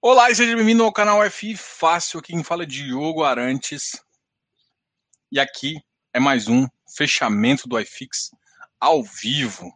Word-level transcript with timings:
Olá 0.00 0.30
e 0.30 0.34
seja 0.34 0.56
bem-vindo 0.56 0.82
ao 0.82 0.92
canal 0.92 1.22
FI 1.30 1.56
Fácil. 1.56 2.18
Aqui 2.18 2.32
quem 2.32 2.42
fala 2.42 2.64
é 2.64 2.66
Diogo 2.66 3.22
Arantes. 3.22 4.02
E 5.30 5.38
aqui 5.38 5.80
é 6.12 6.18
mais 6.18 6.48
um 6.48 6.66
fechamento 6.96 7.68
do 7.68 7.78
iFix 7.78 8.30
ao 8.80 9.02
vivo. 9.02 9.72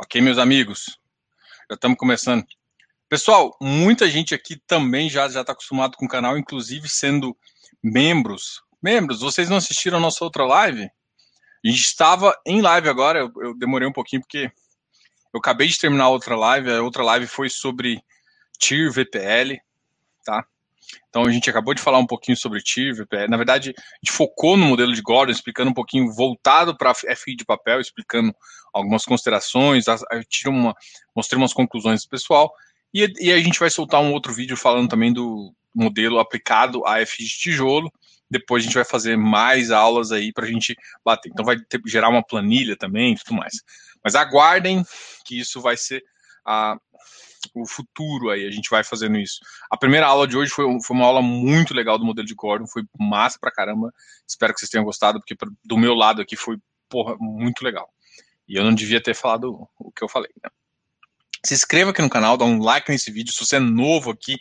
Ok, 0.00 0.22
meus 0.22 0.38
amigos? 0.38 0.98
Já 1.68 1.74
estamos 1.74 1.98
começando. 1.98 2.46
Pessoal, 3.08 3.54
muita 3.60 4.08
gente 4.08 4.34
aqui 4.34 4.56
também 4.66 5.10
já 5.10 5.26
está 5.26 5.52
acostumado 5.52 5.96
com 5.96 6.06
o 6.06 6.08
canal, 6.08 6.38
inclusive 6.38 6.88
sendo 6.88 7.36
membros. 7.82 8.62
Membros, 8.82 9.20
vocês 9.20 9.50
não 9.50 9.58
assistiram 9.58 9.98
a 9.98 10.00
nossa 10.00 10.24
outra 10.24 10.46
live? 10.46 10.84
A 10.84 11.68
gente 11.68 11.80
estava 11.80 12.34
em 12.46 12.62
live 12.62 12.88
agora, 12.88 13.18
eu, 13.18 13.32
eu 13.36 13.54
demorei 13.54 13.86
um 13.86 13.92
pouquinho 13.92 14.22
porque 14.22 14.50
eu 15.32 15.40
acabei 15.40 15.68
de 15.68 15.78
terminar 15.78 16.08
outra 16.08 16.36
live. 16.36 16.70
A 16.70 16.82
outra 16.82 17.02
live 17.02 17.26
foi 17.26 17.50
sobre 17.50 18.02
TIR 18.58 18.90
VPL, 18.92 19.60
tá? 20.24 20.46
Então 21.08 21.24
a 21.24 21.30
gente 21.30 21.48
acabou 21.48 21.74
de 21.74 21.80
falar 21.80 21.98
um 21.98 22.06
pouquinho 22.06 22.36
sobre 22.36 22.62
TIR 22.62 22.94
VPL. 22.94 23.28
Na 23.28 23.36
verdade, 23.36 23.70
a 23.70 23.96
gente 24.04 24.12
focou 24.12 24.56
no 24.56 24.66
modelo 24.66 24.92
de 24.92 25.00
Gordon, 25.00 25.32
explicando 25.32 25.70
um 25.70 25.74
pouquinho 25.74 26.12
voltado 26.12 26.76
para 26.76 26.94
FI 26.94 27.36
de 27.36 27.44
papel, 27.44 27.80
explicando 27.80 28.34
algumas 28.72 29.04
considerações, 29.04 29.84
tiro 30.28 30.50
uma, 30.50 30.74
mostrei 31.14 31.38
umas 31.40 31.52
conclusões 31.52 32.02
do 32.02 32.08
pessoal. 32.08 32.52
E, 32.92 33.06
e, 33.18 33.32
a 33.32 33.38
gente 33.38 33.58
vai 33.58 33.70
soltar 33.70 34.00
um 34.00 34.12
outro 34.12 34.32
vídeo 34.32 34.56
falando 34.56 34.88
também 34.88 35.12
do 35.12 35.52
modelo 35.74 36.18
aplicado 36.18 36.86
a 36.86 37.04
FI 37.04 37.24
de 37.24 37.38
tijolo. 37.38 37.92
Depois 38.30 38.62
a 38.62 38.66
gente 38.66 38.74
vai 38.74 38.84
fazer 38.84 39.16
mais 39.16 39.70
aulas 39.70 40.10
aí 40.10 40.32
para 40.32 40.44
a 40.44 40.48
gente 40.48 40.76
bater. 41.04 41.30
Então 41.30 41.44
vai 41.44 41.58
ter, 41.58 41.80
gerar 41.86 42.08
uma 42.08 42.24
planilha 42.24 42.76
também 42.76 43.12
e 43.12 43.16
tudo 43.16 43.34
mais. 43.34 43.54
Mas 44.02 44.14
aguardem 44.14 44.84
que 45.24 45.38
isso 45.38 45.60
vai 45.60 45.76
ser 45.76 46.04
a, 46.44 46.76
o 47.54 47.66
futuro 47.66 48.30
aí, 48.30 48.46
a 48.46 48.50
gente 48.50 48.70
vai 48.70 48.84
fazendo 48.84 49.18
isso. 49.18 49.40
A 49.70 49.76
primeira 49.76 50.06
aula 50.06 50.26
de 50.26 50.36
hoje 50.36 50.50
foi, 50.50 50.64
foi 50.82 50.96
uma 50.96 51.06
aula 51.06 51.22
muito 51.22 51.74
legal 51.74 51.98
do 51.98 52.04
modelo 52.04 52.26
de 52.26 52.34
Gordon, 52.34 52.66
foi 52.66 52.82
massa 52.98 53.38
pra 53.38 53.50
caramba. 53.50 53.92
Espero 54.26 54.52
que 54.54 54.60
vocês 54.60 54.70
tenham 54.70 54.84
gostado, 54.84 55.20
porque 55.20 55.36
do 55.64 55.76
meu 55.76 55.94
lado 55.94 56.22
aqui 56.22 56.36
foi, 56.36 56.56
porra, 56.88 57.16
muito 57.18 57.62
legal. 57.62 57.88
E 58.48 58.56
eu 58.56 58.64
não 58.64 58.74
devia 58.74 59.02
ter 59.02 59.14
falado 59.14 59.68
o 59.78 59.90
que 59.92 60.02
eu 60.02 60.08
falei, 60.08 60.30
né? 60.42 60.50
Se 61.44 61.52
inscreva 61.52 61.90
aqui 61.90 62.00
no 62.00 62.08
canal, 62.08 62.36
dá 62.36 62.44
um 62.44 62.62
like 62.62 62.90
nesse 62.90 63.10
vídeo. 63.10 63.32
Se 63.32 63.44
você 63.44 63.56
é 63.56 63.60
novo 63.60 64.10
aqui, 64.10 64.36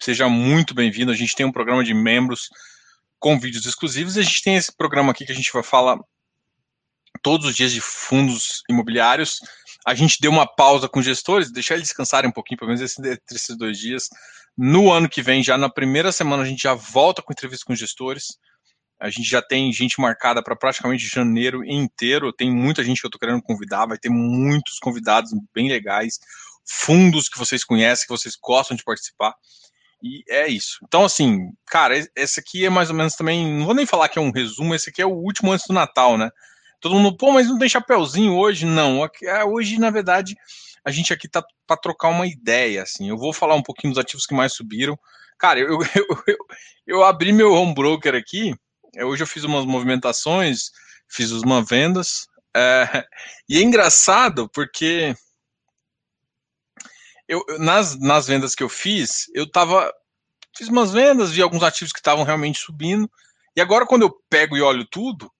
seja 0.00 0.28
muito 0.28 0.74
bem-vindo. 0.74 1.12
A 1.12 1.14
gente 1.14 1.36
tem 1.36 1.46
um 1.46 1.52
programa 1.52 1.84
de 1.84 1.94
membros 1.94 2.48
com 3.18 3.38
vídeos 3.38 3.64
exclusivos 3.64 4.16
e 4.16 4.20
a 4.20 4.22
gente 4.22 4.42
tem 4.42 4.56
esse 4.56 4.74
programa 4.74 5.12
aqui 5.12 5.24
que 5.24 5.30
a 5.30 5.34
gente 5.34 5.52
vai 5.52 5.62
falar 5.62 5.98
todos 7.22 7.46
os 7.46 7.54
dias 7.54 7.72
de 7.72 7.80
fundos 7.80 8.64
imobiliários 8.68 9.38
a 9.86 9.94
gente 9.94 10.20
deu 10.20 10.30
uma 10.30 10.46
pausa 10.46 10.88
com 10.88 11.02
gestores, 11.02 11.52
deixar 11.52 11.74
eles 11.74 11.88
descansarem 11.88 12.30
um 12.30 12.32
pouquinho, 12.32 12.58
pelo 12.58 12.72
menos 12.72 12.98
entre 12.98 13.20
esses 13.30 13.56
dois 13.56 13.78
dias. 13.78 14.08
No 14.56 14.92
ano 14.92 15.08
que 15.08 15.22
vem, 15.22 15.42
já 15.42 15.56
na 15.58 15.68
primeira 15.68 16.12
semana, 16.12 16.42
a 16.42 16.46
gente 16.46 16.62
já 16.62 16.74
volta 16.74 17.22
com 17.22 17.32
entrevista 17.32 17.64
com 17.66 17.74
gestores. 17.74 18.38
A 19.00 19.10
gente 19.10 19.28
já 19.28 19.42
tem 19.42 19.72
gente 19.72 20.00
marcada 20.00 20.42
para 20.42 20.54
praticamente 20.54 21.04
janeiro 21.06 21.64
inteiro. 21.64 22.32
Tem 22.32 22.50
muita 22.50 22.84
gente 22.84 23.00
que 23.00 23.06
eu 23.06 23.08
estou 23.08 23.18
querendo 23.18 23.42
convidar, 23.42 23.86
vai 23.86 23.98
ter 23.98 24.10
muitos 24.10 24.78
convidados 24.78 25.32
bem 25.52 25.68
legais, 25.68 26.20
fundos 26.64 27.28
que 27.28 27.38
vocês 27.38 27.64
conhecem, 27.64 28.06
que 28.06 28.12
vocês 28.12 28.36
gostam 28.40 28.76
de 28.76 28.84
participar. 28.84 29.34
E 30.00 30.22
é 30.28 30.48
isso. 30.48 30.78
Então, 30.84 31.04
assim, 31.04 31.50
cara, 31.66 31.94
esse 32.14 32.38
aqui 32.38 32.64
é 32.64 32.70
mais 32.70 32.90
ou 32.90 32.96
menos 32.96 33.14
também. 33.14 33.46
Não 33.58 33.66
vou 33.66 33.74
nem 33.74 33.86
falar 33.86 34.08
que 34.08 34.18
é 34.18 34.22
um 34.22 34.30
resumo, 34.30 34.74
esse 34.74 34.90
aqui 34.90 35.02
é 35.02 35.06
o 35.06 35.10
último 35.10 35.50
antes 35.50 35.66
do 35.66 35.74
Natal, 35.74 36.16
né? 36.16 36.30
Todo 36.82 36.96
mundo, 36.96 37.16
pô, 37.16 37.30
mas 37.30 37.46
não 37.46 37.60
tem 37.60 37.68
chapeuzinho 37.68 38.34
hoje? 38.36 38.66
Não. 38.66 39.08
É, 39.22 39.44
hoje, 39.44 39.78
na 39.78 39.88
verdade, 39.88 40.34
a 40.84 40.90
gente 40.90 41.12
aqui 41.12 41.28
tá 41.28 41.40
para 41.64 41.76
trocar 41.76 42.08
uma 42.08 42.26
ideia, 42.26 42.82
assim. 42.82 43.08
Eu 43.08 43.16
vou 43.16 43.32
falar 43.32 43.54
um 43.54 43.62
pouquinho 43.62 43.92
dos 43.94 44.02
ativos 44.02 44.26
que 44.26 44.34
mais 44.34 44.52
subiram. 44.52 44.98
Cara, 45.38 45.60
eu, 45.60 45.78
eu, 45.94 46.22
eu, 46.26 46.38
eu 46.84 47.04
abri 47.04 47.32
meu 47.32 47.52
home 47.52 47.72
broker 47.72 48.16
aqui. 48.16 48.52
Hoje 48.96 49.22
eu 49.22 49.28
fiz 49.28 49.44
umas 49.44 49.64
movimentações, 49.64 50.72
fiz 51.08 51.30
umas 51.30 51.68
vendas. 51.68 52.26
É, 52.52 53.06
e 53.48 53.58
é 53.58 53.62
engraçado 53.62 54.48
porque 54.48 55.14
eu, 57.28 57.44
nas, 57.60 57.96
nas 58.00 58.26
vendas 58.26 58.56
que 58.56 58.62
eu 58.64 58.68
fiz, 58.68 59.30
eu 59.32 59.48
tava. 59.48 59.88
Fiz 60.56 60.66
umas 60.66 60.90
vendas, 60.90 61.30
vi 61.30 61.42
alguns 61.42 61.62
ativos 61.62 61.92
que 61.92 62.00
estavam 62.00 62.24
realmente 62.24 62.58
subindo. 62.58 63.08
E 63.54 63.60
agora, 63.60 63.86
quando 63.86 64.02
eu 64.02 64.10
pego 64.28 64.56
e 64.56 64.60
olho 64.60 64.84
tudo, 64.84 65.30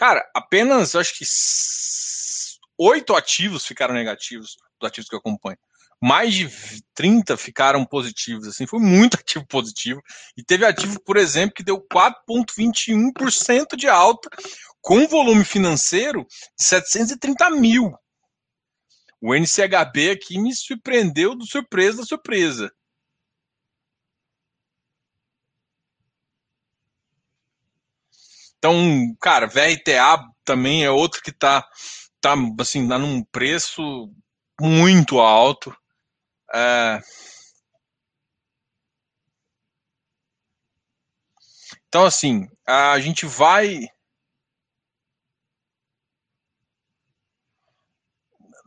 Cara, 0.00 0.26
apenas 0.34 0.94
acho 0.94 1.12
que 1.14 1.26
oito 2.78 3.14
ativos 3.14 3.66
ficaram 3.66 3.92
negativos 3.92 4.56
dos 4.80 4.88
ativos 4.88 5.10
que 5.10 5.14
eu 5.14 5.18
acompanho. 5.18 5.58
Mais 6.02 6.32
de 6.32 6.48
30 6.94 7.36
ficaram 7.36 7.84
positivos, 7.84 8.48
assim, 8.48 8.66
foi 8.66 8.80
muito 8.80 9.18
ativo 9.20 9.46
positivo. 9.46 10.00
E 10.38 10.42
teve 10.42 10.64
ativo, 10.64 10.98
por 11.04 11.18
exemplo, 11.18 11.52
que 11.54 11.62
deu 11.62 11.86
4,21% 11.86 13.76
de 13.76 13.90
alta, 13.90 14.30
com 14.80 15.06
volume 15.06 15.44
financeiro 15.44 16.26
de 16.58 16.64
730 16.64 17.50
mil. 17.50 17.92
O 19.20 19.34
NCHB 19.34 20.12
aqui 20.12 20.38
me 20.38 20.54
surpreendeu 20.54 21.34
do 21.34 21.44
surpresa 21.44 21.98
da 21.98 22.04
surpresa. 22.04 22.72
Então, 28.60 29.16
cara, 29.22 29.46
VRTA 29.46 30.22
também 30.44 30.84
é 30.84 30.90
outro 30.90 31.22
que 31.22 31.32
tá, 31.32 31.66
tá 32.20 32.34
assim, 32.60 32.86
tá 32.86 32.98
num 32.98 33.24
preço 33.24 34.12
muito 34.60 35.18
alto. 35.18 35.74
É... 36.52 37.00
Então, 41.88 42.04
assim, 42.04 42.46
a 42.66 43.00
gente 43.00 43.24
vai. 43.24 43.88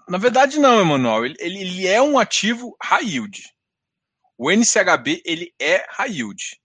Na 0.09 0.17
verdade, 0.17 0.59
não, 0.59 0.81
Emanuel. 0.81 1.25
Ele, 1.25 1.37
ele 1.39 1.87
é 1.87 2.01
um 2.01 2.17
ativo 2.17 2.75
high 2.81 3.05
yield. 3.05 3.53
O 4.37 4.51
NCHB 4.51 5.21
ele 5.23 5.53
é 5.59 5.85
high 5.91 6.11
yield. 6.11 6.59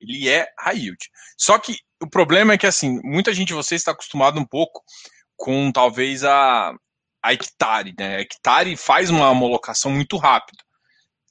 Ele 0.00 0.28
é 0.28 0.46
high 0.60 0.78
yield. 0.78 1.10
Só 1.36 1.58
que 1.58 1.76
o 2.02 2.08
problema 2.08 2.52
é 2.52 2.58
que, 2.58 2.66
assim, 2.66 3.00
muita 3.02 3.32
gente 3.32 3.48
de 3.48 3.54
vocês 3.54 3.80
está 3.80 3.92
acostumado 3.92 4.38
um 4.38 4.44
pouco 4.44 4.82
com 5.36 5.70
talvez 5.70 6.24
a, 6.24 6.72
a 7.22 7.32
hectare, 7.32 7.94
né? 7.98 8.16
A 8.16 8.20
hectare 8.20 8.76
faz 8.76 9.10
uma 9.10 9.30
homologação 9.30 9.90
muito 9.90 10.16
rápido. 10.16 10.58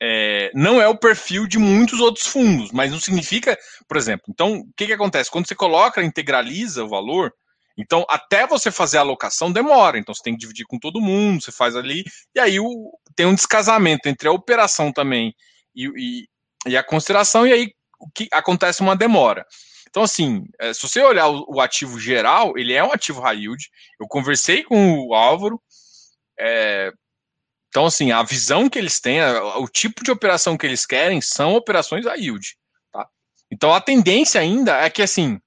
É, 0.02 0.52
não 0.54 0.82
é 0.82 0.88
o 0.88 0.98
perfil 0.98 1.48
de 1.48 1.58
muitos 1.58 2.00
outros 2.00 2.28
fundos, 2.28 2.72
mas 2.72 2.92
não 2.92 3.00
significa, 3.00 3.58
por 3.88 3.96
exemplo, 3.96 4.26
então, 4.30 4.58
o 4.58 4.74
que, 4.76 4.88
que 4.88 4.94
acontece? 4.94 5.32
Quando 5.32 5.48
você 5.48 5.56
coloca, 5.56 6.04
integraliza 6.04 6.84
o 6.84 6.90
valor, 6.90 7.34
então 7.78 8.06
até 8.10 8.46
você 8.46 8.70
fazer 8.72 8.98
a 8.98 9.02
alocação 9.02 9.52
demora, 9.52 9.98
então 9.98 10.14
você 10.14 10.22
tem 10.22 10.34
que 10.34 10.40
dividir 10.40 10.66
com 10.66 10.78
todo 10.78 11.02
mundo, 11.02 11.42
você 11.42 11.52
faz 11.52 11.78
ali, 11.78 12.04
e 12.36 12.40
aí 12.40 12.60
o, 12.60 12.92
tem 13.16 13.26
um 13.26 13.36
descasamento 13.36 14.10
entre 14.10 14.28
a 14.28 14.34
operação 14.34 14.92
também 14.92 15.34
e, 15.74 15.88
e, 15.96 16.72
e 16.72 16.78
a 16.78 16.84
consideração, 16.84 17.48
e 17.48 17.54
aí 17.54 17.72
o 18.00 18.10
que 18.14 18.28
acontece 18.34 18.82
uma 18.82 18.98
demora. 18.98 19.46
Então, 19.96 20.04
assim, 20.04 20.44
é, 20.60 20.74
se 20.74 20.82
você 20.82 21.02
olhar 21.02 21.30
o, 21.30 21.46
o, 21.48 21.62
ativo 21.62 21.98
geral, 21.98 22.58
ele 22.58 22.74
é 22.74 22.84
um 22.84 22.92
ativo 22.92 23.22
high 23.22 23.38
yield. 23.38 23.72
Eu 23.98 24.06
conversei 24.10 24.62
com 24.62 25.00
o 25.00 25.14
Álvaro. 25.14 25.58
É, 26.38 26.92
então, 27.70 27.86
assim, 27.86 28.12
a 28.12 28.22
visão 28.22 28.68
que 28.68 28.78
eles 28.78 29.00
têm, 29.00 29.22
o 29.24 29.66
tipo 29.70 30.04
de 30.04 30.12
operação 30.12 30.58
que 30.58 30.66
eles 30.66 30.86
querem 30.86 31.22
são 31.22 31.56
operações 31.56 32.06
high 32.06 32.20
yield. 32.20 32.58
Tá? 32.92 33.08
Então, 33.50 33.74
a 33.74 33.80
tendência 33.80 34.42
ainda 34.42 34.76
é 34.82 34.90
que, 34.90 35.02
assim, 35.02 35.40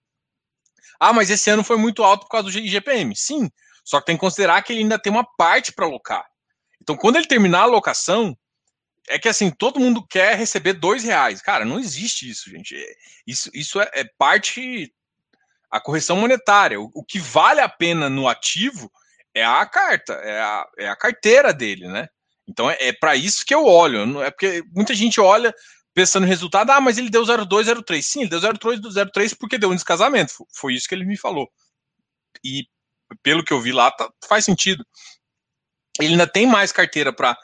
ah, 0.98 1.12
mas 1.12 1.28
esse 1.28 1.50
ano 1.50 1.62
foi 1.62 1.76
muito 1.76 2.02
alto 2.02 2.22
por 2.22 2.30
causa 2.30 2.50
do 2.50 2.58
IGPM. 2.58 3.14
Sim, 3.14 3.50
só 3.84 4.00
que 4.00 4.06
tem 4.06 4.16
que 4.16 4.20
considerar 4.20 4.62
que 4.62 4.72
ele 4.72 4.80
ainda 4.80 4.98
tem 4.98 5.12
uma 5.12 5.28
parte 5.36 5.74
para 5.74 5.84
alocar. 5.84 6.26
Então, 6.80 6.96
quando 6.96 7.16
ele 7.16 7.26
terminar 7.26 7.60
a 7.60 7.64
alocação, 7.64 8.34
é 9.08 9.18
que 9.18 9.28
assim, 9.28 9.50
todo 9.50 9.80
mundo 9.80 10.06
quer 10.06 10.36
receber 10.36 10.74
dois 10.74 11.02
reais. 11.04 11.42
Cara, 11.42 11.64
não 11.64 11.78
existe 11.78 12.28
isso, 12.28 12.50
gente. 12.50 12.76
É, 12.76 12.94
isso, 13.26 13.50
isso 13.54 13.80
é, 13.80 13.90
é 13.94 14.04
parte 14.18 14.92
a 15.70 15.80
correção 15.80 16.16
monetária. 16.16 16.80
O, 16.80 16.90
o, 16.94 17.04
que 17.04 17.18
vale 17.18 17.60
a 17.60 17.68
pena 17.68 18.08
no 18.08 18.28
ativo 18.28 18.90
é 19.34 19.44
a 19.44 19.64
carta, 19.66 20.14
é 20.14 20.40
a, 20.40 20.66
é 20.78 20.88
a 20.88 20.96
carteira 20.96 21.52
dele, 21.52 21.88
né? 21.88 22.08
Então 22.46 22.70
é, 22.70 22.76
é 22.80 22.92
para 22.92 23.14
isso 23.14 23.44
que 23.44 23.54
eu 23.54 23.64
olho. 23.64 24.22
É 24.22 24.30
porque 24.30 24.62
muita 24.72 24.94
gente 24.94 25.20
olha 25.20 25.54
pensando 25.94 26.22
no 26.22 26.28
resultado, 26.28 26.70
ah, 26.70 26.80
mas 26.80 26.96
ele 26.96 27.10
deu 27.10 27.22
0,2, 27.24 27.64
0,3. 27.64 28.02
Sim, 28.02 28.20
ele 28.20 28.30
deu 28.30 28.40
0,2, 28.40 28.80
0,3 28.80 29.36
porque 29.38 29.58
deu 29.58 29.70
um 29.70 29.74
descasamento. 29.74 30.32
Foi 30.54 30.74
isso 30.74 30.88
que 30.88 30.94
ele 30.94 31.04
me 31.04 31.16
falou. 31.16 31.50
E 32.44 32.66
pelo 33.22 33.44
que 33.44 33.52
eu 33.52 33.60
vi 33.60 33.72
lá, 33.72 33.90
tá, 33.90 34.08
faz 34.26 34.44
sentido. 34.44 34.86
Ele 36.00 36.12
ainda 36.12 36.26
tem 36.26 36.46
mais 36.46 36.70
carteira 36.72 37.12
para 37.12 37.36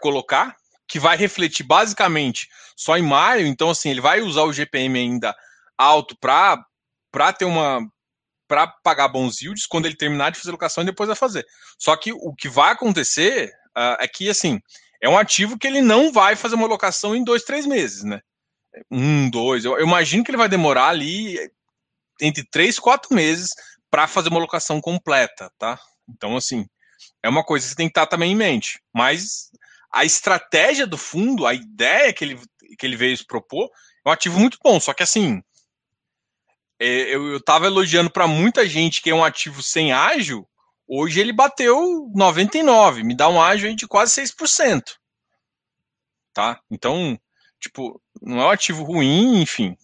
colocar, 0.00 0.54
que 0.94 1.00
vai 1.00 1.16
refletir 1.16 1.66
basicamente 1.66 2.48
só 2.76 2.96
em 2.96 3.02
maio, 3.02 3.48
então 3.48 3.68
assim, 3.68 3.90
ele 3.90 4.00
vai 4.00 4.20
usar 4.20 4.44
o 4.44 4.52
GPM 4.52 4.96
ainda 4.96 5.34
alto 5.76 6.16
para 6.20 6.64
para 7.10 7.32
ter 7.32 7.44
uma 7.44 7.80
para 8.46 8.68
pagar 8.68 9.08
bons 9.08 9.42
yields 9.42 9.66
quando 9.66 9.86
ele 9.86 9.96
terminar 9.96 10.30
de 10.30 10.38
fazer 10.38 10.52
locação 10.52 10.84
e 10.84 10.86
depois 10.86 11.08
vai 11.08 11.16
fazer. 11.16 11.44
Só 11.80 11.96
que 11.96 12.12
o 12.12 12.32
que 12.32 12.48
vai 12.48 12.70
acontecer 12.70 13.48
uh, 13.76 13.98
é 13.98 14.06
que 14.06 14.30
assim, 14.30 14.60
é 15.02 15.08
um 15.08 15.18
ativo 15.18 15.58
que 15.58 15.66
ele 15.66 15.80
não 15.80 16.12
vai 16.12 16.36
fazer 16.36 16.54
uma 16.54 16.68
locação 16.68 17.12
em 17.12 17.24
dois, 17.24 17.42
três 17.42 17.66
meses, 17.66 18.04
né? 18.04 18.20
Um, 18.88 19.28
dois. 19.28 19.64
Eu, 19.64 19.76
eu 19.76 19.84
imagino 19.84 20.22
que 20.22 20.30
ele 20.30 20.38
vai 20.38 20.48
demorar 20.48 20.90
ali 20.90 21.36
entre 22.20 22.46
três, 22.48 22.78
quatro 22.78 23.12
meses 23.12 23.50
para 23.90 24.06
fazer 24.06 24.28
uma 24.28 24.38
locação 24.38 24.80
completa, 24.80 25.50
tá? 25.58 25.76
Então, 26.08 26.36
assim, 26.36 26.64
é 27.20 27.28
uma 27.28 27.42
coisa 27.42 27.64
que 27.64 27.70
você 27.70 27.76
tem 27.76 27.88
que 27.88 27.98
estar 27.98 28.06
também 28.06 28.30
em 28.30 28.36
mente. 28.36 28.80
Mas 28.94 29.50
a 29.94 30.04
estratégia 30.04 30.86
do 30.86 30.98
fundo, 30.98 31.46
a 31.46 31.54
ideia 31.54 32.12
que 32.12 32.24
ele, 32.24 32.40
que 32.78 32.84
ele 32.84 32.96
veio 32.96 33.16
se 33.16 33.24
propor, 33.24 33.70
é 34.04 34.08
um 34.08 34.12
ativo 34.12 34.38
muito 34.38 34.58
bom. 34.62 34.80
Só 34.80 34.92
que, 34.92 35.04
assim, 35.04 35.40
é, 36.80 37.14
eu 37.14 37.36
estava 37.36 37.66
elogiando 37.66 38.10
para 38.10 38.26
muita 38.26 38.68
gente 38.68 39.00
que 39.00 39.10
é 39.10 39.14
um 39.14 39.24
ativo 39.24 39.62
sem 39.62 39.92
ágil, 39.92 40.48
hoje 40.86 41.20
ele 41.20 41.32
bateu 41.32 42.10
99, 42.14 43.04
me 43.04 43.16
dá 43.16 43.28
um 43.28 43.40
ágil 43.40 43.74
de 43.76 43.86
quase 43.86 44.20
6%. 44.22 44.82
Tá? 46.32 46.60
Então, 46.68 47.18
tipo, 47.60 48.02
não 48.20 48.40
é 48.40 48.46
um 48.46 48.50
ativo 48.50 48.82
ruim, 48.82 49.40
enfim. 49.40 49.76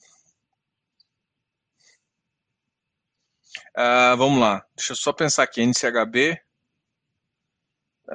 Uh, 3.77 4.17
vamos 4.17 4.41
lá, 4.41 4.65
deixa 4.77 4.93
eu 4.93 4.97
só 4.97 5.13
pensar 5.13 5.45
aqui, 5.45 5.63
NCHB. 5.63 6.37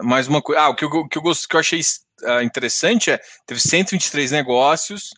Mais 0.03 0.27
uma 0.27 0.42
coisa. 0.42 0.62
Ah, 0.62 0.69
o 0.69 0.75
que 0.75 0.83
eu, 0.83 1.07
que 1.07 1.18
eu, 1.18 1.24
que 1.24 1.56
eu 1.56 1.59
achei 1.59 1.80
uh, 2.24 2.42
interessante 2.42 3.12
é: 3.12 3.19
teve 3.45 3.59
123 3.59 4.31
negócios, 4.31 5.12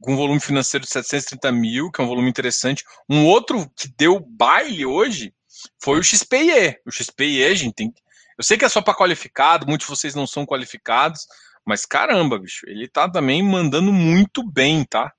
com 0.00 0.16
volume 0.16 0.40
financeiro 0.40 0.84
de 0.84 0.90
730 0.90 1.52
mil, 1.52 1.90
que 1.90 2.00
é 2.00 2.04
um 2.04 2.08
volume 2.08 2.28
interessante. 2.28 2.84
Um 3.08 3.26
outro 3.26 3.70
que 3.76 3.88
deu 3.96 4.20
baile 4.20 4.86
hoje 4.86 5.34
foi 5.82 5.98
o 5.98 6.02
XPIE. 6.02 6.78
O 6.86 6.90
XPIE, 6.90 7.44
a 7.44 7.54
gente 7.54 7.74
tem. 7.74 7.94
Eu 8.36 8.44
sei 8.44 8.56
que 8.56 8.64
é 8.64 8.68
só 8.68 8.80
para 8.80 8.94
qualificado, 8.94 9.66
muitos 9.66 9.86
de 9.86 9.90
vocês 9.90 10.14
não 10.14 10.26
são 10.26 10.44
qualificados, 10.44 11.26
mas 11.64 11.86
caramba, 11.86 12.38
bicho, 12.38 12.68
ele 12.68 12.88
tá 12.88 13.08
também 13.08 13.42
mandando 13.42 13.92
muito 13.92 14.42
bem, 14.42 14.84
tá? 14.84 15.12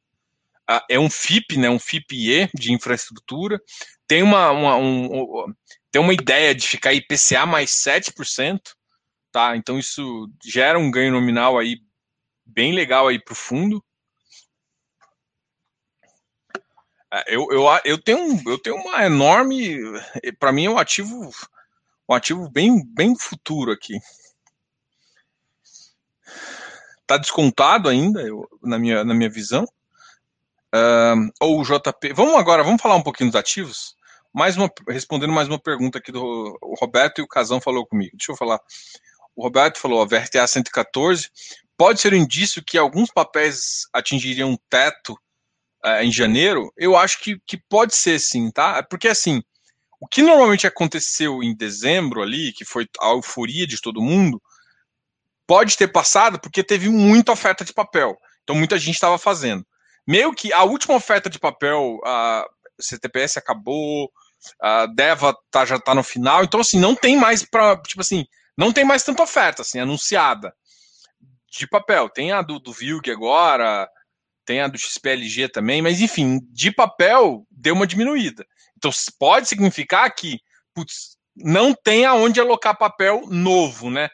Ah, 0.68 0.84
é 0.90 1.00
um 1.00 1.10
FIP, 1.10 1.58
né? 1.58 1.70
Um 1.70 1.80
FIPE 1.80 2.50
de 2.54 2.74
infraestrutura. 2.74 3.62
Tem 4.08 4.22
uma, 4.22 4.52
uma, 4.52 4.76
um, 4.76 5.54
tem 5.92 6.02
uma 6.02 6.14
ideia 6.14 6.54
de 6.54 6.68
ficar 6.68 6.94
IPCA 6.94 7.46
mais 7.46 7.72
7%, 7.72 8.60
tá? 9.36 9.58
Então 9.58 9.78
isso 9.78 10.32
gera 10.42 10.80
um 10.80 10.90
ganho 10.90 11.12
nominal 11.12 11.58
aí 11.58 11.82
bem 12.46 12.74
legal 12.74 13.10
aí 13.10 13.20
para 13.20 13.34
o 13.34 13.36
fundo. 13.36 13.84
É, 17.12 17.36
eu, 17.36 17.46
eu, 17.52 17.66
eu, 17.84 18.02
tenho, 18.02 18.42
eu 18.50 18.58
tenho 18.58 18.78
uma 18.78 19.06
enorme. 19.06 19.78
Para 20.40 20.54
mim 20.54 20.68
é 20.68 20.70
um 20.70 20.78
ativo, 20.78 21.30
um 22.08 22.14
ativo 22.14 22.50
bem, 22.50 22.82
bem 22.86 23.14
futuro 23.20 23.74
aqui. 23.74 24.00
Está 27.02 27.18
descontado 27.18 27.90
ainda, 27.90 28.22
eu, 28.22 28.48
na, 28.64 28.80
minha, 28.80 29.04
na 29.04 29.14
minha 29.14 29.30
visão. 29.30 29.66
Uh, 30.74 31.30
ou 31.42 31.60
o 31.60 31.64
JP. 31.64 32.14
Vamos 32.14 32.36
agora, 32.36 32.64
vamos 32.64 32.82
falar 32.82 32.96
um 32.96 33.04
pouquinho 33.04 33.32
dos 33.32 33.40
ativos. 33.40 33.98
Mais 34.34 34.56
uma, 34.56 34.72
respondendo 34.88 35.34
mais 35.34 35.50
uma 35.50 35.60
pergunta 35.60 35.98
aqui 35.98 36.12
do 36.12 36.58
Roberto 36.80 37.20
e 37.20 37.22
o 37.22 37.28
Casão 37.28 37.60
falou 37.60 37.86
comigo. 37.86 38.16
Deixa 38.16 38.32
eu 38.32 38.38
falar. 38.38 38.62
O 39.36 39.44
Roberto 39.44 39.80
falou: 39.80 40.02
a 40.02 40.06
VRTA 40.06 40.46
114 40.48 41.30
pode 41.78 42.00
ser 42.00 42.14
um 42.14 42.18
indício 42.18 42.64
que 42.64 42.78
alguns 42.78 43.12
papéis 43.12 43.88
atingiriam 43.94 44.52
um 44.52 44.58
teto 44.70 45.14
uh, 45.86 46.02
em 46.02 46.12
janeiro, 46.12 46.74
eu 46.76 46.96
acho 46.98 47.20
que, 47.22 47.40
que 47.46 47.58
pode 47.58 47.96
ser 47.96 48.20
sim, 48.20 48.50
tá? 48.50 48.82
Porque 48.84 49.08
assim, 49.08 49.44
o 50.00 50.08
que 50.08 50.22
normalmente 50.22 50.66
aconteceu 50.66 51.44
em 51.44 51.56
dezembro 51.56 52.22
ali, 52.22 52.52
que 52.54 52.66
foi 52.66 52.88
a 53.00 53.10
euforia 53.10 53.68
de 53.68 53.80
todo 53.80 54.02
mundo, 54.02 54.42
pode 55.46 55.78
ter 55.78 55.88
passado 55.88 56.40
porque 56.40 56.64
teve 56.64 56.90
muita 56.90 57.32
oferta 57.32 57.64
de 57.64 57.74
papel. 57.74 58.18
Então 58.44 58.56
muita 58.56 58.78
gente 58.78 58.96
estava 58.96 59.18
fazendo. 59.18 59.66
Meio 60.08 60.34
que 60.34 60.52
a 60.54 60.64
última 60.64 60.96
oferta 60.96 61.30
de 61.30 61.40
papel, 61.40 62.00
a 62.06 62.46
CTPS 62.80 63.38
acabou, 63.38 64.12
a 64.62 64.86
Deva 64.86 65.36
tá, 65.50 65.66
já 65.66 65.78
está 65.78 65.96
no 65.96 66.04
final, 66.04 66.44
então 66.44 66.60
assim, 66.60 66.80
não 66.80 66.96
tem 66.96 67.18
mais 67.18 67.44
para, 67.44 67.76
tipo 67.78 68.02
assim, 68.02 68.26
não 68.58 68.72
tem 68.72 68.84
mais 68.86 69.04
tanta 69.04 69.24
oferta 69.24 69.62
assim 69.62 69.80
anunciada 69.80 70.54
de 71.50 71.68
papel. 71.68 72.10
Tem 72.10 72.32
a 72.32 72.42
do, 72.42 72.60
do 72.60 72.74
Vilg 72.74 73.10
agora, 73.10 73.90
tem 74.46 74.62
a 74.62 74.68
do 74.68 74.78
XPLG 74.78 75.50
também, 75.50 75.82
mas 75.82 76.02
enfim, 76.02 76.40
de 76.52 76.72
papel 76.72 77.46
deu 77.50 77.74
uma 77.74 77.88
diminuída. 77.88 78.46
Então 78.78 78.92
pode 79.18 79.48
significar 79.48 80.14
que 80.14 80.40
putz, 80.74 81.18
não 81.36 81.74
tem 81.74 82.06
aonde 82.06 82.40
alocar 82.40 82.78
papel 82.78 83.26
novo, 83.28 83.90
né? 83.90 84.10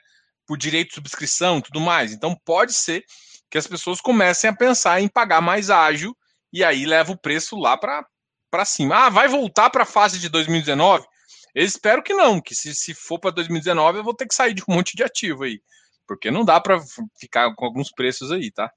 Por 0.48 0.58
direito 0.58 0.90
de 0.90 0.96
subscrição 0.96 1.58
e 1.58 1.62
tudo 1.62 1.82
mais. 1.82 2.14
Então 2.14 2.36
pode 2.46 2.74
ser 2.74 3.04
que 3.50 3.58
as 3.58 3.68
pessoas 3.68 4.00
comecem 4.00 4.50
a 4.50 4.56
pensar 4.56 5.02
em 5.02 5.08
pagar 5.08 5.42
mais 5.42 5.70
ágil 5.70 6.16
e 6.54 6.64
aí 6.64 6.86
leva 6.86 7.12
o 7.12 7.18
preço 7.18 7.58
lá 7.58 7.78
para 7.78 8.66
cima. 8.66 9.06
Ah, 9.06 9.10
vai 9.10 9.28
voltar 9.28 9.70
para 9.70 9.84
a 9.84 9.86
fase 9.86 10.20
de 10.20 10.30
2019? 10.30 11.06
Eu 11.54 11.66
espero 11.66 12.02
que 12.02 12.14
não, 12.14 12.42
que 12.42 12.56
se, 12.56 12.74
se 12.74 12.94
for 12.94 13.20
para 13.20 13.32
2019 13.32 14.00
eu 14.00 14.04
vou 14.04 14.14
ter 14.14 14.28
que 14.28 14.36
sair 14.36 14.54
de 14.54 14.62
um 14.68 14.74
monte 14.76 14.96
de 14.96 15.04
ativo 15.04 15.44
aí, 15.44 15.62
porque 16.08 16.32
não 16.32 16.46
dá 16.46 16.60
para 16.60 16.80
ficar 17.20 17.54
com 17.56 17.66
alguns 17.66 17.92
preços 17.92 18.32
aí, 18.32 18.52
tá? 18.52 18.72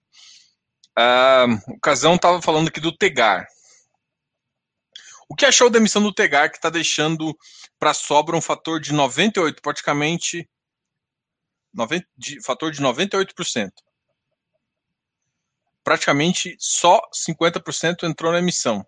Uh, 0.97 1.73
o 1.73 1.81
Casão 1.81 2.15
estava 2.15 2.41
falando 2.41 2.69
aqui 2.69 2.81
do 2.81 2.97
Tegar. 2.97 3.47
O 5.29 5.35
que 5.35 5.47
achou 5.47 5.71
da 5.71 5.79
emissão 5.79 6.03
do 6.03 6.15
Tegar 6.15 6.51
que 6.51 6.57
está 6.57 6.71
deixando 6.71 7.37
para 7.79 7.95
sobra 7.95 8.37
um 8.37 8.41
fator 8.41 8.79
de 8.79 8.93
98, 8.93 9.61
praticamente 9.61 10.49
90, 11.73 12.07
de, 12.17 12.41
fator 12.43 12.71
de 12.71 12.81
98%. 12.81 13.73
Praticamente 15.83 16.57
só 16.59 17.01
50% 17.13 18.05
entrou 18.05 18.33
na 18.33 18.39
emissão. 18.39 18.87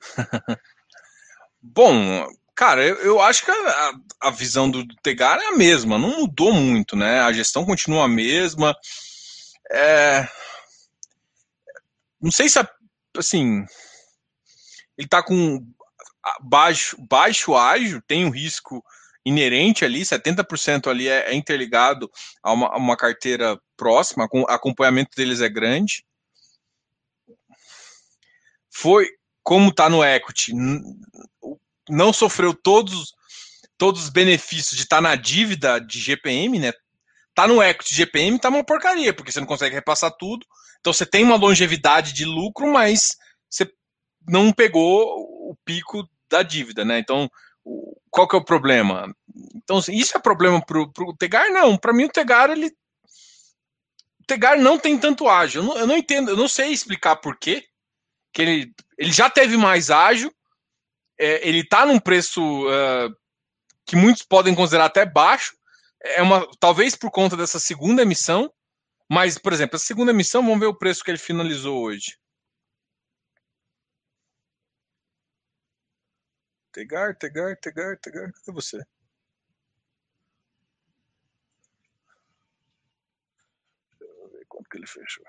Bom, 1.62 2.26
Cara, 2.60 2.84
eu, 2.84 2.96
eu 2.96 3.20
acho 3.22 3.42
que 3.42 3.50
a, 3.50 3.92
a, 4.20 4.30
visão 4.30 4.70
do, 4.70 4.86
Tegar 5.02 5.40
é 5.40 5.46
a 5.46 5.56
mesma, 5.56 5.96
não 5.96 6.18
mudou 6.18 6.52
muito, 6.52 6.94
né? 6.94 7.20
A 7.20 7.32
gestão 7.32 7.64
continua 7.64 8.04
a 8.04 8.08
mesma. 8.08 8.76
É... 9.72 10.28
Não 12.20 12.30
sei 12.30 12.50
se, 12.50 12.58
assim, 13.16 13.64
ele 14.98 15.08
tá 15.08 15.22
com 15.22 15.66
baixo, 16.42 16.98
baixo 17.08 17.56
ágio, 17.56 18.02
tem 18.06 18.26
um 18.26 18.30
risco 18.30 18.84
inerente 19.24 19.82
ali, 19.82 20.02
70% 20.02 20.90
ali 20.90 21.08
é, 21.08 21.30
é 21.30 21.34
interligado 21.34 22.10
a 22.42 22.52
uma, 22.52 22.66
a 22.68 22.76
uma, 22.76 22.94
carteira 22.94 23.58
próxima, 23.74 24.28
com 24.28 24.42
acompanhamento 24.42 25.16
deles 25.16 25.40
é 25.40 25.48
grande. 25.48 26.04
Foi, 28.68 29.08
como 29.42 29.70
está 29.70 29.88
no 29.88 30.04
equity, 30.04 30.52
não 31.88 32.12
sofreu 32.12 32.54
todos, 32.54 33.14
todos 33.76 34.04
os 34.04 34.08
benefícios 34.08 34.76
de 34.76 34.82
estar 34.82 34.96
tá 34.96 35.02
na 35.02 35.16
dívida 35.16 35.78
de 35.80 35.98
GPM, 35.98 36.58
né? 36.58 36.72
Tá 37.34 37.46
no 37.46 37.62
equity 37.62 37.94
GPM, 37.94 38.38
tá 38.38 38.48
uma 38.48 38.64
porcaria, 38.64 39.12
porque 39.14 39.32
você 39.32 39.40
não 39.40 39.46
consegue 39.46 39.74
repassar 39.74 40.12
tudo. 40.18 40.44
Então 40.80 40.92
você 40.92 41.06
tem 41.06 41.24
uma 41.24 41.36
longevidade 41.36 42.12
de 42.12 42.24
lucro, 42.24 42.70
mas 42.72 43.16
você 43.48 43.70
não 44.28 44.52
pegou 44.52 45.50
o 45.50 45.56
pico 45.64 46.08
da 46.28 46.42
dívida, 46.42 46.84
né? 46.84 46.98
Então, 46.98 47.30
qual 48.10 48.26
que 48.28 48.36
é 48.36 48.38
o 48.38 48.44
problema? 48.44 49.14
Então, 49.54 49.78
isso 49.88 50.16
é 50.16 50.20
problema 50.20 50.64
para 50.64 50.80
o 50.80 51.16
Tegar? 51.18 51.50
Não. 51.50 51.76
Para 51.76 51.92
mim, 51.92 52.04
o 52.04 52.08
Tegar, 52.08 52.50
ele. 52.50 52.66
O 54.20 54.24
Tegar 54.26 54.58
não 54.58 54.78
tem 54.78 54.98
tanto 54.98 55.28
ágil. 55.28 55.62
Eu 55.62 55.66
não, 55.66 55.78
eu 55.78 55.86
não 55.86 55.96
entendo, 55.96 56.30
eu 56.30 56.36
não 56.36 56.48
sei 56.48 56.70
explicar 56.70 57.16
por 57.16 57.36
quê. 57.38 57.64
Que 58.32 58.42
ele, 58.42 58.74
ele 58.98 59.12
já 59.12 59.28
teve 59.28 59.56
mais 59.56 59.90
ágil, 59.90 60.32
é, 61.18 61.46
ele 61.46 61.60
está 61.60 61.84
num 61.84 61.98
preço 61.98 62.40
uh, 62.66 63.14
que 63.84 63.96
muitos 63.96 64.22
podem 64.22 64.54
considerar 64.54 64.86
até 64.86 65.04
baixo. 65.04 65.56
É 66.02 66.22
uma, 66.22 66.48
talvez 66.58 66.96
por 66.96 67.10
conta 67.10 67.36
dessa 67.36 67.60
segunda 67.60 68.02
emissão, 68.02 68.52
mas, 69.10 69.36
por 69.36 69.52
exemplo, 69.52 69.76
essa 69.76 69.84
segunda 69.84 70.12
emissão, 70.12 70.42
vamos 70.42 70.60
ver 70.60 70.66
o 70.66 70.78
preço 70.78 71.04
que 71.04 71.10
ele 71.10 71.18
finalizou 71.18 71.82
hoje. 71.82 72.16
Tegar, 76.72 77.16
Tegar, 77.16 77.56
Tegar, 77.56 77.98
Tegar, 77.98 78.32
cadê 78.32 78.52
você? 78.52 78.78
Deixa 83.98 84.14
eu 84.14 84.30
ver 84.30 84.46
quanto 84.46 84.70
que 84.70 84.78
ele 84.78 84.86
fechou. 84.86 85.24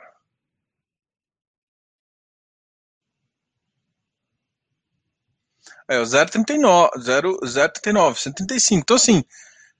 É, 5.89 5.99
o 5.99 6.03
0,39, 6.03 6.91
0,39, 6.97 8.17
135. 8.17 8.81
Então, 8.81 8.95
assim, 8.95 9.23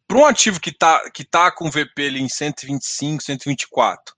para 0.08 0.18
um 0.18 0.26
ativo 0.26 0.60
que 0.60 0.70
está 0.70 1.10
que 1.10 1.24
tá 1.24 1.52
com 1.52 1.70
VP 1.70 2.06
ali 2.06 2.22
em 2.22 2.30
125, 2.30 3.24
124, 3.24 4.14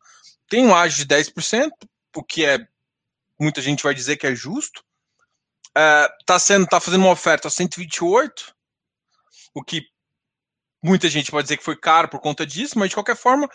tem 0.49 0.65
um 0.65 0.73
ágio 0.73 1.05
de 1.05 1.15
10%, 1.15 1.69
o 2.15 2.23
que 2.23 2.45
é, 2.45 2.59
muita 3.39 3.61
gente 3.61 3.83
vai 3.83 3.93
dizer 3.93 4.17
que 4.17 4.27
é 4.27 4.35
justo. 4.35 4.83
É, 5.75 6.07
tá 6.25 6.37
sendo, 6.37 6.67
tá 6.67 6.79
fazendo 6.79 7.01
uma 7.01 7.11
oferta 7.11 7.47
a 7.47 7.51
128. 7.51 8.53
o 9.55 9.63
que 9.63 9.83
muita 10.83 11.09
gente 11.09 11.31
pode 11.31 11.45
dizer 11.45 11.57
que 11.57 11.63
foi 11.63 11.77
caro 11.77 12.09
por 12.09 12.19
conta 12.19 12.45
disso, 12.45 12.77
mas 12.77 12.89
de 12.89 12.95
qualquer 12.95 13.15
forma, 13.15 13.49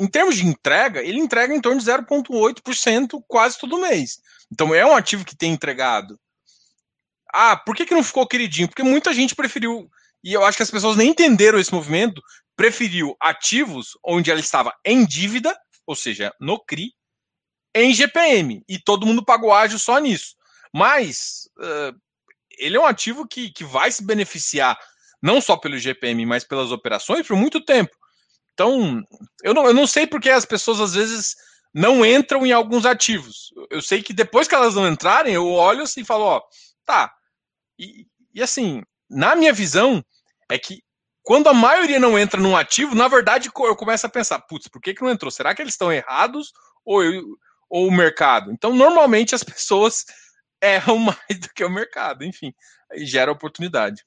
em 0.00 0.06
termos 0.08 0.36
de 0.36 0.46
entrega, 0.46 1.00
ele 1.00 1.20
entrega 1.20 1.54
em 1.54 1.60
torno 1.60 1.80
de 1.80 1.86
0,8% 1.86 3.22
quase 3.28 3.58
todo 3.58 3.78
mês. 3.78 4.18
Então 4.52 4.74
é 4.74 4.84
um 4.84 4.94
ativo 4.94 5.24
que 5.24 5.36
tem 5.36 5.52
entregado. 5.52 6.18
Ah, 7.32 7.56
por 7.56 7.74
que, 7.74 7.86
que 7.86 7.94
não 7.94 8.02
ficou 8.02 8.26
queridinho? 8.26 8.68
Porque 8.68 8.82
muita 8.82 9.12
gente 9.12 9.34
preferiu, 9.34 9.88
e 10.22 10.32
eu 10.32 10.44
acho 10.44 10.56
que 10.56 10.62
as 10.62 10.70
pessoas 10.70 10.96
nem 10.96 11.10
entenderam 11.10 11.58
esse 11.58 11.72
movimento, 11.72 12.22
preferiu 12.56 13.16
ativos 13.20 13.90
onde 14.04 14.30
ela 14.30 14.40
estava 14.40 14.72
em 14.84 15.04
dívida, 15.04 15.56
ou 15.86 15.94
seja, 15.94 16.32
no 16.40 16.58
CRI, 16.58 16.92
em 17.74 17.92
GPM. 17.92 18.62
E 18.68 18.78
todo 18.78 19.06
mundo 19.06 19.24
pagou 19.24 19.52
ágio 19.52 19.78
só 19.78 19.98
nisso. 19.98 20.34
Mas 20.72 21.48
uh, 21.58 21.96
ele 22.58 22.76
é 22.76 22.80
um 22.80 22.86
ativo 22.86 23.26
que, 23.26 23.50
que 23.50 23.64
vai 23.64 23.90
se 23.92 24.04
beneficiar 24.04 24.78
não 25.22 25.40
só 25.40 25.56
pelo 25.56 25.78
GPM, 25.78 26.24
mas 26.26 26.44
pelas 26.44 26.72
operações 26.72 27.26
por 27.26 27.36
muito 27.36 27.60
tempo. 27.60 27.94
Então, 28.54 29.02
eu 29.42 29.52
não, 29.52 29.66
eu 29.66 29.74
não 29.74 29.86
sei 29.86 30.06
porque 30.06 30.30
as 30.30 30.46
pessoas 30.46 30.80
às 30.80 30.94
vezes 30.94 31.34
não 31.74 32.04
entram 32.06 32.46
em 32.46 32.52
alguns 32.52 32.86
ativos. 32.86 33.52
Eu 33.70 33.82
sei 33.82 34.02
que 34.02 34.14
depois 34.14 34.48
que 34.48 34.54
elas 34.54 34.74
não 34.74 34.88
entrarem, 34.88 35.34
eu 35.34 35.46
olho 35.46 35.82
assim 35.82 36.00
e 36.00 36.06
falo, 36.06 36.24
ó, 36.24 36.42
tá. 36.86 37.14
E, 37.78 38.06
e 38.32 38.42
assim, 38.42 38.82
na 39.10 39.34
minha 39.34 39.52
visão, 39.52 40.04
é 40.48 40.58
que 40.58 40.82
quando 41.22 41.48
a 41.48 41.54
maioria 41.54 41.98
não 41.98 42.18
entra 42.18 42.40
num 42.40 42.56
ativo, 42.56 42.94
na 42.94 43.08
verdade 43.08 43.50
eu 43.54 43.76
começo 43.76 44.06
a 44.06 44.08
pensar, 44.08 44.38
putz, 44.42 44.68
por 44.68 44.80
que, 44.80 44.94
que 44.94 45.02
não 45.02 45.10
entrou? 45.10 45.30
Será 45.30 45.54
que 45.54 45.60
eles 45.60 45.74
estão 45.74 45.92
errados 45.92 46.52
ou, 46.84 47.02
eu, 47.02 47.36
ou 47.68 47.88
o 47.88 47.92
mercado? 47.92 48.52
Então, 48.52 48.74
normalmente 48.74 49.34
as 49.34 49.42
pessoas 49.44 50.04
erram 50.62 50.98
mais 50.98 51.40
do 51.40 51.48
que 51.52 51.64
o 51.64 51.70
mercado, 51.70 52.24
enfim, 52.24 52.54
gera 52.98 53.32
oportunidade. 53.32 54.06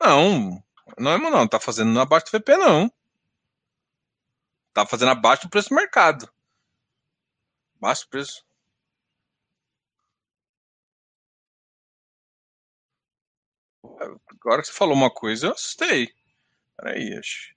Não, 0.00 0.62
não 0.98 1.12
é 1.12 1.18
não, 1.18 1.48
tá 1.48 1.58
fazendo 1.58 1.98
abaixo 2.00 2.26
do 2.26 2.38
VP 2.38 2.56
não. 2.56 2.90
Tá 4.72 4.86
fazendo 4.86 5.10
abaixo 5.10 5.42
do 5.44 5.50
preço 5.50 5.70
do 5.70 5.74
mercado. 5.74 6.30
Abaixo 7.78 8.04
do 8.04 8.10
preço. 8.10 8.45
Agora 14.00 14.62
que 14.62 14.68
você 14.68 14.72
falou 14.72 14.94
uma 14.94 15.10
coisa, 15.10 15.48
eu 15.48 15.52
assustei. 15.52 16.12
Peraí, 16.76 17.14
acho. 17.18 17.55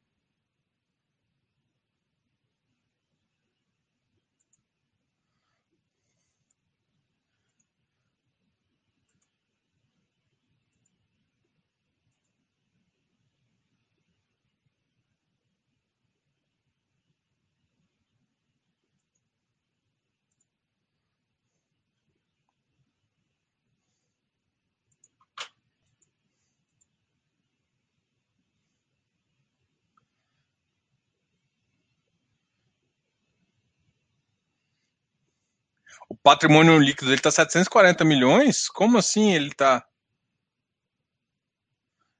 O 36.07 36.15
patrimônio 36.15 36.77
líquido 36.79 37.07
dele 37.07 37.19
está 37.19 37.31
740 37.31 38.05
milhões? 38.05 38.67
Como 38.69 38.97
assim 38.97 39.33
ele 39.33 39.49
está? 39.49 39.85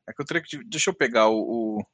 É 0.08 0.14
que 0.14 0.22
eu 0.22 0.26
teria 0.26 0.42
que. 0.44 0.64
Deixa 0.66 0.90
eu 0.90 0.94
pegar 0.94 1.28
o, 1.28 1.38
o... 1.80 1.86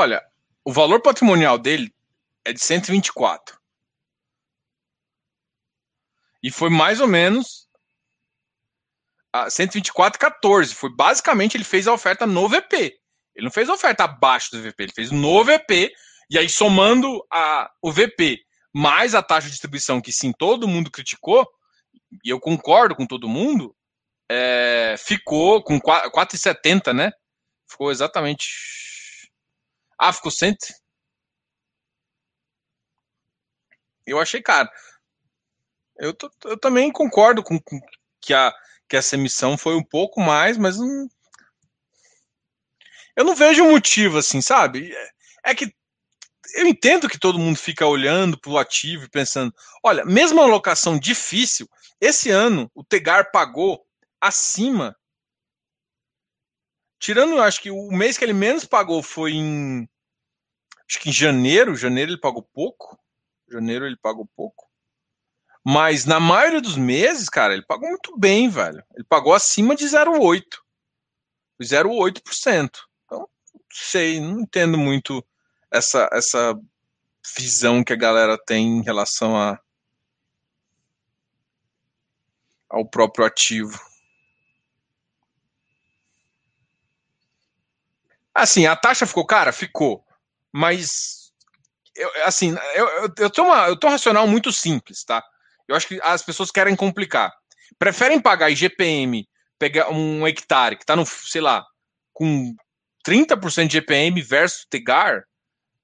Olha, 0.00 0.26
o 0.64 0.72
valor 0.72 1.02
patrimonial 1.02 1.58
dele 1.58 1.94
é 2.42 2.54
de 2.54 2.60
124. 2.62 3.60
E 6.42 6.50
foi 6.50 6.70
mais 6.70 7.02
ou 7.02 7.06
menos 7.06 7.68
a 9.30 9.48
124,14. 9.48 10.72
Foi 10.72 10.88
basicamente 10.88 11.54
ele 11.54 11.64
fez 11.64 11.86
a 11.86 11.92
oferta 11.92 12.26
no 12.26 12.48
VP. 12.48 12.98
Ele 13.36 13.44
não 13.44 13.50
fez 13.50 13.68
a 13.68 13.74
oferta 13.74 14.04
abaixo 14.04 14.50
do 14.52 14.62
VP, 14.62 14.84
ele 14.84 14.92
fez 14.94 15.10
no 15.10 15.44
VP. 15.44 15.92
E 16.30 16.38
aí, 16.38 16.48
somando 16.48 17.22
a, 17.30 17.70
o 17.82 17.92
VP 17.92 18.40
mais 18.72 19.14
a 19.14 19.22
taxa 19.22 19.48
de 19.48 19.52
distribuição, 19.52 20.00
que 20.00 20.12
sim, 20.12 20.32
todo 20.32 20.66
mundo 20.66 20.90
criticou, 20.90 21.46
e 22.24 22.30
eu 22.30 22.40
concordo 22.40 22.96
com 22.96 23.04
todo 23.04 23.28
mundo, 23.28 23.76
é, 24.30 24.94
ficou 24.96 25.62
com 25.62 25.78
4,70, 25.78 26.94
né? 26.94 27.12
Ficou 27.68 27.90
exatamente 27.90 28.89
ah, 30.00 30.14
ficou 30.14 30.30
cento? 30.30 30.66
Eu 34.06 34.18
achei 34.18 34.40
caro. 34.40 34.68
Eu, 35.98 36.14
tô, 36.14 36.30
eu 36.46 36.58
também 36.58 36.90
concordo 36.90 37.42
com, 37.42 37.60
com, 37.60 37.78
que, 38.18 38.32
a, 38.32 38.50
que 38.88 38.96
essa 38.96 39.14
emissão 39.14 39.58
foi 39.58 39.76
um 39.76 39.84
pouco 39.84 40.18
mais, 40.20 40.56
mas 40.56 40.78
não, 40.78 41.06
eu 43.14 43.24
não 43.24 43.34
vejo 43.34 43.70
motivo 43.70 44.16
assim, 44.16 44.40
sabe? 44.40 44.90
É, 44.90 45.10
é 45.50 45.54
que 45.54 45.70
eu 46.54 46.66
entendo 46.66 47.08
que 47.08 47.18
todo 47.18 47.38
mundo 47.38 47.58
fica 47.58 47.86
olhando 47.86 48.40
para 48.40 48.50
o 48.52 48.58
ativo 48.58 49.04
e 49.04 49.10
pensando: 49.10 49.54
olha, 49.84 50.02
mesmo 50.06 50.40
uma 50.40 50.46
locação 50.46 50.98
difícil, 50.98 51.68
esse 52.00 52.30
ano 52.30 52.70
o 52.74 52.82
Tegar 52.82 53.30
pagou 53.30 53.84
acima 54.18 54.96
Tirando, 57.00 57.32
eu 57.32 57.42
acho 57.42 57.62
que 57.62 57.70
o 57.70 57.90
mês 57.90 58.18
que 58.18 58.24
ele 58.24 58.34
menos 58.34 58.66
pagou 58.66 59.02
foi 59.02 59.32
em. 59.32 59.88
Acho 60.90 60.98
que 60.98 61.10
em 61.10 61.12
janeiro. 61.12 61.76
Janeiro 61.76 62.10
ele 62.10 62.20
pagou 62.20 62.42
pouco. 62.42 62.98
Janeiro 63.48 63.86
ele 63.86 63.96
pagou 63.96 64.26
pouco. 64.34 64.68
Mas 65.64 66.04
na 66.04 66.18
maioria 66.18 66.60
dos 66.60 66.76
meses, 66.76 67.28
cara, 67.28 67.52
ele 67.52 67.62
pagou 67.62 67.88
muito 67.88 68.18
bem, 68.18 68.48
velho. 68.48 68.84
Ele 68.96 69.04
pagou 69.04 69.32
acima 69.32 69.76
de 69.76 69.84
0,8. 69.84 70.42
0,8%. 71.62 72.70
Então, 73.04 73.20
não 73.20 73.60
sei, 73.70 74.18
não 74.18 74.40
entendo 74.40 74.76
muito 74.76 75.24
essa, 75.70 76.10
essa 76.12 76.60
visão 77.36 77.84
que 77.84 77.92
a 77.92 77.96
galera 77.96 78.36
tem 78.36 78.78
em 78.78 78.82
relação 78.82 79.36
a, 79.36 79.60
ao 82.68 82.84
próprio 82.84 83.24
ativo. 83.24 83.78
Assim, 88.34 88.66
a 88.66 88.74
taxa 88.74 89.06
ficou 89.06 89.24
cara? 89.24 89.52
Ficou. 89.52 90.04
Mas, 90.52 91.32
eu, 91.96 92.24
assim, 92.24 92.54
eu, 92.74 92.88
eu, 92.88 93.14
eu, 93.18 93.44
uma, 93.44 93.68
eu 93.68 93.78
tô 93.78 93.86
um 93.86 93.90
racional 93.90 94.26
muito 94.26 94.52
simples, 94.52 95.04
tá? 95.04 95.22
Eu 95.68 95.76
acho 95.76 95.86
que 95.86 96.00
as 96.02 96.22
pessoas 96.22 96.50
querem 96.50 96.74
complicar. 96.74 97.32
Preferem 97.78 98.20
pagar 98.20 98.50
IGPM, 98.50 99.26
pegar 99.58 99.90
um 99.90 100.26
hectare 100.26 100.76
que 100.76 100.84
tá 100.84 100.96
no, 100.96 101.06
sei 101.06 101.40
lá, 101.40 101.64
com 102.12 102.54
30% 103.06 103.68
de 103.68 103.74
GPM 103.74 104.20
versus 104.22 104.66
Tegar, 104.68 105.22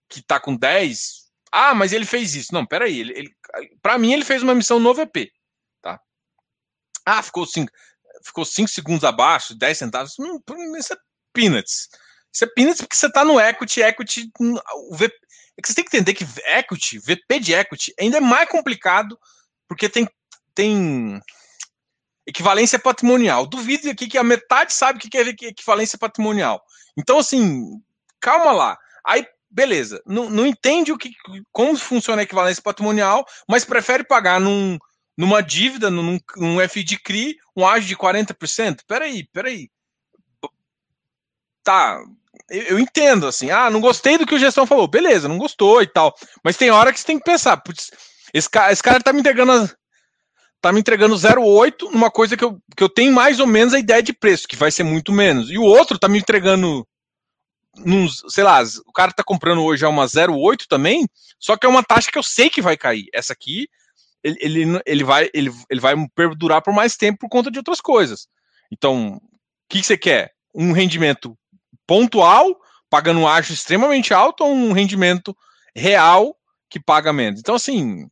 que 0.08 0.22
tá 0.22 0.40
com 0.40 0.56
10. 0.56 1.26
Ah, 1.52 1.74
mas 1.74 1.92
ele 1.92 2.04
fez 2.04 2.34
isso. 2.34 2.52
Não, 2.52 2.66
peraí. 2.66 3.00
Ele, 3.00 3.12
ele, 3.16 3.30
para 3.80 3.98
mim, 3.98 4.12
ele 4.12 4.24
fez 4.24 4.42
uma 4.42 4.54
missão 4.54 4.80
no 4.80 4.92
VP. 4.92 5.30
Tá? 5.80 6.00
Ah, 7.04 7.22
ficou 7.22 7.46
5 7.46 7.70
ficou 8.24 8.44
cinco 8.44 8.68
segundos 8.68 9.04
abaixo, 9.04 9.54
10 9.54 9.78
centavos. 9.78 10.14
Não, 10.18 10.40
isso 10.76 10.92
é 10.92 10.96
peanuts. 11.32 11.88
Isso 12.36 12.44
é 12.44 12.48
peanuts 12.48 12.82
porque 12.82 12.94
você 12.94 13.06
está 13.06 13.24
no 13.24 13.40
equity, 13.40 13.80
equity, 13.80 14.30
o 14.38 14.94
VP, 14.94 15.14
é 15.56 15.62
que 15.62 15.68
você 15.68 15.74
tem 15.74 15.84
que 15.86 15.96
entender 15.96 16.12
que 16.12 16.26
equity, 16.44 16.98
VP 16.98 17.40
de 17.40 17.54
equity, 17.54 17.94
ainda 17.98 18.18
é 18.18 18.20
mais 18.20 18.46
complicado 18.46 19.18
porque 19.66 19.88
tem, 19.88 20.06
tem 20.54 21.18
equivalência 22.26 22.78
patrimonial. 22.78 23.46
Duvido 23.46 23.88
aqui 23.88 24.06
que 24.06 24.18
a 24.18 24.22
metade 24.22 24.74
sabe 24.74 24.98
o 24.98 25.00
que 25.00 25.16
é 25.16 25.22
equivalência 25.22 25.98
patrimonial. 25.98 26.62
Então, 26.94 27.18
assim, 27.18 27.80
calma 28.20 28.52
lá. 28.52 28.76
Aí, 29.02 29.26
beleza, 29.50 30.02
não, 30.04 30.28
não 30.28 30.46
entende 30.46 30.92
o 30.92 30.98
que, 30.98 31.12
como 31.50 31.74
funciona 31.78 32.20
a 32.20 32.24
equivalência 32.24 32.62
patrimonial, 32.62 33.24
mas 33.48 33.64
prefere 33.64 34.04
pagar 34.04 34.38
num, 34.38 34.76
numa 35.16 35.42
dívida, 35.42 35.90
num, 35.90 36.20
num 36.36 36.68
FI 36.68 36.98
CRI, 36.98 37.38
um 37.56 37.66
ágio 37.66 37.88
de 37.88 37.96
40%. 37.96 38.80
Peraí, 38.86 39.26
peraí. 39.32 39.70
Tá, 41.66 42.00
eu, 42.50 42.62
eu, 42.62 42.78
entendo, 42.78 43.26
assim, 43.26 43.50
ah, 43.50 43.70
não 43.70 43.80
gostei 43.80 44.18
do 44.18 44.26
que 44.26 44.34
o 44.34 44.38
gestão 44.38 44.66
falou, 44.66 44.86
beleza, 44.86 45.28
não 45.28 45.38
gostou 45.38 45.82
e 45.82 45.86
tal, 45.86 46.14
mas 46.44 46.56
tem 46.56 46.70
hora 46.70 46.92
que 46.92 47.00
você 47.00 47.06
tem 47.06 47.18
que 47.18 47.24
pensar, 47.24 47.56
putz, 47.58 47.90
esse, 48.32 48.48
cara, 48.48 48.72
esse 48.72 48.82
cara 48.82 49.00
tá 49.00 49.12
me 49.12 49.20
entregando 49.20 49.70
tá 50.60 50.72
me 50.72 50.80
entregando 50.80 51.14
0,8 51.14 51.92
numa 51.92 52.10
coisa 52.10 52.36
que 52.36 52.42
eu, 52.42 52.58
que 52.76 52.82
eu 52.82 52.88
tenho 52.88 53.12
mais 53.12 53.38
ou 53.38 53.46
menos 53.46 53.74
a 53.74 53.78
ideia 53.78 54.02
de 54.02 54.12
preço, 54.12 54.48
que 54.48 54.56
vai 54.56 54.70
ser 54.70 54.82
muito 54.82 55.12
menos, 55.12 55.50
e 55.50 55.58
o 55.58 55.62
outro 55.62 55.98
tá 55.98 56.08
me 56.08 56.18
entregando 56.18 56.86
nos, 57.84 58.22
sei 58.28 58.42
lá, 58.42 58.62
o 58.86 58.92
cara 58.92 59.12
tá 59.12 59.22
comprando 59.22 59.62
hoje 59.62 59.84
a 59.84 59.88
uma 59.88 60.06
0,8 60.06 60.66
também, 60.68 61.06
só 61.38 61.56
que 61.56 61.66
é 61.66 61.68
uma 61.68 61.82
taxa 61.82 62.10
que 62.10 62.18
eu 62.18 62.22
sei 62.22 62.48
que 62.48 62.62
vai 62.62 62.76
cair. 62.76 63.06
Essa 63.12 63.32
aqui, 63.32 63.68
ele, 64.22 64.38
ele, 64.40 64.82
ele, 64.86 65.04
vai, 65.04 65.28
ele, 65.34 65.52
ele 65.70 65.80
vai 65.80 65.94
perdurar 66.14 66.62
por 66.62 66.72
mais 66.72 66.96
tempo 66.96 67.18
por 67.20 67.28
conta 67.28 67.50
de 67.50 67.58
outras 67.58 67.80
coisas. 67.80 68.26
Então, 68.72 69.16
o 69.16 69.20
que, 69.68 69.80
que 69.80 69.86
você 69.86 69.96
quer? 69.96 70.32
Um 70.54 70.72
rendimento 70.72 71.36
pontual, 71.86 72.56
pagando 72.90 73.20
um 73.20 73.28
ágio 73.28 73.52
extremamente 73.52 74.12
alto, 74.12 74.44
ou 74.44 74.52
um 74.52 74.72
rendimento 74.72 75.36
real 75.74 76.36
que 76.68 76.80
paga 76.80 77.12
menos? 77.12 77.40
Então, 77.40 77.54
assim, 77.54 78.08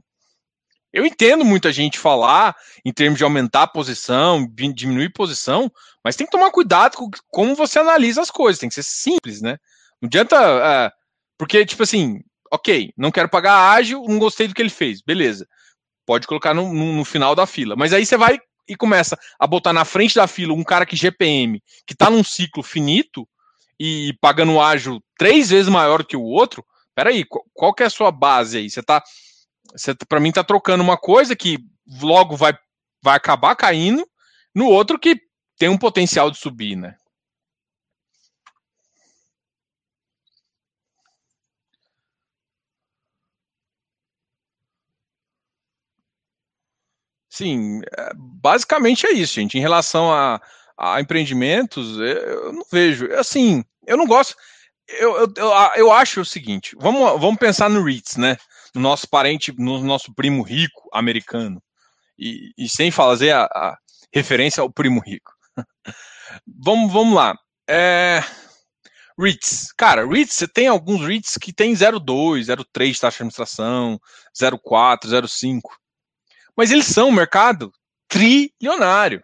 eu 0.93 1.05
entendo 1.05 1.45
muita 1.45 1.73
gente 1.73 1.99
falar 1.99 2.55
em 2.85 2.93
termos 2.93 3.19
de 3.19 3.25
aumentar 3.25 3.65
a 3.65 3.67
posição, 3.67 4.49
diminuir 4.55 5.13
posição, 5.13 5.71
mas 6.05 6.15
tem 6.15 6.25
que 6.25 6.31
tomar 6.31 6.53
cuidado 6.53 6.97
com 6.97 7.11
como 7.31 7.57
você 7.57 7.81
analisa 7.81 8.23
as 8.23 8.31
coisas, 8.31 8.61
tem 8.61 8.69
que 8.69 8.77
ser 8.77 8.85
simples, 8.85 9.43
né? 9.43 9.59
Não 10.01 10.07
adianta. 10.07 10.37
Uh, 10.39 10.91
porque, 11.37 11.67
tipo 11.67 11.83
assim, 11.83 12.21
ok, 12.49 12.93
não 12.97 13.11
quero 13.11 13.29
pagar 13.29 13.73
ágil, 13.73 14.05
não 14.07 14.21
gostei 14.21 14.47
do 14.47 14.55
que 14.55 14.63
ele 14.63 14.71
fez, 14.71 15.03
beleza. 15.03 15.49
Pode 16.07 16.29
colocar 16.29 16.55
no, 16.55 16.73
no, 16.73 16.93
no 16.93 17.05
final 17.05 17.35
da 17.35 17.45
fila. 17.45 17.75
Mas 17.75 17.93
aí 17.93 18.07
você 18.07 18.17
vai 18.17 18.39
e 18.69 18.77
começa 18.77 19.19
a 19.39 19.47
botar 19.49 19.73
na 19.73 19.85
frente 19.85 20.15
da 20.15 20.29
fila 20.29 20.55
um 20.55 20.63
cara 20.63 20.87
que 20.87 20.95
GPM, 20.95 21.61
que 21.85 21.93
está 21.93 22.09
num 22.09 22.23
ciclo 22.23 22.63
finito 22.63 23.29
e 23.79 24.15
pagando 24.21 24.61
ágil 24.61 25.03
três 25.17 25.51
vezes 25.51 25.69
maior 25.69 26.05
que 26.05 26.17
o 26.17 26.23
outro. 26.23 26.65
Peraí, 26.95 27.25
qual, 27.25 27.45
qual 27.53 27.75
que 27.75 27.83
é 27.83 27.87
a 27.87 27.91
sua 27.91 28.11
base 28.11 28.59
aí? 28.59 28.71
Você 28.71 28.83
tá 28.83 29.03
você, 29.73 29.95
para 29.95 30.21
mim, 30.21 30.33
tá 30.33 30.45
trocando 30.45 30.83
uma 30.83 30.97
coisa 30.97 31.35
que 31.35 31.59
logo 32.01 32.37
vai, 32.37 32.57
vai 33.03 33.17
acabar 33.17 33.57
caindo, 33.57 34.07
no 34.55 34.67
outro 34.69 34.99
que 34.99 35.21
tem 35.59 35.69
um 35.69 35.79
potencial 35.79 36.31
de 36.31 36.39
subir, 36.39 36.77
né? 36.77 36.97
Sim, 47.29 47.81
é, 47.99 48.13
basicamente 48.15 49.07
é 49.07 49.13
isso, 49.13 49.35
gente. 49.35 49.59
Em 49.59 49.61
relação 49.61 50.13
a, 50.13 50.41
a 50.79 51.01
empreendimentos, 51.01 51.99
eu 51.99 52.53
não 52.53 52.65
vejo. 52.71 53.13
Assim, 53.15 53.65
eu 53.87 53.97
não 53.97 54.07
gosto. 54.07 54.35
Eu, 54.89 55.17
eu, 55.17 55.33
eu, 55.37 55.51
eu 55.77 55.93
acho 55.93 56.21
o 56.21 56.25
seguinte: 56.25 56.77
vamos, 56.79 57.21
vamos 57.21 57.39
pensar 57.39 57.71
no 57.71 57.83
REITs, 57.83 58.17
né? 58.17 58.37
no 58.75 58.81
nosso 58.81 59.09
parente, 59.09 59.55
no 59.57 59.83
nosso 59.83 60.13
primo 60.13 60.43
rico 60.43 60.89
americano. 60.93 61.63
E, 62.19 62.53
e 62.59 62.69
sem 62.69 62.91
fazer 62.91 63.31
a, 63.31 63.45
a, 63.45 63.79
referência 64.13 64.61
ao 64.61 64.71
primo 64.71 65.01
rico. 65.01 65.33
vamos, 66.47 66.93
vamos 66.93 67.15
lá. 67.15 67.37
É... 67.69 68.23
REITs. 69.19 69.73
Cara, 69.77 70.07
REITs, 70.07 70.35
você 70.35 70.49
tem 70.49 70.67
alguns 70.67 71.01
REITs 71.01 71.39
que 71.39 71.53
tem 71.53 71.73
0,2, 71.73 72.47
0,3 72.47 72.99
taxa 72.99 73.17
de 73.17 73.23
administração, 73.23 74.01
0,4, 74.37 75.07
0,5. 75.07 75.61
Mas 76.57 76.73
eles 76.73 76.87
são 76.87 77.09
um 77.09 77.13
mercado 77.13 77.73
trilionário. 78.09 79.23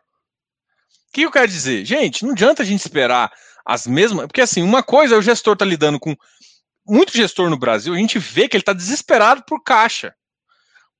O 1.10 1.12
que 1.12 1.22
eu 1.22 1.30
quero 1.30 1.48
dizer? 1.48 1.84
Gente, 1.84 2.24
não 2.24 2.30
adianta 2.32 2.62
a 2.62 2.66
gente 2.66 2.80
esperar 2.80 3.30
as 3.66 3.86
mesmas. 3.86 4.26
Porque 4.26 4.40
assim, 4.40 4.62
uma 4.62 4.82
coisa 4.82 5.16
é 5.16 5.18
o 5.18 5.22
gestor 5.22 5.56
tá 5.56 5.64
lidando 5.64 5.98
com 5.98 6.14
muito 6.86 7.16
gestor 7.16 7.50
no 7.50 7.58
Brasil, 7.58 7.94
a 7.94 7.96
gente 7.96 8.18
vê 8.18 8.48
que 8.48 8.56
ele 8.56 8.62
está 8.62 8.72
desesperado 8.72 9.44
por 9.46 9.62
caixa 9.62 10.14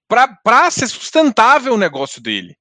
para 0.09 0.71
ser 0.71 0.89
sustentável 0.89 1.75
o 1.75 1.79
negócio 1.79 2.21
dele. 2.21 2.57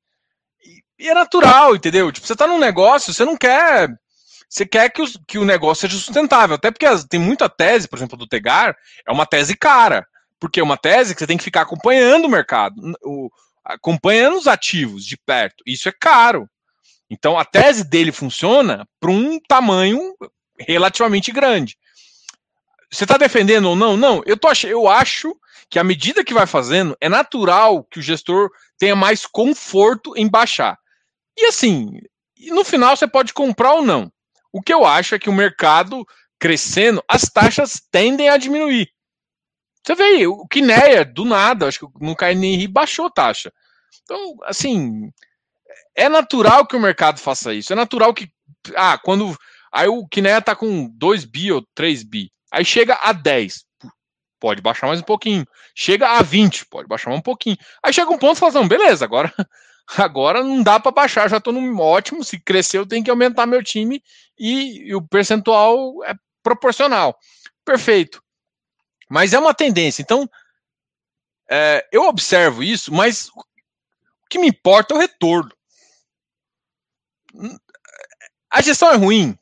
E, 0.64 1.06
e, 1.06 1.10
é 1.10 1.14
natural, 1.14 1.76
entendeu? 1.76 2.12
Tipo, 2.12 2.26
você 2.26 2.34
está 2.34 2.48
num 2.48 2.60
negócio, 2.60 3.14
você 3.14 3.26
não 3.26 3.36
quer. 3.36 3.90
Você 4.48 4.66
quer 4.66 4.90
que 4.90 5.02
o, 5.02 5.06
que 5.28 5.38
o 5.38 5.46
negócio 5.46 5.82
seja 5.82 6.02
sustentável. 6.02 6.56
Até 6.56 6.72
porque 6.72 6.86
as, 6.86 7.04
tem 7.06 7.20
muita 7.20 7.50
tese, 7.50 7.88
por 7.88 7.98
exemplo, 7.98 8.18
do 8.18 8.28
Tegar, 8.28 8.76
é 9.08 9.12
uma 9.12 9.26
tese 9.26 9.56
cara. 9.56 10.06
Porque 10.40 10.60
é 10.60 10.64
uma 10.64 10.78
tese 10.78 11.14
que 11.14 11.20
você 11.20 11.28
tem 11.28 11.38
que 11.38 11.44
ficar 11.44 11.62
acompanhando 11.62 12.26
o 12.26 12.30
mercado, 12.30 12.76
o, 13.04 13.30
acompanhando 13.64 14.38
os 14.38 14.48
ativos 14.48 15.06
de 15.06 15.18
perto. 15.18 15.64
Isso 15.66 15.90
é 15.90 15.92
caro. 15.92 16.48
Então 17.10 17.38
a 17.38 17.46
tese 17.46 17.84
dele 17.84 18.12
funciona 18.12 18.88
para 19.00 19.12
um 19.12 19.40
tamanho 19.40 20.16
relativamente 20.60 21.32
grande. 21.32 21.78
Você 22.92 23.04
está 23.04 23.18
defendendo 23.18 23.66
ou 23.70 23.76
não? 23.76 23.96
Não, 23.96 24.22
eu, 24.26 24.38
tô 24.38 24.50
eu 24.68 24.88
acho 24.88 25.36
que 25.70 25.78
à 25.78 25.84
medida 25.84 26.24
que 26.24 26.34
vai 26.34 26.48
fazendo, 26.48 26.98
é 27.00 27.08
natural 27.08 27.84
que 27.84 28.00
o 28.00 28.02
gestor 28.02 28.50
tenha 28.78 28.96
mais 28.96 29.26
conforto 29.26 30.18
em 30.18 30.28
baixar. 30.28 30.78
E 31.38 31.46
assim, 31.46 32.00
no 32.48 32.66
final 32.66 32.98
você 32.98 33.08
pode 33.08 33.34
comprar 33.34 33.74
ou 33.74 33.84
não. 33.84 34.12
O 34.52 34.62
que 34.62 34.74
eu 34.74 34.86
acho 34.86 35.14
é 35.14 35.20
que 35.20 35.30
o 35.30 35.34
mercado 35.34 36.06
crescendo, 36.40 37.04
as 37.08 37.24
taxas 37.24 37.82
tendem 37.92 38.30
a 38.30 38.38
diminuir. 38.38 38.90
Você 39.86 39.96
vê, 39.96 40.28
o 40.28 40.48
Kineia, 40.48 41.06
do 41.06 41.26
nada, 41.26 41.68
acho 41.68 41.80
que 41.80 42.04
no 42.04 42.16
KNRI 42.16 42.68
baixou 42.68 43.06
a 43.06 43.12
taxa. 43.12 43.52
Então, 44.04 44.38
assim, 44.44 45.12
é 46.00 46.10
natural 46.10 46.66
que 46.66 46.76
o 46.76 46.80
mercado 46.80 47.20
faça 47.20 47.54
isso. 47.54 47.74
É 47.74 47.76
natural 47.76 48.14
que, 48.14 48.32
ah, 48.76 48.98
quando. 48.98 49.38
Aí 49.72 49.88
o 49.88 50.08
Kineia 50.08 50.42
tá 50.42 50.56
com 50.56 50.90
2 50.98 51.26
bi 51.26 51.52
ou 51.52 51.64
3 51.76 52.04
bi. 52.04 52.32
Aí 52.52 52.66
chega 52.66 52.98
a 53.04 53.12
10, 53.12 53.66
pode 54.40 54.62
baixar 54.62 54.88
mais 54.88 55.00
um 55.00 55.04
pouquinho. 55.04 55.46
Chega 55.76 56.10
a 56.18 56.22
20, 56.24 56.66
pode 56.66 56.88
baixar 56.88 57.12
um 57.12 57.22
pouquinho. 57.22 57.58
Aí 57.84 57.94
chega 57.94 58.10
um 58.10 58.18
ponto 58.18 58.38
e 58.38 58.40
fala 58.40 58.58
assim, 58.58 58.68
beleza, 58.68 59.06
agora, 59.06 59.32
agora 59.98 60.42
não 60.42 60.64
dá 60.64 60.80
para 60.80 60.92
baixar, 60.92 61.30
já 61.30 61.38
estou 61.38 61.54
no 61.54 61.80
ótimo. 61.80 62.24
Se 62.24 62.40
crescer, 62.40 62.80
eu 62.80 62.88
tenho 62.88 63.04
que 63.04 63.12
aumentar 63.12 63.46
meu 63.46 63.64
time 63.64 64.02
e, 64.40 64.90
e 64.90 64.96
o 64.96 65.02
percentual 65.02 66.04
é 66.06 66.16
proporcional. 66.42 67.16
Perfeito. 67.64 68.24
Mas 69.10 69.34
é 69.34 69.40
uma 69.40 69.54
tendência. 69.54 70.02
Então, 70.02 70.28
é, 71.50 71.86
eu 71.92 72.04
observo 72.04 72.64
isso, 72.64 72.94
mas 72.94 73.30
o 73.30 73.44
que 74.30 74.40
me 74.40 74.48
importa 74.48 74.94
é 74.94 74.98
o 74.98 75.00
retorno. 75.00 75.52
A 78.52 78.62
gestão 78.62 78.92
é 78.92 78.96
ruim, 78.96 79.38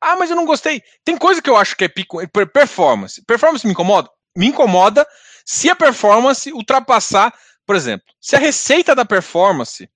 ah, 0.00 0.16
mas 0.16 0.30
eu 0.30 0.36
não 0.36 0.46
gostei. 0.46 0.82
Tem 1.04 1.16
coisa 1.16 1.42
que 1.42 1.50
eu 1.50 1.56
acho 1.56 1.76
que 1.76 1.84
é 1.84 1.88
pico, 1.88 2.18
performance. 2.52 3.22
Performance 3.24 3.66
me 3.66 3.72
incomoda? 3.72 4.08
Me 4.36 4.46
incomoda 4.46 5.06
se 5.44 5.68
a 5.68 5.74
performance 5.74 6.52
ultrapassar, 6.52 7.34
por 7.66 7.74
exemplo, 7.74 8.06
se 8.20 8.36
a 8.36 8.38
receita 8.38 8.94
da 8.94 9.04
performance, 9.04 9.90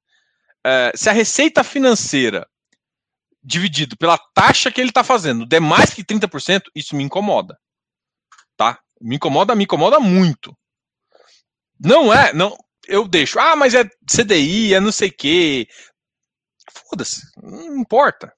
é, 0.64 0.92
se 0.94 1.08
a 1.08 1.12
receita 1.12 1.62
financeira 1.62 2.48
dividido 3.42 3.96
pela 3.96 4.18
taxa 4.35 4.70
que 4.70 4.80
ele 4.80 4.90
está 4.90 5.02
fazendo 5.02 5.46
der 5.46 5.61
mais 5.61 5.92
que 5.92 6.04
30%, 6.04 6.62
isso 6.74 6.96
me 6.96 7.04
incomoda. 7.04 7.58
Tá? 8.56 8.78
Me 9.00 9.16
incomoda, 9.16 9.54
me 9.54 9.64
incomoda 9.64 9.98
muito. 10.00 10.56
Não 11.78 12.12
é, 12.12 12.32
não, 12.32 12.56
eu 12.87 13.06
deixo. 13.06 13.38
Ah, 13.38 13.56
mas 13.56 13.74
é 13.74 13.85
CDI, 14.06 14.74
é 14.74 14.80
não 14.80 14.92
sei 14.92 15.08
o 15.08 15.16
quê. 15.16 15.68
Foda-se, 16.88 17.22
não 17.42 17.78
importa. 17.78 18.32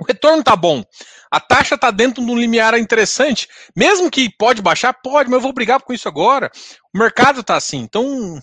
O 0.00 0.04
retorno 0.04 0.44
tá 0.44 0.54
bom. 0.54 0.84
A 1.30 1.40
taxa 1.40 1.76
tá 1.76 1.90
dentro 1.90 2.24
de 2.24 2.30
um 2.30 2.38
limiar 2.38 2.78
interessante. 2.78 3.48
Mesmo 3.76 4.10
que 4.10 4.30
pode 4.38 4.62
baixar, 4.62 4.92
pode, 4.92 5.28
mas 5.28 5.38
eu 5.38 5.42
vou 5.42 5.52
brigar 5.52 5.82
com 5.82 5.92
isso 5.92 6.08
agora. 6.08 6.50
O 6.94 6.98
mercado 6.98 7.42
tá 7.42 7.56
assim. 7.56 7.78
Então, 7.78 8.40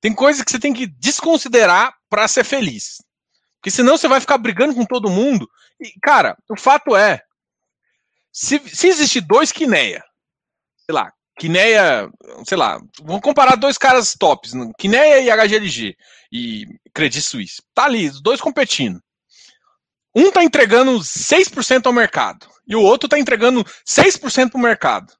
tem 0.00 0.12
coisas 0.12 0.42
que 0.42 0.50
você 0.50 0.58
tem 0.58 0.74
que 0.74 0.86
desconsiderar 0.86 1.94
para 2.10 2.26
ser 2.26 2.44
feliz. 2.44 2.96
Porque 3.60 3.70
senão 3.70 3.96
você 3.96 4.08
vai 4.08 4.20
ficar 4.20 4.38
brigando 4.38 4.74
com 4.74 4.84
todo 4.84 5.08
mundo. 5.08 5.48
E, 5.80 5.92
cara, 6.00 6.36
o 6.50 6.58
fato 6.58 6.96
é, 6.96 7.22
se, 8.32 8.58
se 8.66 8.88
existir 8.88 9.20
dois 9.20 9.52
Kineia, 9.52 10.02
sei 10.84 10.94
lá, 10.94 11.12
Kineia, 11.38 12.10
sei 12.44 12.58
lá, 12.58 12.80
vamos 13.02 13.22
comparar 13.22 13.56
dois 13.56 13.78
caras 13.78 14.14
tops, 14.18 14.52
Kineia 14.78 15.20
e 15.20 15.30
HGLG 15.30 15.96
e 16.32 16.66
Credit 16.94 17.22
Suisse. 17.22 17.62
Tá 17.74 17.84
ali, 17.84 18.08
os 18.08 18.20
dois 18.20 18.40
competindo. 18.40 19.00
Um 20.14 20.28
está 20.28 20.44
entregando 20.44 20.98
6% 20.98 21.86
ao 21.86 21.92
mercado 21.92 22.46
e 22.66 22.76
o 22.76 22.82
outro 22.82 23.06
está 23.06 23.18
entregando 23.18 23.64
6% 23.86 24.50
para 24.50 24.58
o 24.58 24.62
mercado. 24.62 25.12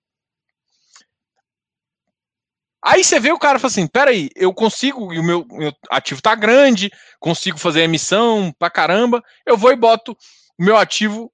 Aí 2.85 3.05
você 3.05 3.21
vê 3.21 3.31
o 3.31 3.39
cara 3.39 3.59
e 3.59 3.61
fala 3.61 3.71
assim: 3.71 3.87
peraí, 3.87 4.29
eu 4.35 4.53
consigo, 4.53 5.13
e 5.13 5.19
o 5.19 5.23
meu, 5.23 5.47
meu 5.51 5.73
ativo 5.89 6.19
está 6.19 6.35
grande, 6.35 6.91
consigo 7.21 7.57
fazer 7.57 7.83
emissão 7.83 8.53
pra 8.59 8.69
caramba, 8.69 9.23
eu 9.47 9.57
vou 9.57 9.71
e 9.71 9.77
boto 9.77 10.17
o 10.59 10.65
meu 10.65 10.77
ativo, 10.77 11.33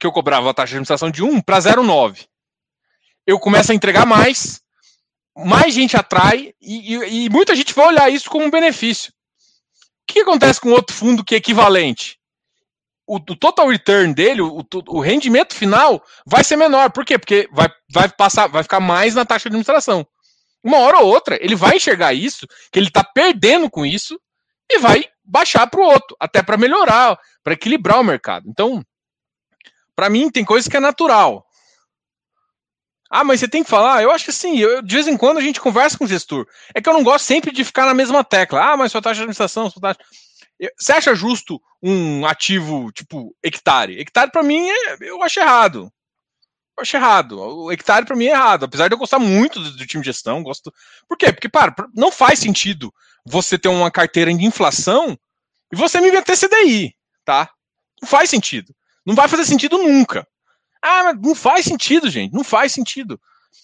que 0.00 0.06
eu 0.06 0.12
cobrava 0.12 0.50
a 0.50 0.54
taxa 0.54 0.70
de 0.70 0.74
administração 0.76 1.10
de 1.10 1.22
1 1.22 1.42
para 1.42 1.58
0,9. 1.58 2.26
eu 3.26 3.38
começo 3.38 3.72
a 3.72 3.74
entregar 3.74 4.06
mais, 4.06 4.62
mais 5.36 5.74
gente 5.74 5.96
atrai 5.96 6.54
e, 6.60 6.94
e, 6.94 7.26
e 7.26 7.30
muita 7.30 7.54
gente 7.54 7.74
vai 7.74 7.88
olhar 7.88 8.10
isso 8.10 8.30
como 8.30 8.46
um 8.46 8.50
benefício. 8.50 9.12
O 10.08 10.12
que 10.12 10.20
acontece 10.20 10.60
com 10.60 10.70
outro 10.70 10.94
fundo 10.94 11.24
que 11.24 11.34
é 11.34 11.38
equivalente? 11.38 12.16
O, 13.06 13.16
o 13.16 13.36
total 13.36 13.68
return 13.68 14.14
dele, 14.14 14.40
o, 14.40 14.64
o, 14.88 15.00
rendimento 15.00 15.54
final, 15.54 16.02
vai 16.24 16.44
ser 16.44 16.56
menor. 16.56 16.90
Por 16.90 17.04
quê? 17.04 17.18
Porque 17.18 17.48
vai, 17.52 17.68
vai 17.90 18.08
passar, 18.08 18.46
vai 18.46 18.62
ficar 18.62 18.80
mais 18.80 19.14
na 19.14 19.24
taxa 19.24 19.44
de 19.44 19.48
administração. 19.48 20.06
Uma 20.62 20.78
hora 20.78 20.98
ou 20.98 21.08
outra, 21.08 21.36
ele 21.40 21.54
vai 21.54 21.76
enxergar 21.76 22.12
isso, 22.12 22.46
que 22.72 22.78
ele 22.78 22.88
está 22.88 23.04
perdendo 23.04 23.70
com 23.70 23.84
isso, 23.84 24.20
e 24.70 24.78
vai 24.78 25.04
baixar 25.24 25.66
para 25.68 25.80
o 25.80 25.84
outro, 25.84 26.16
até 26.18 26.42
para 26.42 26.56
melhorar, 26.56 27.18
para 27.42 27.52
equilibrar 27.52 28.00
o 28.00 28.04
mercado. 28.04 28.48
Então, 28.48 28.82
para 29.94 30.10
mim, 30.10 30.30
tem 30.30 30.44
coisa 30.44 30.68
que 30.68 30.76
é 30.76 30.80
natural. 30.80 31.45
Ah, 33.10 33.24
mas 33.24 33.40
você 33.40 33.48
tem 33.48 33.62
que 33.62 33.70
falar? 33.70 34.02
Eu 34.02 34.10
acho 34.10 34.24
que 34.24 34.32
sim. 34.32 34.58
Eu, 34.58 34.82
de 34.82 34.94
vez 34.94 35.06
em 35.06 35.16
quando 35.16 35.38
a 35.38 35.42
gente 35.42 35.60
conversa 35.60 35.96
com 35.96 36.04
o 36.04 36.08
gestor. 36.08 36.46
É 36.74 36.80
que 36.80 36.88
eu 36.88 36.92
não 36.92 37.04
gosto 37.04 37.24
sempre 37.24 37.52
de 37.52 37.64
ficar 37.64 37.86
na 37.86 37.94
mesma 37.94 38.24
tecla. 38.24 38.72
Ah, 38.72 38.76
mas 38.76 38.90
sua 38.92 39.02
taxa 39.02 39.16
de 39.16 39.20
administração, 39.22 39.70
sua 39.70 39.80
taxa. 39.80 40.00
Você 40.78 40.92
acha 40.92 41.14
justo 41.14 41.60
um 41.82 42.26
ativo 42.26 42.90
tipo 42.92 43.34
hectare? 43.42 44.00
Hectare 44.00 44.30
para 44.30 44.42
mim 44.42 44.68
é, 44.68 44.96
eu 45.00 45.22
acho 45.22 45.38
errado. 45.38 45.92
Eu 46.76 46.82
acho 46.82 46.96
errado. 46.96 47.38
O 47.38 47.70
hectare 47.70 48.06
para 48.06 48.16
mim 48.16 48.26
é 48.26 48.30
errado. 48.32 48.64
Apesar 48.64 48.88
de 48.88 48.94
eu 48.94 48.98
gostar 48.98 49.18
muito 49.18 49.60
do, 49.60 49.70
do 49.76 49.86
time 49.86 50.02
de 50.02 50.06
gestão, 50.06 50.42
gosto. 50.42 50.72
Por 51.08 51.16
quê? 51.16 51.32
Porque, 51.32 51.48
para, 51.48 51.74
não 51.94 52.10
faz 52.10 52.38
sentido 52.38 52.92
você 53.24 53.58
ter 53.58 53.68
uma 53.68 53.90
carteira 53.90 54.32
de 54.32 54.44
inflação 54.44 55.18
e 55.72 55.76
você 55.76 56.00
me 56.00 56.10
meter 56.10 56.36
CDI, 56.36 56.94
tá? 57.24 57.50
Não 58.00 58.08
faz 58.08 58.30
sentido. 58.30 58.74
Não 59.04 59.14
vai 59.14 59.28
fazer 59.28 59.44
sentido 59.44 59.78
nunca. 59.78 60.26
Ah, 60.82 61.04
mas 61.04 61.20
não 61.20 61.34
faz 61.34 61.64
sentido, 61.64 62.08
gente. 62.08 62.32
Não 62.32 62.44
faz 62.44 62.72
sentido. 62.72 63.20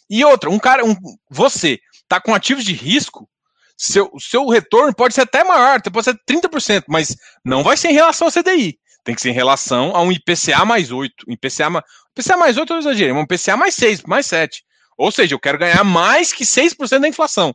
E 0.09 0.25
outra, 0.25 0.51
um 0.51 0.59
cara, 0.59 0.85
um, 0.85 0.94
você 1.31 1.79
tá 2.09 2.20
com 2.20 2.35
ativos 2.35 2.64
de 2.64 2.72
risco, 2.72 3.29
seu, 3.77 4.12
seu 4.18 4.46
retorno 4.48 4.94
pode 4.94 5.14
ser 5.14 5.22
até 5.22 5.42
maior, 5.42 5.81
pode 5.83 6.05
ser 6.05 6.18
30%, 6.29 6.85
mas 6.88 7.16
não 7.44 7.62
vai 7.62 7.77
ser 7.77 7.88
em 7.88 7.94
relação 7.94 8.27
ao 8.27 8.33
CDI. 8.33 8.79
Tem 9.05 9.14
que 9.14 9.20
ser 9.20 9.31
em 9.31 9.35
relação 9.35 9.96
a 9.96 10.03
um 10.03 10.12
IPCA 10.12 10.64
mais 10.64 10.92
8. 10.92 11.25
Um 11.29 11.33
IPCA, 11.33 11.83
IPCA 12.16 12.37
mais 12.37 12.57
8 12.57 12.72
eu 12.72 12.79
exagerei, 12.79 13.12
um 13.12 13.22
IPCA 13.22 13.57
mais 13.57 13.75
6, 13.75 14.03
mais 14.03 14.27
7. 14.27 14.62
Ou 14.96 15.11
seja, 15.11 15.35
eu 15.35 15.40
quero 15.40 15.59
ganhar 15.59 15.83
mais 15.83 16.33
que 16.33 16.44
6% 16.44 17.01
da 17.01 17.09
inflação. 17.09 17.55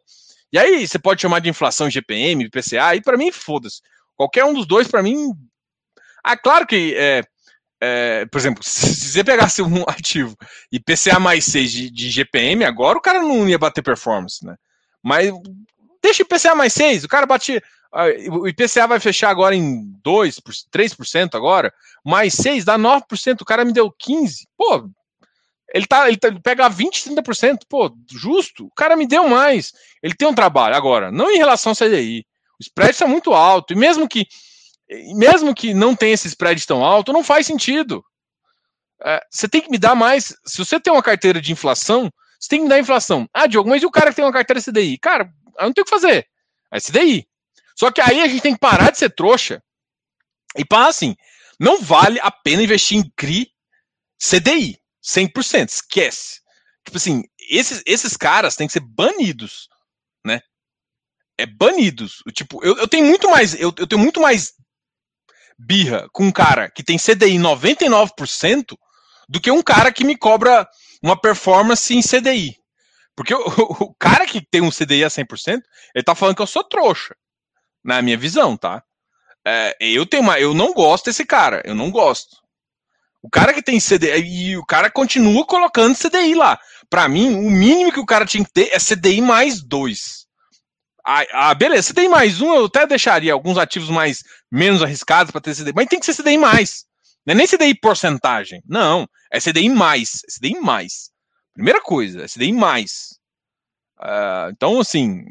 E 0.52 0.58
aí 0.58 0.88
você 0.88 0.98
pode 0.98 1.22
chamar 1.22 1.40
de 1.40 1.50
inflação 1.50 1.90
GPM, 1.90 2.46
IPCA, 2.46 2.96
e 2.96 3.02
para 3.02 3.18
mim, 3.18 3.32
foda-se. 3.32 3.82
Qualquer 4.16 4.44
um 4.46 4.54
dos 4.54 4.66
dois, 4.66 4.88
para 4.88 5.04
mim. 5.04 5.32
Ah, 6.24 6.36
claro 6.36 6.66
que 6.66 6.96
é, 6.98 7.22
é, 7.82 8.26
por 8.26 8.38
exemplo, 8.38 8.64
se 8.66 9.12
você 9.12 9.24
pegasse 9.24 9.62
um 9.62 9.84
ativo 9.88 10.36
e 10.72 10.80
PCA 10.80 11.20
mais 11.20 11.46
6 11.46 11.72
de, 11.72 11.90
de, 11.90 12.10
GPM, 12.10 12.66
agora 12.66 12.98
o 12.98 13.02
cara 13.02 13.22
não 13.22 13.48
ia 13.48 13.58
bater 13.58 13.82
performance, 13.82 14.46
né? 14.46 14.56
Mas 15.04 15.32
deixa 16.02 16.24
o 16.24 16.26
IPCA 16.26 16.56
mais 16.56 16.74
6, 16.74 17.04
o 17.04 17.08
cara 17.08 17.26
bate. 17.26 17.62
O 18.30 18.48
IPCA 18.48 18.86
vai 18.86 19.00
fechar 19.00 19.30
agora 19.30 19.56
em 19.56 19.84
2%, 20.06 20.42
3% 20.72 21.36
agora, 21.36 21.74
mais 22.06 22.34
6 22.34 22.66
dá 22.66 22.78
9%, 22.78 23.42
o 23.42 23.46
cara 23.46 23.64
me 23.64 23.72
deu 23.72 23.90
15%. 23.90 24.44
Pô, 24.58 24.90
ele, 25.74 25.86
tá, 25.86 26.08
ele, 26.08 26.18
tá, 26.18 26.30
pega 26.44 26.70
20%, 26.70 27.16
30%, 27.16 27.60
pô, 27.68 27.92
justo, 28.12 28.66
o 28.66 28.72
cara 28.72 28.96
me 28.98 29.08
deu 29.08 29.28
mais. 29.30 29.72
Ele 30.04 30.14
tem 30.14 30.28
um 30.28 30.34
trabalho. 30.34 30.76
Agora, 30.76 31.12
não 31.12 31.32
em 31.32 31.38
relação 31.38 31.72
ao 31.72 31.76
CDI. 31.76 32.26
O 32.60 32.64
spread 32.64 32.92
está 32.92 33.08
muito 33.08 33.34
alto, 33.34 33.74
e 33.74 33.76
mesmo 33.76 34.08
que 34.08 34.26
mesmo 35.16 35.54
que 35.54 35.74
não 35.74 35.96
tenha 35.96 36.14
esse 36.14 36.28
spread 36.28 36.66
tão 36.66 36.84
alto, 36.84 37.14
não 37.14 37.24
faz 37.24 37.46
sentido. 37.46 38.04
É, 39.04 39.22
você 39.30 39.48
tem 39.48 39.62
que 39.62 39.70
me 39.70 39.78
dar 39.78 39.96
mais. 39.96 40.36
Se 40.46 40.58
você 40.58 40.80
tem 40.80 40.92
uma 40.92 41.04
carteira 41.04 41.42
de 41.42 41.52
inflação, 41.52 42.12
você 42.40 42.50
tem 42.50 42.60
que 42.60 42.64
me 42.64 42.70
dar 42.70 42.80
inflação. 42.80 43.28
Ah, 43.34 43.48
Diogo, 43.48 43.70
mas 43.70 43.82
e 43.82 43.86
o 43.86 43.92
cara 43.92 44.10
que 44.10 44.16
tem 44.16 44.26
uma 44.26 44.34
carteira 44.34 44.62
CDI? 44.62 44.98
Cara, 44.98 45.32
eu 45.60 45.66
não 45.66 45.74
tenho 45.74 45.84
o 45.84 45.86
que 45.86 45.90
fazer. 45.90 46.28
É 46.72 46.80
CDI. 46.80 47.28
Só 47.76 47.92
que 47.92 48.02
aí 48.02 48.22
a 48.22 48.28
gente 48.28 48.42
tem 48.42 48.54
que 48.54 48.60
parar 48.60 48.92
de 48.92 48.98
ser 48.98 49.10
trouxa 49.10 49.62
e 50.56 50.66
parar 50.66 50.88
assim. 50.88 51.16
Não 51.60 51.82
vale 51.82 52.20
a 52.22 52.32
pena 52.32 52.64
investir 52.64 52.98
em 52.98 53.12
CRI 53.16 53.52
CDI. 54.20 54.78
100%. 55.04 55.70
Esquece. 55.70 56.42
Tipo 56.86 56.98
assim, 56.98 57.24
esses, 57.50 57.82
esses 57.86 58.18
caras 58.18 58.56
têm 58.56 58.68
que 58.68 58.74
ser 58.74 58.82
banidos, 58.82 59.68
né? 60.26 60.42
É 61.38 61.46
banidos. 61.46 62.24
Tipo, 62.34 62.64
eu, 62.64 62.78
eu 62.78 62.88
tenho 62.88 63.06
muito 63.06 63.30
mais, 63.30 63.54
eu, 63.54 63.74
eu 63.78 63.88
tenho 63.88 64.02
muito 64.02 64.20
mais 64.20 64.54
birra 65.58 66.08
com 66.12 66.26
um 66.26 66.32
cara 66.32 66.70
que 66.70 66.84
tem 66.84 66.98
CDI 66.98 67.38
99% 67.38 68.78
do 69.28 69.42
que 69.42 69.52
um 69.52 69.62
cara 69.62 69.92
que 69.92 70.04
me 70.04 70.18
cobra 70.18 70.68
uma 71.02 71.20
performance 71.20 71.94
em 71.94 72.02
CDI. 72.02 72.56
Porque 73.16 73.34
o, 73.34 73.44
o 73.82 73.96
cara 73.96 74.26
que 74.26 74.42
tem 74.42 74.62
um 74.62 74.70
CDI 74.70 75.04
a 75.04 75.10
100%, 75.10 75.62
ele 75.96 76.04
tá 76.04 76.14
falando 76.14 76.36
que 76.36 76.42
eu 76.42 76.48
sou 76.48 76.64
trouxa. 76.64 77.16
Na 77.84 78.02
minha 78.02 78.18
visão, 78.18 78.56
tá? 78.56 78.84
É, 79.46 79.76
eu 79.80 80.06
tenho 80.06 80.24
uma, 80.24 80.40
eu 80.40 80.54
não 80.54 80.74
gosto 80.74 81.06
desse 81.06 81.26
cara, 81.26 81.62
eu 81.66 81.74
não 81.74 81.90
gosto. 81.90 82.36
O 83.24 83.30
cara 83.30 83.54
que 83.54 83.64
tem 83.64 83.80
CDI 83.80 84.52
e 84.52 84.58
o 84.58 84.66
cara 84.66 84.92
continua 84.92 85.46
colocando 85.46 85.98
CDI 85.98 86.36
lá. 86.36 86.60
Para 86.90 87.08
mim, 87.10 87.34
o 87.36 87.50
mínimo 87.50 87.92
que 87.92 88.00
o 88.00 88.06
cara 88.06 88.26
tinha 88.26 88.44
que 88.44 88.52
ter 88.52 88.70
é 88.72 88.78
CDI 88.78 89.22
mais 89.22 89.62
dois. 89.62 90.27
Ah, 91.10 91.26
ah, 91.32 91.54
beleza, 91.54 91.94
CDI 91.94 92.10
mais 92.10 92.42
um 92.42 92.54
eu 92.54 92.66
até 92.66 92.86
deixaria 92.86 93.32
alguns 93.32 93.58
ativos 93.58 93.90
mais 93.90 94.26
menos 94.52 94.84
arriscados 94.84 95.32
para 95.32 95.40
ter 95.40 95.56
CDI, 95.56 95.72
mas 95.74 95.88
tem 95.88 96.02
que 96.02 96.06
ser 96.06 96.14
CDI 96.14 96.38
mais. 96.38 96.84
Não 97.26 97.32
é 97.32 97.36
nem 97.36 97.48
CDI 97.48 97.76
porcentagem. 97.76 98.62
Não, 98.68 99.08
é 99.32 99.40
CDI 99.40 99.70
mais. 99.70 100.22
É 100.28 100.32
CDI 100.34 100.60
mais. 100.60 101.10
Primeira 101.54 101.82
coisa, 101.82 102.24
é 102.24 102.28
CDI 102.28 102.52
mais. 102.52 103.18
Uh, 103.98 104.52
então, 104.52 104.82
assim. 104.82 105.24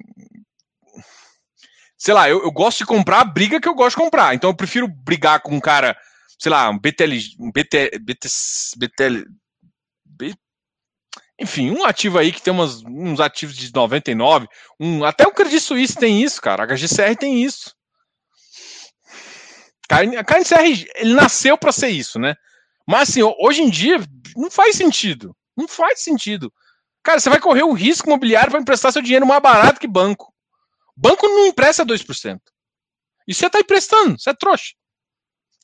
Sei 1.98 2.14
lá, 2.14 2.26
eu, 2.26 2.42
eu, 2.42 2.50
gosto 2.50 2.78
de 2.78 2.86
comprar 2.86 3.20
a 3.20 3.24
briga 3.24 3.60
que 3.60 3.68
eu 3.68 3.74
gosto 3.74 3.98
de 3.98 4.02
comprar. 4.02 4.34
Então 4.34 4.48
eu 4.48 4.56
prefiro 4.56 4.88
brigar 4.88 5.42
com 5.42 5.54
um 5.54 5.60
cara, 5.60 5.94
sei 6.38 6.50
lá, 6.50 6.70
um 6.70 6.78
BTL. 6.78 7.18
Um 7.38 7.52
BT, 7.52 7.98
BT, 8.00 8.28
BTL. 8.78 9.24
Enfim, 11.38 11.70
um 11.70 11.84
ativo 11.84 12.18
aí 12.18 12.32
que 12.32 12.40
tem 12.40 12.52
umas, 12.52 12.82
uns 12.84 13.20
ativos 13.20 13.54
de 13.54 13.72
99, 13.72 14.48
um, 14.80 15.04
até 15.04 15.26
o 15.26 15.32
Credit 15.32 15.60
Suisse 15.60 15.94
tem 15.94 16.22
isso, 16.22 16.40
cara. 16.40 16.64
A 16.64 16.66
HGCR 16.66 17.14
tem 17.16 17.42
isso. 17.42 17.74
A 19.88 20.24
KNCR, 20.24 20.86
ele 20.96 21.14
nasceu 21.14 21.56
para 21.56 21.70
ser 21.70 21.88
isso, 21.88 22.18
né? 22.18 22.34
Mas 22.88 23.10
assim, 23.10 23.22
hoje 23.22 23.62
em 23.62 23.70
dia 23.70 23.98
não 24.34 24.50
faz 24.50 24.76
sentido. 24.76 25.36
Não 25.56 25.68
faz 25.68 26.00
sentido. 26.00 26.52
Cara, 27.02 27.20
você 27.20 27.30
vai 27.30 27.38
correr 27.38 27.62
o 27.62 27.72
risco 27.72 28.08
imobiliário 28.08 28.50
para 28.50 28.60
emprestar 28.60 28.92
seu 28.92 29.02
dinheiro 29.02 29.26
mais 29.26 29.40
barato 29.40 29.78
que 29.78 29.86
banco. 29.86 30.32
Banco 30.96 31.28
não 31.28 31.46
empresta 31.46 31.84
2%. 31.84 32.40
E 33.28 33.34
você 33.34 33.50
tá 33.50 33.60
emprestando, 33.60 34.18
você 34.18 34.30
é 34.30 34.34
trouxa. 34.34 34.72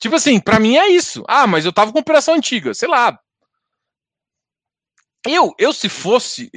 Tipo 0.01 0.17
assim, 0.17 0.39
para 0.41 0.61
mim 0.61 0.77
é 0.77 0.89
isso. 0.89 1.25
Ah, 1.29 1.47
mas 1.47 1.65
eu 1.65 1.73
tava 1.73 1.93
com 1.93 1.99
operação 1.99 2.35
antiga, 2.35 2.75
sei 2.75 2.89
lá, 2.89 3.19
eu, 5.27 5.55
eu 5.59 5.73
se 5.73 5.89
fosse, 5.89 6.51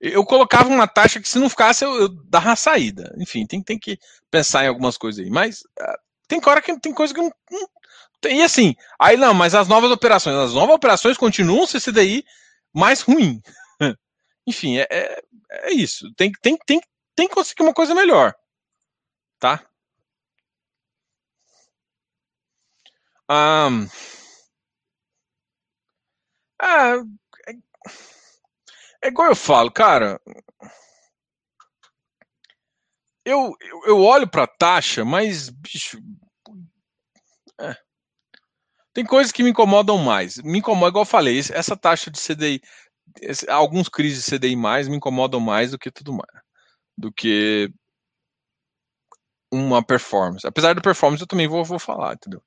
eu 0.00 0.24
colocava 0.24 0.68
uma 0.68 0.86
taxa 0.86 1.20
que 1.20 1.28
se 1.28 1.38
não 1.38 1.48
ficasse, 1.48 1.84
eu, 1.84 1.94
eu 1.94 2.08
dava 2.08 2.50
uma 2.50 2.56
saída. 2.56 3.14
Enfim, 3.18 3.46
tem, 3.46 3.62
tem 3.62 3.78
que 3.78 3.98
pensar 4.30 4.64
em 4.64 4.68
algumas 4.68 4.96
coisas 4.96 5.24
aí. 5.24 5.30
Mas 5.30 5.60
uh, 5.60 5.98
tem 6.28 6.40
hora 6.44 6.60
que 6.60 6.78
tem 6.80 6.92
coisa 6.92 7.14
que 7.14 7.20
não, 7.20 7.32
não. 7.50 7.68
E 8.26 8.42
assim, 8.42 8.74
aí 8.98 9.16
não, 9.16 9.34
mas 9.34 9.54
as 9.54 9.68
novas 9.68 9.90
operações, 9.90 10.36
as 10.36 10.54
novas 10.54 10.74
operações 10.74 11.16
continuam 11.16 11.66
se 11.66 11.92
daí 11.92 12.24
mais 12.72 13.00
ruim. 13.02 13.40
Enfim, 14.46 14.78
é, 14.78 14.86
é, 14.90 15.22
é, 15.50 15.72
isso. 15.72 16.12
Tem, 16.14 16.32
tem, 16.42 16.56
tem, 16.66 16.80
tem 17.14 17.28
que 17.28 17.34
conseguir 17.34 17.62
uma 17.62 17.74
coisa 17.74 17.94
melhor. 17.94 18.34
Tá? 19.38 19.64
Um, 23.30 23.88
ah, 26.60 26.96
é 29.02 29.08
igual 29.08 29.28
eu 29.28 29.36
falo, 29.36 29.70
cara. 29.70 30.20
Eu, 33.24 33.54
eu, 33.86 34.00
olho 34.00 34.28
para 34.28 34.46
taxa, 34.46 35.04
mas, 35.04 35.48
bicho. 35.48 35.98
É. 37.60 37.74
Tem 38.92 39.04
coisas 39.04 39.32
que 39.32 39.42
me 39.42 39.50
incomodam 39.50 39.98
mais. 39.98 40.36
Me 40.38 40.58
incomoda, 40.58 40.90
igual 40.90 41.02
eu 41.02 41.08
falei, 41.08 41.38
essa 41.38 41.76
taxa 41.76 42.10
de 42.10 42.18
CDI, 42.18 42.60
esse, 43.20 43.48
alguns 43.50 43.88
crises 43.88 44.24
de 44.24 44.38
CDI 44.38 44.56
mais 44.56 44.88
me 44.88 44.96
incomodam 44.96 45.40
mais 45.40 45.70
do 45.70 45.78
que 45.78 45.90
tudo 45.90 46.12
mais. 46.12 46.44
Do 46.96 47.12
que 47.12 47.72
uma 49.52 49.82
performance. 49.84 50.46
Apesar 50.46 50.74
da 50.74 50.80
performance, 50.80 51.22
eu 51.22 51.26
também 51.26 51.48
vou, 51.48 51.64
vou 51.64 51.78
falar, 51.78 52.14
entendeu? 52.14 52.42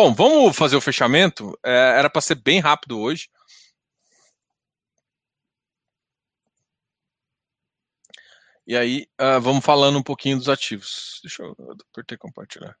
Bom, 0.00 0.14
vamos 0.14 0.56
fazer 0.56 0.76
o 0.76 0.80
fechamento. 0.80 1.58
É, 1.60 1.98
era 1.98 2.08
para 2.08 2.22
ser 2.22 2.36
bem 2.36 2.60
rápido 2.60 3.00
hoje. 3.00 3.28
E 8.64 8.76
aí, 8.76 9.08
uh, 9.20 9.40
vamos 9.40 9.64
falando 9.64 9.98
um 9.98 10.02
pouquinho 10.02 10.38
dos 10.38 10.48
ativos. 10.48 11.18
Deixa 11.20 11.42
eu 11.42 11.56
apertar 11.92 12.16
compartilhar. 12.16 12.76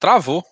Travou. 0.00 0.44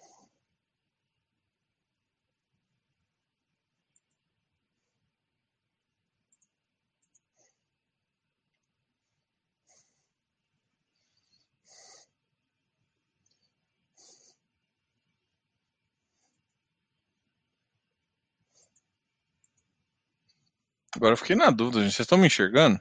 Agora 20.94 21.14
eu 21.14 21.16
fiquei 21.16 21.34
na 21.36 21.50
dúvida, 21.50 21.82
gente. 21.82 21.94
Vocês 21.94 22.04
estão 22.04 22.18
me 22.18 22.26
enxergando? 22.26 22.78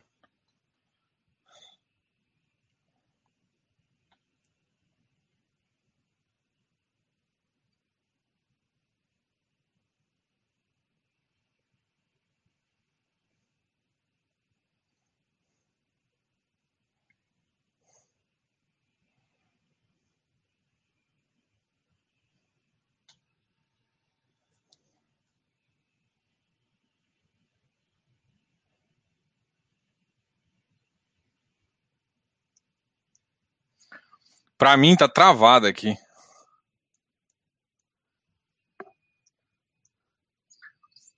Pra 34.57 34.75
mim 34.75 34.95
tá 34.95 35.07
travado 35.07 35.67
aqui. 35.67 35.95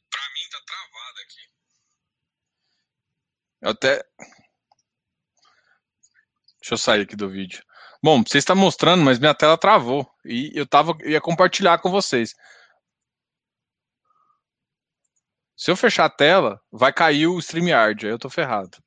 Pra 0.10 0.22
mim 0.34 0.50
tá 0.52 0.60
travado 0.66 1.20
aqui. 1.24 1.42
Eu 3.62 3.70
até. 3.72 4.04
Deixa 6.60 6.74
eu 6.74 6.78
sair 6.78 7.02
aqui 7.02 7.16
do 7.16 7.30
vídeo. 7.30 7.64
Bom, 8.04 8.24
você 8.24 8.38
está 8.38 8.54
mostrando, 8.56 9.04
mas 9.04 9.20
minha 9.20 9.34
tela 9.34 9.58
travou. 9.58 10.10
E 10.26 10.52
eu 10.54 10.68
tava, 10.68 10.96
eu 11.02 11.12
ia 11.12 11.22
compartilhar 11.22 11.80
com 11.80 11.90
vocês. 11.90 12.36
Se 15.56 15.72
eu 15.72 15.76
fechar 15.78 16.06
a 16.06 16.10
tela, 16.10 16.62
vai 16.72 16.94
cair 16.94 17.28
o 17.28 17.40
StreamYard, 17.40 18.06
aí 18.06 18.12
eu 18.12 18.20
tô 18.20 18.30
ferrado. 18.30 18.78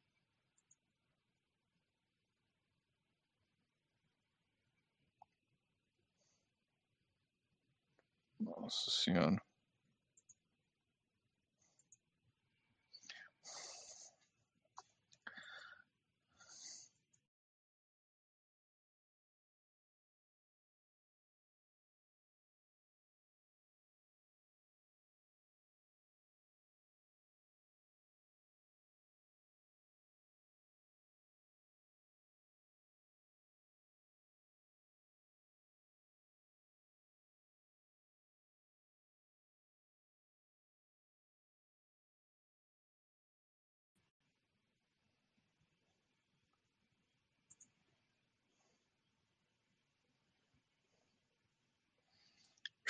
Nossa 8.73 8.91
senhora. 8.91 9.52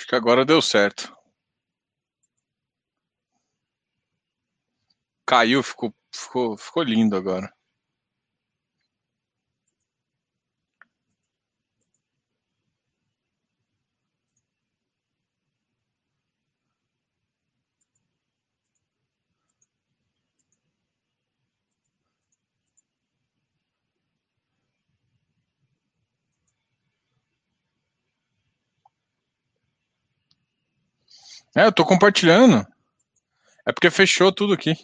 Acho 0.03 0.09
que 0.09 0.15
agora 0.17 0.43
deu 0.43 0.61
certo. 0.61 1.15
Caiu, 5.25 5.63
ficou, 5.63 5.95
ficou, 6.13 6.57
ficou 6.57 6.83
lindo 6.83 7.15
agora. 7.15 7.49
É, 31.55 31.65
eu 31.65 31.71
tô 31.71 31.85
compartilhando. 31.85 32.65
É 33.65 33.71
porque 33.71 33.89
fechou 33.91 34.31
tudo 34.31 34.53
aqui. 34.53 34.75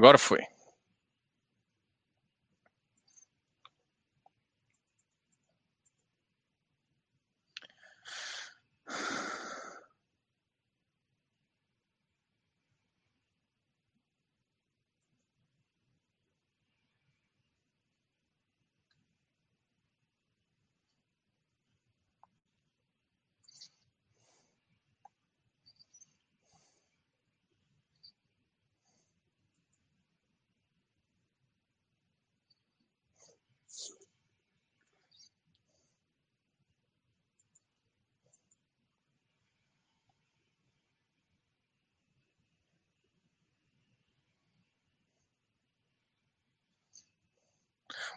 Agora 0.00 0.16
foi. 0.16 0.40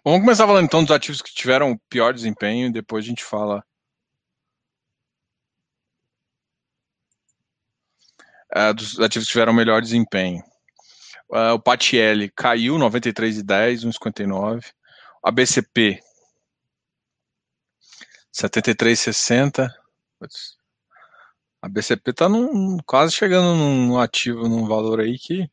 Vamos 0.05 0.19
começar 0.19 0.45
falando 0.45 0.65
então 0.65 0.83
dos 0.83 0.91
ativos 0.91 1.21
que 1.21 1.33
tiveram 1.33 1.79
pior 1.89 2.13
desempenho 2.13 2.67
e 2.67 2.71
depois 2.71 3.05
a 3.05 3.07
gente 3.07 3.23
fala. 3.23 3.63
Uh, 8.53 8.73
dos 8.73 8.99
ativos 8.99 9.27
que 9.27 9.31
tiveram 9.31 9.53
melhor 9.53 9.81
desempenho. 9.81 10.43
Uh, 11.29 11.53
o 11.53 11.59
Patielli 11.59 12.29
caiu 12.29 12.75
93,10, 12.75 13.85
1,59. 13.87 14.73
A 15.23 15.31
BCP 15.31 16.03
73,60. 18.33 19.69
A 21.61 21.69
BCP 21.69 22.11
está 22.11 22.27
quase 22.85 23.13
chegando 23.13 23.55
num 23.55 23.97
ativo, 23.97 24.49
num 24.49 24.67
valor 24.67 24.99
aí 24.99 25.17
que 25.17 25.49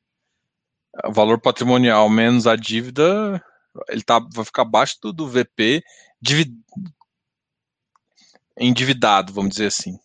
o 1.05 1.13
valor 1.13 1.41
patrimonial 1.41 2.11
menos 2.11 2.49
a 2.49 2.57
dívida 2.57 3.41
ele 3.89 4.03
tá, 4.03 4.19
vai 4.19 4.45
ficar 4.45 4.63
abaixo 4.63 4.99
do, 5.03 5.13
do 5.13 5.29
VP 5.29 5.83
divid, 6.21 6.53
endividado, 8.59 9.33
vamos 9.33 9.51
dizer 9.51 9.67
assim. 9.67 9.99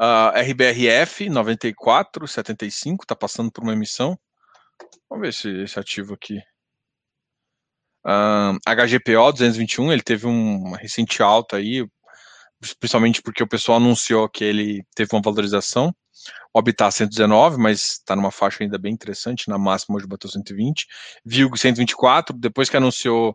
Uh, 0.00 0.30
RBRF 0.50 1.26
94,75 1.26 3.02
está 3.02 3.16
passando 3.16 3.50
por 3.50 3.64
uma 3.64 3.72
emissão. 3.72 4.18
Vamos 5.10 5.22
ver 5.22 5.28
esse, 5.30 5.62
esse 5.62 5.78
ativo 5.78 6.14
aqui. 6.14 6.38
Uh, 8.06 8.56
HGPO 8.64 9.32
221, 9.32 9.92
ele 9.92 10.02
teve 10.02 10.26
uma 10.26 10.78
recente 10.78 11.22
alta 11.22 11.56
aí, 11.56 11.86
principalmente 12.78 13.20
porque 13.20 13.42
o 13.42 13.48
pessoal 13.48 13.78
anunciou 13.78 14.28
que 14.28 14.44
ele 14.44 14.84
teve 14.94 15.10
uma 15.12 15.22
valorização. 15.22 15.94
O 16.52 16.58
Habitat 16.58 16.94
119, 16.94 17.58
mas 17.58 17.92
está 17.92 18.16
numa 18.16 18.30
faixa 18.30 18.62
ainda 18.62 18.78
bem 18.78 18.92
interessante, 18.92 19.48
na 19.48 19.58
máxima 19.58 19.96
hoje 19.96 20.06
bateu 20.06 20.30
120. 20.30 20.86
Vilg 21.24 21.56
124, 21.56 22.36
depois 22.36 22.68
que 22.68 22.76
anunciou, 22.76 23.30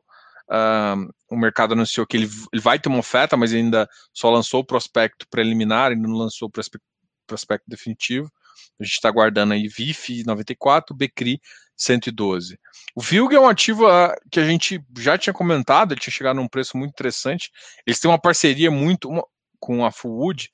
uh, 0.50 1.14
o 1.30 1.38
mercado 1.38 1.74
anunciou 1.74 2.06
que 2.06 2.18
ele, 2.18 2.30
ele, 2.52 2.62
vai 2.62 2.80
ter 2.80 2.90
uma 2.90 3.00
oferta, 3.00 3.38
mas 3.38 3.54
ainda 3.54 3.88
só 4.14 4.30
lançou 4.30 4.62
o 4.62 4.66
prospecto 4.66 5.28
preliminar, 5.30 5.92
ainda 5.92 6.08
não 6.08 6.18
lançou 6.18 6.48
o 6.48 6.52
prospecto, 6.52 6.86
prospecto 7.26 7.66
definitivo. 7.68 8.32
A 8.80 8.84
gente 8.84 8.94
está 8.94 9.10
guardando 9.10 9.54
aí 9.54 9.68
VIF 9.68 10.24
94, 10.26 10.96
BCRI 10.96 11.40
112. 11.76 12.60
O 12.96 13.02
Vilg 13.02 13.34
é 13.34 13.40
um 13.40 13.48
ativo 13.48 13.88
uh, 13.88 14.14
que 14.32 14.40
a 14.40 14.46
gente 14.46 14.84
já 14.98 15.18
tinha 15.18 15.34
comentado, 15.34 15.92
ele 15.94 16.02
tinha 16.02 16.14
chegado 16.14 16.36
num 16.36 16.48
preço 16.48 16.78
muito 16.78 16.92
interessante. 16.92 17.52
Eles 17.86 18.00
têm 18.00 18.10
uma 18.10 18.20
parceria 18.20 18.70
muito 18.70 19.10
uma, 19.10 19.24
com 19.60 19.86
a 19.86 19.92
Fullwood. 19.92 20.50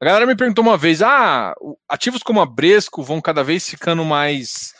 A 0.00 0.04
galera 0.04 0.26
me 0.26 0.36
perguntou 0.36 0.64
uma 0.64 0.76
vez: 0.76 1.02
ah, 1.02 1.54
ativos 1.88 2.22
como 2.22 2.40
a 2.40 2.46
Bresco 2.46 3.02
vão 3.02 3.20
cada 3.20 3.42
vez 3.42 3.68
ficando 3.68 4.04
mais. 4.04 4.72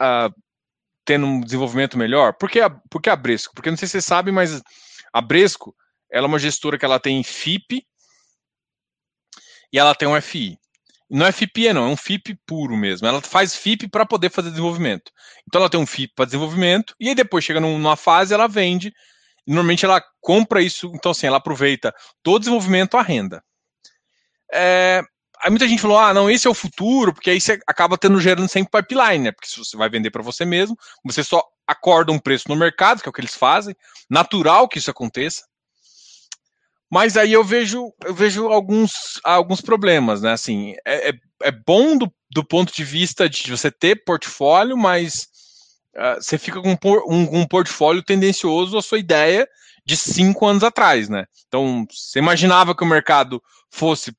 Uh, 0.00 0.34
tendo 1.04 1.26
um 1.26 1.40
desenvolvimento 1.40 1.98
melhor? 1.98 2.34
Por 2.34 2.48
que, 2.48 2.60
a, 2.60 2.70
por 2.70 3.02
que 3.02 3.10
a 3.10 3.16
Bresco? 3.16 3.54
Porque 3.54 3.70
não 3.70 3.76
sei 3.76 3.88
se 3.88 3.92
vocês 3.92 4.04
sabem, 4.04 4.32
mas 4.32 4.62
a 5.12 5.20
Bresco 5.20 5.74
ela 6.10 6.26
é 6.26 6.28
uma 6.28 6.38
gestora 6.38 6.78
que 6.78 6.84
ela 6.84 7.00
tem 7.00 7.22
FIP 7.22 7.84
e 9.72 9.78
ela 9.78 9.94
tem 9.94 10.08
um 10.08 10.20
FI. 10.20 10.58
Não 11.08 11.26
é 11.26 11.32
FIP, 11.32 11.72
não, 11.72 11.88
é 11.88 11.88
um 11.88 11.96
FIP 11.96 12.38
puro 12.46 12.76
mesmo. 12.76 13.06
Ela 13.06 13.20
faz 13.20 13.56
FIP 13.56 13.88
para 13.88 14.06
poder 14.06 14.30
fazer 14.30 14.50
desenvolvimento. 14.50 15.10
Então 15.48 15.60
ela 15.60 15.70
tem 15.70 15.80
um 15.80 15.86
FIP 15.86 16.14
para 16.14 16.24
desenvolvimento 16.24 16.94
e 17.00 17.08
aí 17.08 17.14
depois 17.14 17.44
chega 17.44 17.60
numa 17.60 17.96
fase 17.96 18.32
ela 18.32 18.46
vende. 18.46 18.92
Normalmente 19.46 19.84
ela 19.84 20.02
compra 20.20 20.62
isso, 20.62 20.92
então 20.94 21.10
assim, 21.10 21.26
ela 21.26 21.38
aproveita 21.38 21.92
todo 22.22 22.36
o 22.36 22.38
desenvolvimento 22.38 22.96
à 22.96 23.02
renda. 23.02 23.42
É, 24.52 25.02
aí 25.42 25.50
muita 25.50 25.68
gente 25.68 25.82
falou: 25.82 25.98
ah, 25.98 26.14
não, 26.14 26.30
esse 26.30 26.46
é 26.46 26.50
o 26.50 26.54
futuro, 26.54 27.12
porque 27.12 27.30
aí 27.30 27.40
você 27.40 27.60
acaba 27.66 27.98
tendo 27.98 28.20
gerando 28.20 28.48
sempre 28.48 28.82
pipeline, 28.82 29.24
né? 29.24 29.32
Porque 29.32 29.48
se 29.48 29.58
você 29.58 29.76
vai 29.76 29.88
vender 29.88 30.10
para 30.10 30.22
você 30.22 30.44
mesmo, 30.44 30.76
você 31.04 31.22
só 31.22 31.42
acorda 31.66 32.12
um 32.12 32.18
preço 32.18 32.48
no 32.48 32.56
mercado, 32.56 33.00
que 33.00 33.08
é 33.08 33.10
o 33.10 33.12
que 33.12 33.20
eles 33.20 33.34
fazem, 33.34 33.76
natural 34.08 34.68
que 34.68 34.78
isso 34.78 34.90
aconteça. 34.90 35.44
Mas 36.90 37.16
aí 37.16 37.32
eu 37.32 37.44
vejo, 37.44 37.92
eu 38.04 38.12
vejo 38.12 38.48
alguns, 38.48 39.20
alguns 39.22 39.60
problemas, 39.60 40.22
né? 40.22 40.32
Assim, 40.32 40.74
é, 40.84 41.10
é, 41.10 41.12
é 41.44 41.50
bom 41.52 41.96
do, 41.96 42.12
do 42.32 42.44
ponto 42.44 42.74
de 42.74 42.82
vista 42.82 43.28
de 43.28 43.48
você 43.48 43.70
ter 43.70 44.04
portfólio, 44.04 44.76
mas 44.76 45.28
uh, 45.96 46.20
você 46.20 46.36
fica 46.36 46.60
com 46.60 46.76
um, 47.08 47.40
um 47.40 47.46
portfólio 47.46 48.02
tendencioso 48.02 48.76
à 48.76 48.82
sua 48.82 48.98
ideia 48.98 49.48
de 49.86 49.96
cinco 49.96 50.44
anos 50.46 50.64
atrás, 50.64 51.08
né? 51.08 51.26
Então, 51.46 51.86
você 51.88 52.18
imaginava 52.18 52.74
que 52.74 52.82
o 52.82 52.86
mercado 52.86 53.40
fosse, 53.70 54.12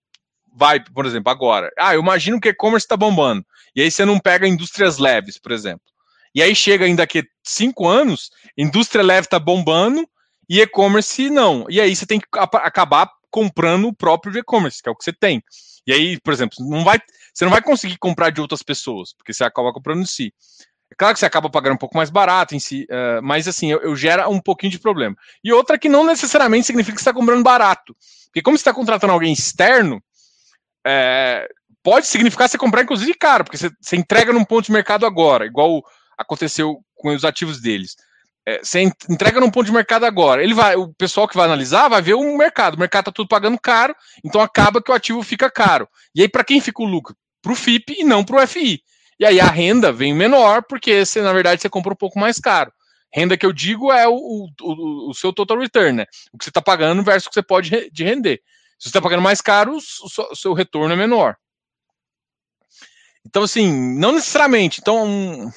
vai, 0.54 0.80
por 0.80 1.06
exemplo, 1.06 1.32
agora. 1.32 1.72
Ah, 1.78 1.94
eu 1.94 2.02
imagino 2.02 2.40
que 2.40 2.50
e-commerce 2.50 2.86
está 2.86 2.98
bombando. 2.98 3.46
E 3.76 3.82
aí 3.82 3.90
você 3.90 4.06
não 4.06 4.20
pega 4.20 4.48
indústrias 4.48 4.98
leves, 4.98 5.38
por 5.38 5.52
exemplo. 5.52 5.86
E 6.34 6.42
aí 6.42 6.56
chega 6.56 6.86
ainda 6.86 7.04
daqui 7.04 7.24
cinco 7.44 7.88
anos, 7.88 8.32
indústria 8.58 9.04
leve 9.04 9.28
está 9.28 9.40
bombando 9.40 10.08
e 10.50 10.62
e-commerce 10.62 11.30
não. 11.30 11.66
E 11.70 11.80
aí 11.80 11.96
você 11.96 12.06
tem 12.06 12.20
que 12.20 12.28
acabar 12.38 13.10
comprando 13.30 13.88
o 13.88 13.94
próprio 13.94 14.38
e-commerce, 14.38 14.82
que 14.82 14.90
é 14.90 14.92
o 14.92 14.96
que 14.96 15.04
você 15.04 15.14
tem. 15.14 15.44
E 15.88 15.94
aí, 15.94 16.20
por 16.20 16.34
exemplo, 16.34 16.58
não 16.60 16.84
vai, 16.84 17.00
você 17.34 17.46
não 17.46 17.52
vai 17.52 17.62
conseguir 17.62 17.98
comprar 17.98 18.30
de 18.30 18.42
outras 18.42 18.62
pessoas, 18.62 19.14
porque 19.14 19.34
você 19.34 19.44
acaba 19.44 19.74
comprando 19.74 20.02
em 20.02 20.06
si. 20.06 20.34
É 20.92 20.96
claro 20.96 21.14
que 21.14 21.20
você 21.20 21.26
acaba 21.26 21.50
pagando 21.50 21.76
um 21.76 21.78
pouco 21.78 21.96
mais 21.96 22.10
barato 22.10 22.54
em 22.54 22.60
si, 22.60 22.86
uh, 22.92 23.24
mas 23.24 23.48
assim, 23.48 23.72
eu, 23.72 23.80
eu, 23.80 23.96
gera 23.96 24.28
um 24.28 24.42
pouquinho 24.42 24.72
de 24.72 24.80
problema. 24.80 25.16
E 25.42 25.52
outra 25.54 25.80
que 25.80 25.88
não 25.88 26.06
necessariamente 26.06 26.68
significa 26.68 26.98
que 26.98 27.02
você 27.02 27.10
está 27.10 27.18
comprando 27.18 27.42
barato. 27.42 27.96
Porque 28.26 28.42
como 28.42 28.58
você 28.58 28.62
está 28.62 28.74
contratando 28.74 29.14
alguém 29.14 29.32
externo, 29.32 30.04
é, 30.86 31.48
pode 31.84 32.08
significar 32.08 32.50
você 32.50 32.58
comprar, 32.58 32.84
inclusive, 32.84 33.14
caro, 33.14 33.44
porque 33.44 33.58
você, 33.58 33.70
você 33.80 33.96
entrega 33.96 34.34
num 34.34 34.46
ponto 34.46 34.66
de 34.66 34.72
mercado 34.72 35.06
agora, 35.06 35.46
igual 35.46 35.84
aconteceu 36.18 36.80
com 36.96 37.14
os 37.14 37.26
ativos 37.26 37.62
deles. 37.62 37.96
É, 38.46 38.60
você 38.64 38.82
entrega 39.08 39.40
num 39.40 39.52
ponto 39.52 39.68
de 39.68 39.72
mercado 39.72 40.04
agora. 40.04 40.44
Ele 40.44 40.54
vai, 40.54 40.76
o 40.76 40.92
pessoal 40.94 41.28
que 41.28 41.36
vai 41.36 41.46
analisar 41.46 41.88
vai 41.88 42.02
ver 42.02 42.16
o 42.16 42.38
mercado. 42.38 42.76
O 42.76 42.80
mercado 42.80 43.04
está 43.04 43.12
tudo 43.12 43.28
pagando 43.28 43.60
caro, 43.60 43.96
então 44.24 44.42
acaba 44.42 44.82
que 44.82 44.92
o 44.92 44.94
ativo 44.94 45.22
fica 45.22 45.50
caro. 45.50 45.88
E 46.16 46.22
aí, 46.22 46.30
para 46.30 46.44
quem 46.44 46.60
fica 46.60 46.82
o 46.82 46.86
lucro? 46.86 47.16
Para 47.42 47.52
o 47.52 47.56
FIP 47.56 47.98
e 48.00 48.04
não 48.04 48.24
para 48.24 48.44
o 48.44 48.48
FI. 48.48 48.82
E 49.20 49.26
aí 49.26 49.40
a 49.40 49.46
renda 49.46 49.92
vem 49.92 50.14
menor, 50.14 50.64
porque 50.64 51.06
você, 51.06 51.22
na 51.22 51.32
verdade, 51.32 51.62
você 51.62 51.70
compra 51.70 51.94
um 51.94 51.96
pouco 51.96 52.20
mais 52.20 52.40
caro. 52.40 52.72
Renda 53.14 53.38
que 53.38 53.46
eu 53.46 53.54
digo 53.54 53.92
é 53.92 54.08
o, 54.08 54.48
o, 54.62 55.10
o 55.10 55.14
seu 55.14 55.32
total 55.32 55.60
return, 55.60 55.98
né? 55.98 56.06
O 56.34 56.38
que 56.38 56.46
você 56.46 56.50
está 56.50 56.62
pagando 56.62 57.04
versus 57.04 57.28
o 57.28 57.30
que 57.30 57.36
você 57.36 57.44
pode 57.44 57.90
de 57.92 58.04
render. 58.04 58.42
Se 58.82 58.86
você 58.86 58.90
está 58.90 59.02
pagando 59.02 59.22
mais 59.22 59.42
caro, 59.42 59.78
o 59.78 60.36
seu 60.36 60.54
retorno 60.54 60.92
é 60.92 60.98
menor. 60.98 61.38
Então, 63.24 63.44
assim, 63.44 63.72
não 63.72 64.12
necessariamente. 64.12 64.82
Então, 64.82 65.54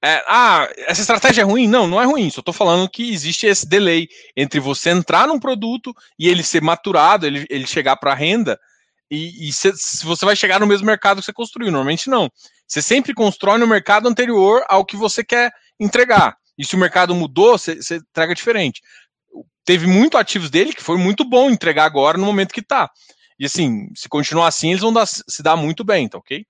é, 0.00 0.22
ah, 0.28 0.68
essa 0.86 1.00
estratégia 1.00 1.40
é 1.40 1.44
ruim? 1.44 1.66
Não, 1.66 1.88
não 1.88 2.00
é 2.00 2.04
ruim. 2.04 2.30
Só 2.30 2.38
estou 2.38 2.54
falando 2.54 2.88
que 2.88 3.12
existe 3.12 3.48
esse 3.48 3.66
delay 3.68 4.06
entre 4.36 4.60
você 4.60 4.90
entrar 4.90 5.26
num 5.26 5.40
produto 5.40 5.92
e 6.16 6.28
ele 6.28 6.44
ser 6.44 6.62
maturado, 6.62 7.26
ele, 7.26 7.44
ele 7.50 7.66
chegar 7.66 7.96
para 7.96 8.14
renda, 8.14 8.56
e, 9.10 9.48
e 9.48 9.52
se, 9.52 9.72
se, 9.74 10.06
você 10.06 10.24
vai 10.24 10.36
chegar 10.36 10.60
no 10.60 10.68
mesmo 10.68 10.86
mercado 10.86 11.18
que 11.18 11.24
você 11.24 11.32
construiu. 11.32 11.72
Normalmente 11.72 12.08
não. 12.08 12.30
Você 12.64 12.80
sempre 12.80 13.12
constrói 13.12 13.58
no 13.58 13.66
mercado 13.66 14.08
anterior 14.08 14.64
ao 14.68 14.84
que 14.84 14.96
você 14.96 15.24
quer 15.24 15.52
entregar. 15.80 16.36
E 16.56 16.64
se 16.64 16.76
o 16.76 16.78
mercado 16.78 17.12
mudou, 17.12 17.58
você, 17.58 17.74
você 17.74 17.96
entrega 17.96 18.36
diferente. 18.36 18.80
Teve 19.66 19.86
muito 19.86 20.16
ativos 20.16 20.48
dele 20.48 20.72
que 20.72 20.82
foi 20.82 20.96
muito 20.96 21.24
bom 21.24 21.50
entregar 21.50 21.84
agora 21.84 22.16
no 22.16 22.24
momento 22.24 22.54
que 22.54 22.60
está. 22.60 22.88
E 23.38 23.44
assim, 23.44 23.88
se 23.94 24.08
continuar 24.08 24.46
assim, 24.46 24.70
eles 24.70 24.80
vão 24.80 24.92
dar, 24.92 25.06
se 25.06 25.42
dar 25.42 25.56
muito 25.56 25.84
bem, 25.84 26.08
tá 26.08 26.16
ok? 26.16 26.46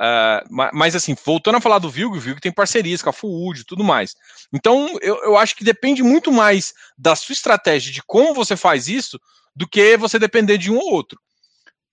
Uh, 0.00 0.70
mas 0.72 0.96
assim, 0.96 1.14
voltando 1.24 1.58
a 1.58 1.60
falar 1.60 1.78
do 1.78 1.88
Vilg, 1.88 2.16
o 2.16 2.20
Vilg 2.20 2.40
tem 2.40 2.50
parcerias 2.50 3.00
com 3.00 3.10
a 3.10 3.12
Full 3.12 3.54
e 3.54 3.64
tudo 3.64 3.84
mais. 3.84 4.16
Então, 4.52 4.98
eu, 5.00 5.22
eu 5.22 5.36
acho 5.36 5.54
que 5.54 5.62
depende 5.62 6.02
muito 6.02 6.32
mais 6.32 6.74
da 6.98 7.14
sua 7.14 7.32
estratégia, 7.32 7.92
de 7.92 8.02
como 8.02 8.34
você 8.34 8.56
faz 8.56 8.88
isso, 8.88 9.20
do 9.54 9.68
que 9.68 9.96
você 9.96 10.18
depender 10.18 10.58
de 10.58 10.72
um 10.72 10.76
ou 10.76 10.92
outro. 10.92 11.20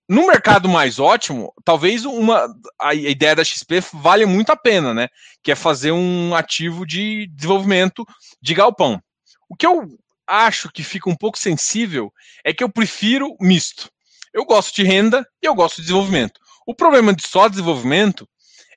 No 0.07 0.25
mercado 0.25 0.67
mais 0.67 0.97
ótimo, 0.97 1.53
talvez 1.63 2.03
uma 2.03 2.51
a 2.81 2.95
ideia 2.95 3.35
da 3.35 3.43
XP 3.43 3.79
vale 3.93 4.25
muito 4.25 4.51
a 4.51 4.55
pena, 4.55 4.91
né? 4.91 5.07
Que 5.43 5.51
é 5.51 5.55
fazer 5.55 5.91
um 5.91 6.33
ativo 6.33 6.83
de 6.87 7.27
desenvolvimento 7.27 8.03
de 8.41 8.55
galpão. 8.55 8.99
O 9.47 9.55
que 9.55 9.67
eu 9.67 9.87
acho 10.29 10.71
que 10.71 10.83
fica 10.83 11.09
um 11.09 11.15
pouco 11.15 11.39
sensível 11.39 12.13
é 12.45 12.53
que 12.53 12.63
eu 12.63 12.69
prefiro 12.69 13.35
misto. 13.41 13.89
Eu 14.31 14.45
gosto 14.45 14.75
de 14.75 14.83
renda 14.83 15.27
e 15.41 15.47
eu 15.47 15.55
gosto 15.55 15.77
de 15.77 15.83
desenvolvimento. 15.83 16.39
O 16.67 16.75
problema 16.75 17.13
de 17.13 17.27
só 17.27 17.47
desenvolvimento 17.47 18.29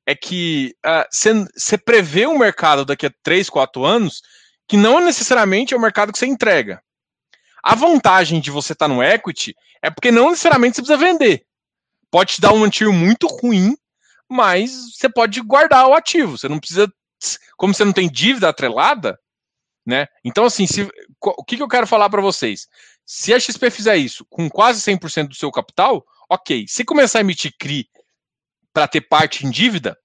é 0.06 0.14
que 0.14 0.74
você 1.10 1.74
uh, 1.74 1.84
prevê 1.84 2.26
um 2.26 2.38
mercado 2.38 2.84
daqui 2.84 3.06
a 3.06 3.12
3, 3.22 3.50
4 3.50 3.84
anos 3.84 4.22
que 4.66 4.76
não 4.76 5.00
necessariamente 5.00 5.74
é 5.74 5.76
o 5.76 5.80
mercado 5.80 6.12
que 6.12 6.18
você 6.18 6.26
entrega. 6.26 6.82
A 7.62 7.74
vantagem 7.74 8.40
de 8.40 8.50
você 8.50 8.72
estar 8.72 8.88
tá 8.88 8.94
no 8.94 9.02
equity 9.02 9.54
é 9.82 9.90
porque 9.90 10.10
não 10.10 10.30
necessariamente 10.30 10.76
você 10.76 10.82
precisa 10.82 10.96
vender. 10.96 11.44
Pode 12.10 12.34
te 12.34 12.40
dar 12.40 12.52
um 12.52 12.64
ativo 12.64 12.92
muito 12.92 13.26
ruim, 13.26 13.76
mas 14.28 14.96
você 14.96 15.08
pode 15.08 15.40
guardar 15.42 15.86
o 15.86 15.94
ativo. 15.94 16.38
Você 16.38 16.48
não 16.48 16.58
precisa. 16.58 16.90
Como 17.56 17.72
você 17.72 17.84
não 17.84 17.92
tem 17.92 18.10
dívida 18.10 18.48
atrelada, 18.48 19.18
né? 19.84 20.06
Então, 20.24 20.44
assim, 20.44 20.66
se, 20.66 20.88
o 21.20 21.44
que, 21.44 21.56
que 21.56 21.62
eu 21.62 21.68
quero 21.68 21.86
falar 21.86 22.08
para 22.08 22.22
vocês? 22.22 22.66
Se 23.04 23.34
a 23.34 23.40
XP 23.40 23.70
fizer 23.70 23.96
isso 23.96 24.24
com 24.30 24.48
quase 24.48 24.80
100% 24.80 25.28
do 25.28 25.34
seu 25.34 25.50
capital, 25.50 26.04
Ok, 26.32 26.64
se 26.66 26.82
começar 26.82 27.18
a 27.18 27.20
emitir 27.20 27.54
CRI 27.58 27.86
para 28.72 28.88
ter 28.88 29.02
parte 29.02 29.46
em 29.46 29.50
dívida, 29.50 29.98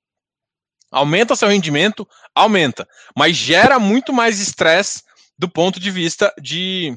aumenta 0.92 1.38
seu 1.38 1.48
rendimento, 1.48 2.06
aumenta, 2.36 2.86
mas 3.16 3.34
gera 3.34 3.80
muito 3.80 4.12
mais 4.12 4.38
estresse 4.38 5.04
do 5.40 5.48
ponto 5.48 5.80
de 5.80 5.90
vista 5.90 6.34
de 6.38 6.94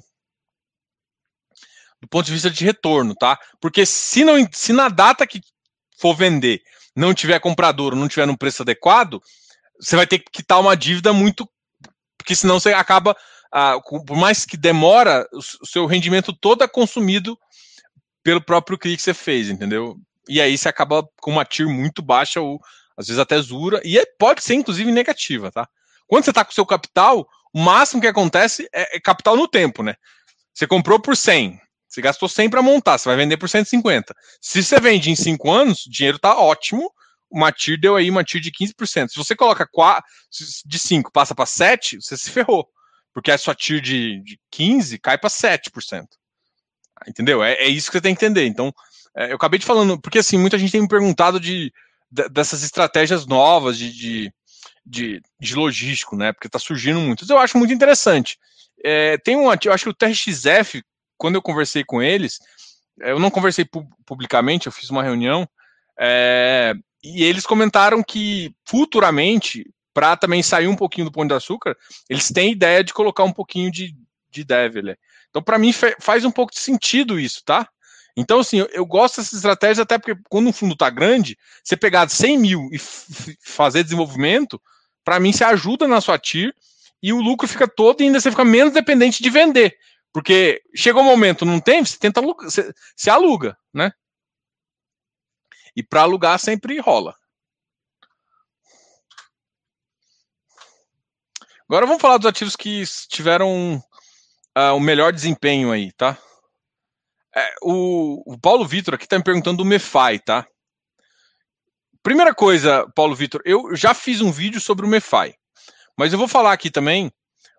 do 2.02 2.08
ponto 2.08 2.26
de 2.26 2.32
vista 2.32 2.50
de 2.50 2.64
retorno, 2.64 3.14
tá? 3.14 3.38
Porque 3.60 3.86
se 3.86 4.24
não 4.24 4.34
se 4.50 4.72
na 4.72 4.88
data 4.88 5.24
que 5.24 5.40
for 5.96 6.16
vender 6.16 6.60
não 6.96 7.14
tiver 7.14 7.38
comprador, 7.38 7.94
não 7.94 8.08
tiver 8.08 8.26
num 8.26 8.36
preço 8.36 8.62
adequado, 8.62 9.22
você 9.78 9.94
vai 9.94 10.08
ter 10.08 10.18
que 10.18 10.32
quitar 10.32 10.58
uma 10.58 10.76
dívida 10.76 11.12
muito 11.12 11.48
porque 12.20 12.36
senão 12.36 12.60
você 12.60 12.72
acaba 12.74 13.16
ah, 13.52 13.80
por 13.80 14.16
mais 14.16 14.44
que 14.44 14.56
demora, 14.56 15.26
o 15.32 15.66
seu 15.66 15.86
rendimento 15.86 16.32
todo 16.32 16.62
é 16.62 16.68
consumido 16.68 17.36
pelo 18.22 18.40
próprio 18.40 18.78
CRI 18.78 18.96
que 18.96 19.02
você 19.02 19.14
fez, 19.14 19.48
entendeu? 19.48 19.96
E 20.28 20.40
aí 20.40 20.56
você 20.56 20.68
acaba 20.68 21.02
com 21.20 21.32
uma 21.32 21.44
TIR 21.44 21.68
muito 21.68 22.02
baixa 22.02 22.40
ou 22.40 22.60
às 22.96 23.06
vezes 23.06 23.18
até 23.18 23.40
zura, 23.40 23.80
e 23.82 23.98
é, 23.98 24.04
pode 24.18 24.44
ser 24.44 24.54
inclusive 24.54 24.92
negativa, 24.92 25.50
tá? 25.50 25.66
Quando 26.06 26.24
você 26.24 26.30
está 26.30 26.44
com 26.44 26.50
o 26.50 26.54
seu 26.54 26.66
capital, 26.66 27.26
o 27.52 27.58
máximo 27.58 28.00
que 28.00 28.06
acontece 28.06 28.68
é, 28.74 28.96
é, 28.96 29.00
capital 29.00 29.36
no 29.36 29.48
tempo, 29.48 29.82
né? 29.82 29.94
Você 30.52 30.66
comprou 30.66 31.00
por 31.00 31.16
100, 31.16 31.58
você 31.88 32.02
gastou 32.02 32.28
100 32.28 32.50
para 32.50 32.62
montar, 32.62 32.98
você 32.98 33.08
vai 33.08 33.16
vender 33.16 33.38
por 33.38 33.48
150. 33.48 34.14
Se 34.40 34.62
você 34.62 34.78
vende 34.78 35.10
em 35.10 35.16
5 35.16 35.50
anos, 35.50 35.86
o 35.86 35.90
dinheiro 35.90 36.16
está 36.16 36.36
ótimo, 36.38 36.92
uma 37.30 37.52
TIR 37.52 37.78
deu 37.78 37.96
aí 37.96 38.10
uma 38.10 38.24
TIR 38.24 38.40
de 38.40 38.50
15%. 38.50 39.08
Se 39.10 39.16
você 39.16 39.36
coloca 39.36 39.66
4, 39.70 40.04
de 40.66 40.78
5 40.78 41.12
passa 41.12 41.34
para 41.34 41.46
7, 41.46 42.00
você 42.00 42.16
se 42.16 42.30
ferrou, 42.30 42.68
porque 43.12 43.30
a 43.30 43.38
sua 43.38 43.54
TIR 43.54 43.80
de, 43.80 44.20
de 44.22 44.38
15 44.50 44.98
cai 44.98 45.16
para 45.16 45.30
7%. 45.30 46.06
Entendeu? 47.06 47.42
É, 47.42 47.54
é 47.54 47.68
isso 47.68 47.90
que 47.90 47.96
você 47.96 48.02
tem 48.02 48.14
que 48.14 48.24
entender. 48.24 48.46
Então, 48.46 48.72
é, 49.16 49.30
eu 49.30 49.36
acabei 49.36 49.58
de 49.58 49.66
falando, 49.66 50.00
porque 50.00 50.18
assim, 50.18 50.38
muita 50.38 50.58
gente 50.58 50.72
tem 50.72 50.82
me 50.82 50.88
perguntado 50.88 51.40
de, 51.40 51.72
de 52.10 52.28
dessas 52.28 52.62
estratégias 52.62 53.26
novas 53.26 53.78
de, 53.78 53.92
de, 53.92 54.32
de, 54.84 55.22
de 55.40 55.54
logístico, 55.54 56.16
né? 56.16 56.32
Porque 56.32 56.46
está 56.46 56.58
surgindo 56.58 57.00
muito. 57.00 57.24
Eu 57.30 57.38
acho 57.38 57.56
muito 57.56 57.72
interessante. 57.72 58.38
É, 58.84 59.18
tem 59.18 59.36
um, 59.36 59.50
eu 59.52 59.72
acho 59.72 59.84
que 59.84 59.90
o 59.90 59.94
TRXF, 59.94 60.82
quando 61.16 61.34
eu 61.34 61.42
conversei 61.42 61.84
com 61.84 62.02
eles, 62.02 62.38
eu 62.98 63.18
não 63.18 63.30
conversei 63.30 63.64
pu 63.64 63.86
publicamente, 64.04 64.66
eu 64.66 64.72
fiz 64.72 64.90
uma 64.90 65.02
reunião, 65.02 65.48
é, 65.98 66.74
e 67.02 67.24
eles 67.24 67.46
comentaram 67.46 68.02
que 68.02 68.54
futuramente, 68.64 69.64
para 69.92 70.16
também 70.16 70.42
sair 70.42 70.68
um 70.68 70.76
pouquinho 70.76 71.06
do 71.06 71.12
Pão 71.12 71.26
de 71.26 71.34
Açúcar, 71.34 71.76
eles 72.08 72.28
têm 72.28 72.52
ideia 72.52 72.84
de 72.84 72.92
colocar 72.92 73.24
um 73.24 73.32
pouquinho 73.32 73.70
de, 73.70 73.94
de 74.30 74.44
dev. 74.44 74.76
Então, 75.28 75.42
para 75.42 75.58
mim, 75.58 75.72
faz 76.00 76.24
um 76.24 76.30
pouco 76.30 76.52
de 76.52 76.60
sentido 76.60 77.18
isso, 77.18 77.42
tá? 77.44 77.68
Então, 78.16 78.40
assim, 78.40 78.66
eu, 78.72 78.84
gosto 78.84 79.16
dessas 79.16 79.34
estratégias 79.34 79.78
até 79.78 79.98
porque 79.98 80.20
quando 80.28 80.48
um 80.48 80.52
fundo 80.52 80.74
está 80.74 80.90
grande, 80.90 81.38
você 81.62 81.76
pegar 81.76 82.08
100 82.08 82.38
mil 82.38 82.68
e 82.72 82.78
fazer 83.40 83.82
desenvolvimento, 83.82 84.60
para 85.04 85.18
mim, 85.20 85.32
você 85.32 85.44
ajuda 85.44 85.86
na 85.88 86.00
sua 86.00 86.18
TIR 86.18 86.52
e 87.02 87.12
o 87.12 87.20
lucro 87.20 87.48
fica 87.48 87.66
todo 87.66 88.00
e 88.00 88.04
ainda 88.04 88.20
você 88.20 88.30
fica 88.30 88.44
menos 88.44 88.74
dependente 88.74 89.22
de 89.22 89.30
vender. 89.30 89.74
Porque 90.12 90.60
chegou 90.74 91.02
um 91.02 91.06
momento, 91.06 91.44
não 91.44 91.60
tem, 91.60 91.84
você 91.84 91.96
tenta 91.98 92.20
alugar, 92.20 92.48
você 92.50 93.10
aluga, 93.10 93.56
né? 93.72 93.92
E 95.76 95.82
para 95.82 96.02
alugar 96.02 96.38
sempre 96.38 96.78
rola. 96.78 97.14
Agora 101.70 101.86
vamos 101.86 102.02
falar 102.02 102.18
dos 102.18 102.26
ativos 102.26 102.56
que 102.56 102.82
tiveram 103.08 103.76
uh, 104.58 104.74
o 104.74 104.80
melhor 104.80 105.12
desempenho 105.12 105.70
aí, 105.70 105.92
tá? 105.92 106.18
É, 107.34 107.54
o, 107.62 108.34
o, 108.34 108.38
Paulo 108.38 108.66
Vitor 108.66 108.94
aqui 108.94 109.04
está 109.04 109.16
me 109.16 109.22
perguntando 109.22 109.58
do 109.58 109.64
MEFI, 109.64 110.18
tá? 110.24 110.44
Primeira 112.02 112.34
coisa, 112.34 112.90
Paulo 112.92 113.14
Vitor, 113.14 113.40
eu 113.44 113.76
já 113.76 113.94
fiz 113.94 114.20
um 114.20 114.32
vídeo 114.32 114.60
sobre 114.60 114.84
o 114.84 114.88
MEFI, 114.88 115.36
mas 115.96 116.12
eu 116.12 116.18
vou 116.18 116.26
falar 116.26 116.52
aqui 116.52 116.70
também. 116.70 117.12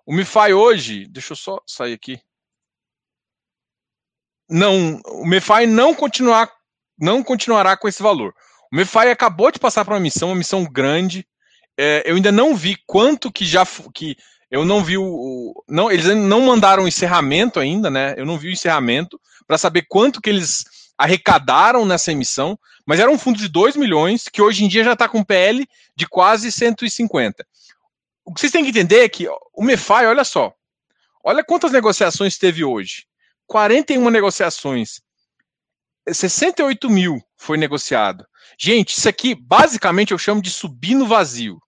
O 0.06 0.14
MEFI 0.14 0.54
hoje, 0.54 1.08
deixa 1.08 1.32
eu 1.32 1.38
só 1.38 1.62
sair 1.66 1.94
aqui. 1.94 2.20
Não, 4.50 5.00
o 5.06 5.26
MEFI 5.26 5.66
não 5.66 5.96
continuar, 5.96 6.52
não 7.02 7.24
continuará 7.24 7.76
com 7.76 7.88
esse 7.88 8.02
valor. 8.02 8.34
O 8.72 8.76
MEFI 8.76 9.10
acabou 9.10 9.52
de 9.52 9.60
passar 9.60 9.84
para 9.84 9.96
uma 9.96 10.00
missão, 10.00 10.30
uma 10.30 10.36
missão 10.36 10.64
grande. 10.64 11.28
É, 11.78 12.04
eu 12.06 12.16
ainda 12.16 12.32
não 12.32 12.56
vi 12.56 12.78
quanto 12.86 13.32
que 13.32 13.44
já 13.44 13.66
que 13.94 14.16
eu 14.50 14.64
não 14.64 14.84
vi 14.84 14.98
o. 14.98 15.64
Não, 15.68 15.92
eles 15.92 16.06
não 16.06 16.42
mandaram 16.42 16.84
o 16.84 16.88
encerramento 16.88 17.60
ainda, 17.60 17.90
né? 17.90 18.14
Eu 18.18 18.26
não 18.26 18.38
vi 18.38 18.50
o 18.50 18.52
encerramento 18.52 19.20
para 19.48 19.58
saber 19.58 19.86
quanto 19.90 20.22
que 20.22 20.30
eles 20.30 20.64
arrecadaram 20.98 21.86
nessa 21.86 22.12
emissão, 22.12 22.60
mas 22.86 23.00
era 23.00 23.10
um 23.10 23.18
fundo 23.18 23.40
de 23.40 23.48
2 23.48 23.76
milhões, 23.76 24.26
que 24.32 24.42
hoje 24.42 24.64
em 24.64 24.68
dia 24.68 24.84
já 24.84 24.94
está 24.94 25.10
com 25.10 25.24
PL 25.24 25.68
de 25.96 26.08
quase 26.08 26.52
150. 26.52 27.46
O 28.24 28.34
que 28.34 28.40
vocês 28.40 28.52
têm 28.52 28.64
que 28.64 28.70
entender 28.70 29.00
é 29.00 29.10
que 29.10 29.28
o 29.28 29.64
MEFI, 29.64 30.06
olha 30.06 30.24
só, 30.24 30.54
olha 31.24 31.44
quantas 31.44 31.72
negociações 31.72 32.38
teve 32.38 32.64
hoje. 32.64 33.06
41 33.48 34.10
negociações. 34.10 35.02
68 36.10 36.90
mil 36.90 37.22
foi 37.38 37.58
negociado. 37.58 38.26
Gente, 38.60 38.98
isso 38.98 39.08
aqui 39.08 39.36
basicamente 39.36 40.12
eu 40.12 40.18
chamo 40.18 40.42
de 40.42 40.50
subir 40.50 40.96
no 40.96 41.08
vazio. 41.08 41.60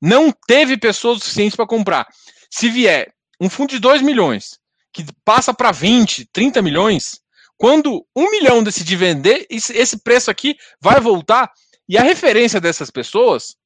Não 0.00 0.32
teve 0.46 0.76
pessoas 0.76 1.18
suficientes 1.18 1.56
para 1.56 1.66
comprar. 1.66 2.06
Se 2.50 2.68
vier 2.68 3.12
um 3.40 3.48
fundo 3.50 3.70
de 3.70 3.78
2 3.78 4.02
milhões, 4.02 4.58
que 4.92 5.04
passa 5.24 5.52
para 5.52 5.70
20, 5.70 6.28
30 6.32 6.62
milhões, 6.62 7.20
quando 7.56 8.06
um 8.14 8.30
milhão 8.30 8.62
decidir 8.62 8.96
vender, 8.96 9.46
esse 9.50 9.98
preço 10.02 10.30
aqui 10.30 10.56
vai 10.80 11.00
voltar. 11.00 11.52
E 11.88 11.96
a 11.98 12.02
referência 12.02 12.60
dessas 12.60 12.90
pessoas, 12.90 13.56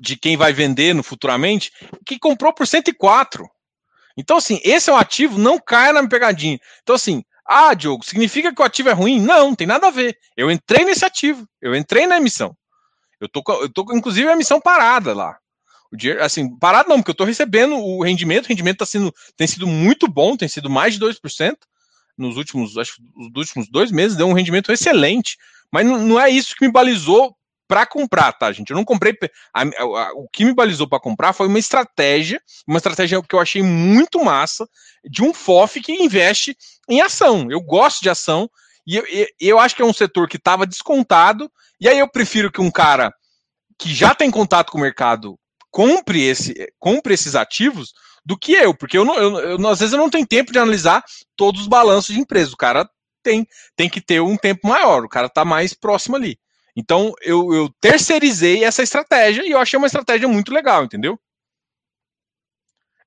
de 0.00 0.16
quem 0.16 0.36
vai 0.36 0.52
vender 0.52 0.94
no 0.94 1.02
futuramente, 1.02 1.72
que 2.06 2.18
comprou 2.18 2.52
por 2.52 2.66
104. 2.66 3.48
Então, 4.16 4.36
assim, 4.36 4.60
esse 4.64 4.90
é 4.90 4.92
um 4.92 4.96
ativo, 4.96 5.38
não 5.38 5.60
caia 5.60 5.92
na 5.92 6.08
pegadinha. 6.08 6.58
Então, 6.82 6.96
assim, 6.96 7.22
ah, 7.48 7.72
Diogo, 7.72 8.04
significa 8.04 8.54
que 8.54 8.60
o 8.60 8.64
ativo 8.64 8.90
é 8.90 8.92
ruim? 8.92 9.20
Não, 9.20 9.48
não 9.48 9.54
tem 9.54 9.66
nada 9.66 9.86
a 9.86 9.90
ver. 9.90 10.18
Eu 10.36 10.50
entrei 10.50 10.84
nesse 10.84 11.04
ativo, 11.04 11.48
eu 11.62 11.74
entrei 11.74 12.06
na 12.06 12.18
emissão. 12.18 12.54
Eu 13.18 13.28
tô, 13.28 13.42
eu 13.62 13.72
tô 13.72 13.82
inclusive, 13.94 14.28
a 14.28 14.36
missão 14.36 14.60
parada 14.60 15.14
lá. 15.14 15.38
O 15.90 15.96
dinheiro, 15.96 16.22
assim, 16.22 16.54
parado 16.58 16.90
não, 16.90 16.98
porque 16.98 17.10
eu 17.10 17.14
tô 17.14 17.24
recebendo 17.24 17.74
o 17.74 18.04
rendimento, 18.04 18.44
o 18.44 18.48
rendimento 18.48 18.78
tá 18.78 18.86
sendo, 18.86 19.12
tem 19.36 19.46
sido 19.46 19.66
muito 19.66 20.06
bom, 20.06 20.36
tem 20.36 20.46
sido 20.46 20.68
mais 20.68 20.94
de 20.94 21.00
2% 21.00 21.56
nos 22.18 22.36
últimos, 22.36 22.76
acho 22.76 23.00
os 23.16 23.30
últimos 23.34 23.70
dois 23.70 23.90
meses, 23.90 24.16
deu 24.16 24.26
um 24.26 24.34
rendimento 24.34 24.70
excelente. 24.70 25.38
Mas 25.72 25.86
não 25.86 26.20
é 26.20 26.28
isso 26.28 26.54
que 26.54 26.66
me 26.66 26.72
balizou 26.72 27.34
para 27.68 27.86
comprar, 27.86 28.32
tá, 28.32 28.50
gente? 28.50 28.70
Eu 28.70 28.76
não 28.76 28.84
comprei. 28.84 29.16
A, 29.54 29.62
a, 29.62 30.12
o 30.14 30.26
que 30.32 30.44
me 30.44 30.54
balizou 30.54 30.88
para 30.88 30.98
comprar 30.98 31.32
foi 31.32 31.46
uma 31.46 31.58
estratégia, 31.58 32.40
uma 32.66 32.78
estratégia 32.78 33.22
que 33.22 33.34
eu 33.34 33.40
achei 33.40 33.62
muito 33.62 34.24
massa, 34.24 34.66
de 35.04 35.22
um 35.22 35.34
FOF 35.34 35.80
que 35.80 35.92
investe 35.92 36.56
em 36.88 37.00
ação. 37.00 37.48
Eu 37.50 37.60
gosto 37.60 38.00
de 38.00 38.08
ação, 38.08 38.50
e 38.86 38.96
eu, 38.96 39.04
eu 39.38 39.58
acho 39.58 39.76
que 39.76 39.82
é 39.82 39.84
um 39.84 39.92
setor 39.92 40.26
que 40.26 40.38
estava 40.38 40.66
descontado 40.66 41.52
e 41.80 41.88
aí 41.88 41.98
eu 41.98 42.08
prefiro 42.08 42.50
que 42.50 42.60
um 42.60 42.70
cara 42.70 43.12
que 43.78 43.94
já 43.94 44.14
tem 44.14 44.30
contato 44.30 44.72
com 44.72 44.78
o 44.78 44.80
mercado 44.80 45.38
compre, 45.70 46.22
esse, 46.22 46.54
compre 46.78 47.14
esses 47.14 47.34
ativos 47.34 47.92
do 48.24 48.36
que 48.36 48.52
eu, 48.52 48.74
porque 48.74 48.98
eu, 48.98 49.04
não, 49.04 49.14
eu, 49.14 49.38
eu, 49.38 49.68
às 49.68 49.78
vezes 49.78 49.92
eu 49.92 49.98
não 49.98 50.10
tenho 50.10 50.26
tempo 50.26 50.50
de 50.50 50.58
analisar 50.58 51.04
todos 51.36 51.62
os 51.62 51.66
balanços 51.68 52.14
de 52.14 52.20
empresa. 52.20 52.52
O 52.52 52.56
cara 52.56 52.88
tem, 53.22 53.46
tem 53.76 53.88
que 53.88 54.00
ter 54.00 54.20
um 54.20 54.36
tempo 54.36 54.66
maior, 54.66 55.04
o 55.04 55.08
cara 55.08 55.26
está 55.26 55.44
mais 55.44 55.72
próximo 55.72 56.16
ali. 56.16 56.38
Então 56.78 57.12
eu, 57.20 57.52
eu 57.52 57.68
terceirizei 57.80 58.62
essa 58.62 58.84
estratégia 58.84 59.42
e 59.44 59.50
eu 59.50 59.58
achei 59.58 59.76
uma 59.76 59.88
estratégia 59.88 60.28
muito 60.28 60.54
legal, 60.54 60.84
entendeu? 60.84 61.18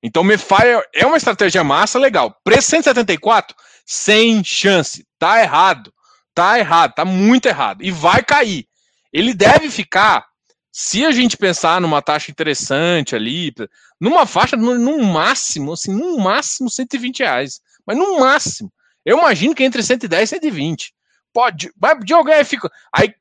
Então, 0.02 0.22
Mefire 0.22 0.84
é 0.92 1.06
uma 1.06 1.16
estratégia 1.16 1.64
massa, 1.64 1.98
legal. 1.98 2.36
Preço 2.44 2.68
174, 2.68 3.56
sem 3.86 4.44
chance. 4.44 5.06
Tá 5.18 5.40
errado. 5.40 5.90
Tá 6.34 6.58
errado, 6.58 6.92
tá 6.92 7.04
muito 7.04 7.46
errado. 7.46 7.82
E 7.82 7.90
vai 7.90 8.22
cair. 8.22 8.66
Ele 9.10 9.32
deve 9.32 9.70
ficar, 9.70 10.26
se 10.70 11.06
a 11.06 11.12
gente 11.12 11.36
pensar 11.36 11.80
numa 11.80 12.02
taxa 12.02 12.30
interessante 12.30 13.14
ali, 13.14 13.54
numa 13.98 14.26
faixa, 14.26 14.54
no, 14.54 14.76
no 14.76 15.02
máximo, 15.02 15.72
assim, 15.72 15.94
no 15.94 16.18
máximo 16.18 16.68
120 16.68 17.20
reais. 17.20 17.60
Mas 17.86 17.96
no 17.96 18.18
máximo. 18.20 18.70
Eu 19.04 19.18
imagino 19.18 19.54
que 19.54 19.64
entre 19.64 19.82
110 19.82 20.22
e 20.24 20.34
120. 20.34 20.92
Pode, 21.32 21.72
vai 21.76 21.98
de 21.98 22.12
alguém 22.12 22.44
fica. 22.44 22.70
Aí 22.92 23.14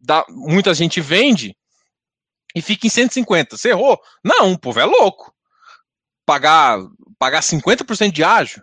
dá, 0.00 0.24
muita 0.28 0.74
gente 0.74 1.00
vende 1.00 1.56
e 2.54 2.62
fica 2.62 2.86
em 2.86 2.90
150. 2.90 3.56
Você 3.56 3.70
errou? 3.70 4.00
Não, 4.24 4.52
o 4.52 4.58
povo 4.58 4.80
é 4.80 4.84
louco. 4.84 5.34
Pagar, 6.26 6.78
pagar 7.18 7.40
50% 7.40 8.12
de 8.12 8.22
ágio 8.22 8.62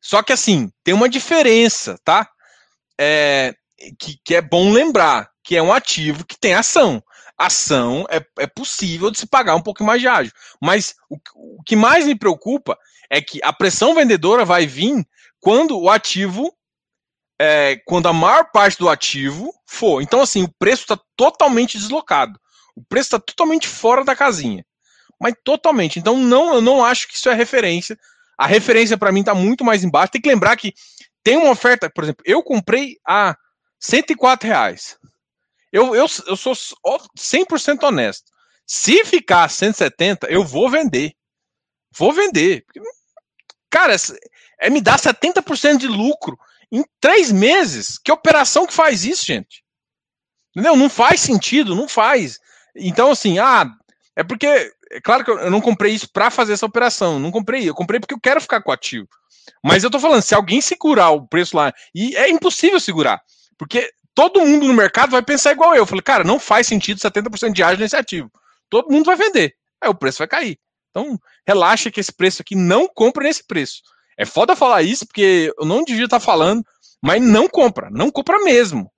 só 0.00 0.22
que 0.22 0.32
assim, 0.32 0.70
tem 0.84 0.94
uma 0.94 1.08
diferença, 1.08 1.98
tá? 2.04 2.28
É, 2.98 3.54
que, 3.98 4.18
que 4.24 4.34
é 4.34 4.40
bom 4.40 4.72
lembrar, 4.72 5.30
que 5.42 5.56
é 5.56 5.62
um 5.62 5.72
ativo 5.72 6.24
que 6.24 6.38
tem 6.38 6.54
ação. 6.54 7.02
Ação 7.36 8.06
é, 8.10 8.20
é 8.38 8.46
possível 8.46 9.10
de 9.10 9.18
se 9.18 9.26
pagar 9.26 9.54
um 9.54 9.62
pouco 9.62 9.84
mais 9.84 10.00
de 10.00 10.08
ágio. 10.08 10.32
Mas 10.60 10.94
o, 11.08 11.18
o 11.34 11.62
que 11.62 11.76
mais 11.76 12.06
me 12.06 12.18
preocupa 12.18 12.76
é 13.10 13.20
que 13.20 13.38
a 13.42 13.52
pressão 13.52 13.94
vendedora 13.94 14.44
vai 14.44 14.66
vir 14.66 15.06
quando 15.40 15.78
o 15.78 15.88
ativo 15.90 16.56
é, 17.40 17.76
quando 17.86 18.08
a 18.08 18.12
maior 18.12 18.50
parte 18.50 18.78
do 18.78 18.88
ativo 18.88 19.52
for. 19.66 20.02
Então, 20.02 20.20
assim, 20.20 20.42
o 20.42 20.52
preço 20.58 20.82
está 20.82 20.98
totalmente 21.16 21.78
deslocado. 21.78 22.38
O 22.74 22.82
preço 22.84 23.06
está 23.06 23.18
totalmente 23.18 23.68
fora 23.68 24.04
da 24.04 24.16
casinha. 24.16 24.64
Mas 25.20 25.34
totalmente. 25.44 25.98
Então, 25.98 26.16
não, 26.16 26.54
eu 26.54 26.60
não 26.60 26.84
acho 26.84 27.08
que 27.08 27.16
isso 27.16 27.28
é 27.28 27.34
referência 27.34 27.98
a 28.38 28.46
referência 28.46 28.96
para 28.96 29.10
mim 29.10 29.20
está 29.20 29.34
muito 29.34 29.64
mais 29.64 29.82
embaixo. 29.82 30.12
Tem 30.12 30.22
que 30.22 30.28
lembrar 30.28 30.56
que 30.56 30.72
tem 31.24 31.36
uma 31.36 31.50
oferta, 31.50 31.90
por 31.90 32.04
exemplo, 32.04 32.22
eu 32.24 32.40
comprei 32.40 32.96
a 33.04 33.36
104 33.80 34.48
reais. 34.48 34.96
Eu, 35.72 35.94
eu, 35.96 36.06
eu 36.26 36.36
sou 36.36 36.54
100% 36.54 37.82
honesto. 37.82 38.30
Se 38.64 39.04
ficar 39.04 39.50
170, 39.50 40.28
eu 40.28 40.44
vou 40.44 40.70
vender. 40.70 41.12
Vou 41.90 42.12
vender. 42.12 42.64
Cara, 43.68 43.96
é 44.60 44.70
me 44.70 44.80
dar 44.80 44.98
70% 44.98 45.78
de 45.78 45.88
lucro 45.88 46.38
em 46.70 46.84
três 47.00 47.30
meses. 47.32 47.98
Que 47.98 48.12
operação 48.12 48.66
que 48.66 48.72
faz 48.72 49.04
isso, 49.04 49.24
gente? 49.26 49.62
Entendeu? 50.50 50.76
Não 50.76 50.88
faz 50.88 51.20
sentido, 51.20 51.74
não 51.74 51.88
faz. 51.88 52.38
Então, 52.74 53.10
assim, 53.10 53.38
ah, 53.38 53.66
é 54.16 54.24
porque 54.24 54.46
é 54.90 55.00
claro 55.00 55.24
que 55.24 55.30
eu 55.30 55.50
não 55.50 55.60
comprei 55.60 55.92
isso 55.92 56.10
para 56.10 56.30
fazer 56.30 56.52
essa 56.52 56.66
operação. 56.66 57.18
Não 57.18 57.30
comprei. 57.30 57.68
Eu 57.68 57.74
comprei 57.74 58.00
porque 58.00 58.14
eu 58.14 58.20
quero 58.20 58.40
ficar 58.40 58.62
com 58.62 58.70
o 58.70 58.74
ativo. 58.74 59.08
Mas 59.62 59.84
eu 59.84 59.90
tô 59.90 59.98
falando, 59.98 60.22
se 60.22 60.34
alguém 60.34 60.60
segurar 60.60 61.10
o 61.10 61.26
preço 61.26 61.56
lá, 61.56 61.72
e 61.94 62.16
é 62.16 62.28
impossível 62.30 62.78
segurar, 62.78 63.20
porque 63.56 63.90
todo 64.14 64.40
mundo 64.40 64.66
no 64.66 64.74
mercado 64.74 65.10
vai 65.10 65.22
pensar 65.22 65.52
igual 65.52 65.74
eu. 65.74 65.82
Eu 65.82 65.86
falei, 65.86 66.02
cara, 66.02 66.24
não 66.24 66.38
faz 66.38 66.66
sentido 66.66 66.98
70% 66.98 67.52
de 67.52 67.62
ágio 67.62 67.80
nesse 67.80 67.96
ativo. 67.96 68.30
Todo 68.68 68.90
mundo 68.90 69.06
vai 69.06 69.16
vender. 69.16 69.54
Aí 69.80 69.88
o 69.88 69.94
preço 69.94 70.18
vai 70.18 70.28
cair. 70.28 70.58
Então, 70.90 71.18
relaxa 71.46 71.90
que 71.90 72.00
esse 72.00 72.12
preço 72.12 72.42
aqui 72.42 72.54
não 72.54 72.88
compra 72.88 73.22
nesse 73.24 73.46
preço. 73.46 73.82
É 74.18 74.26
foda 74.26 74.56
falar 74.56 74.82
isso, 74.82 75.06
porque 75.06 75.52
eu 75.56 75.64
não 75.64 75.84
devia 75.84 76.06
estar 76.06 76.18
falando, 76.18 76.64
mas 77.00 77.22
não 77.22 77.48
compra, 77.48 77.88
não 77.88 78.10
compra 78.10 78.40
mesmo. 78.40 78.90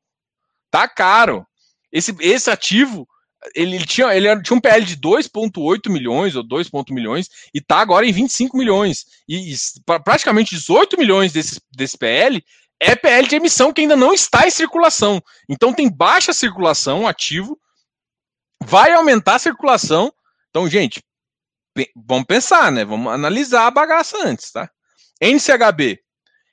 Tá 0.70 0.88
caro. 0.88 1.46
Esse, 1.92 2.16
esse 2.20 2.50
ativo, 2.50 3.06
ele, 3.54 3.76
ele 3.76 3.84
tinha, 3.84 4.14
ele 4.14 4.42
tinha 4.42 4.56
um 4.56 4.60
PL 4.60 4.84
de 4.84 4.96
2,8 4.96 5.90
milhões 5.90 6.34
ou 6.34 6.42
2, 6.42 6.70
milhões 6.90 7.28
e 7.52 7.60
tá 7.60 7.78
agora 7.80 8.06
em 8.06 8.12
25 8.12 8.56
milhões. 8.56 9.04
E, 9.28 9.52
e 9.52 9.56
praticamente 10.02 10.54
18 10.54 10.96
milhões 10.98 11.32
desse, 11.32 11.60
desse 11.70 11.98
PL 11.98 12.42
é 12.80 12.96
PL 12.96 13.28
de 13.28 13.36
emissão 13.36 13.74
que 13.74 13.82
ainda 13.82 13.96
não 13.96 14.14
está 14.14 14.46
em 14.46 14.50
circulação. 14.50 15.22
Então 15.48 15.74
tem 15.74 15.90
baixa 15.90 16.32
circulação 16.32 17.06
ativo, 17.06 17.60
vai 18.62 18.92
aumentar 18.94 19.34
a 19.34 19.40
circulação. 19.40 20.10
Então, 20.48 20.66
gente, 20.66 21.02
vamos 21.94 22.24
pensar, 22.24 22.72
né? 22.72 22.86
Vamos 22.86 23.12
analisar 23.12 23.66
a 23.66 23.70
bagaça 23.70 24.16
antes, 24.26 24.50
tá? 24.50 24.70
NCHB. 25.20 26.00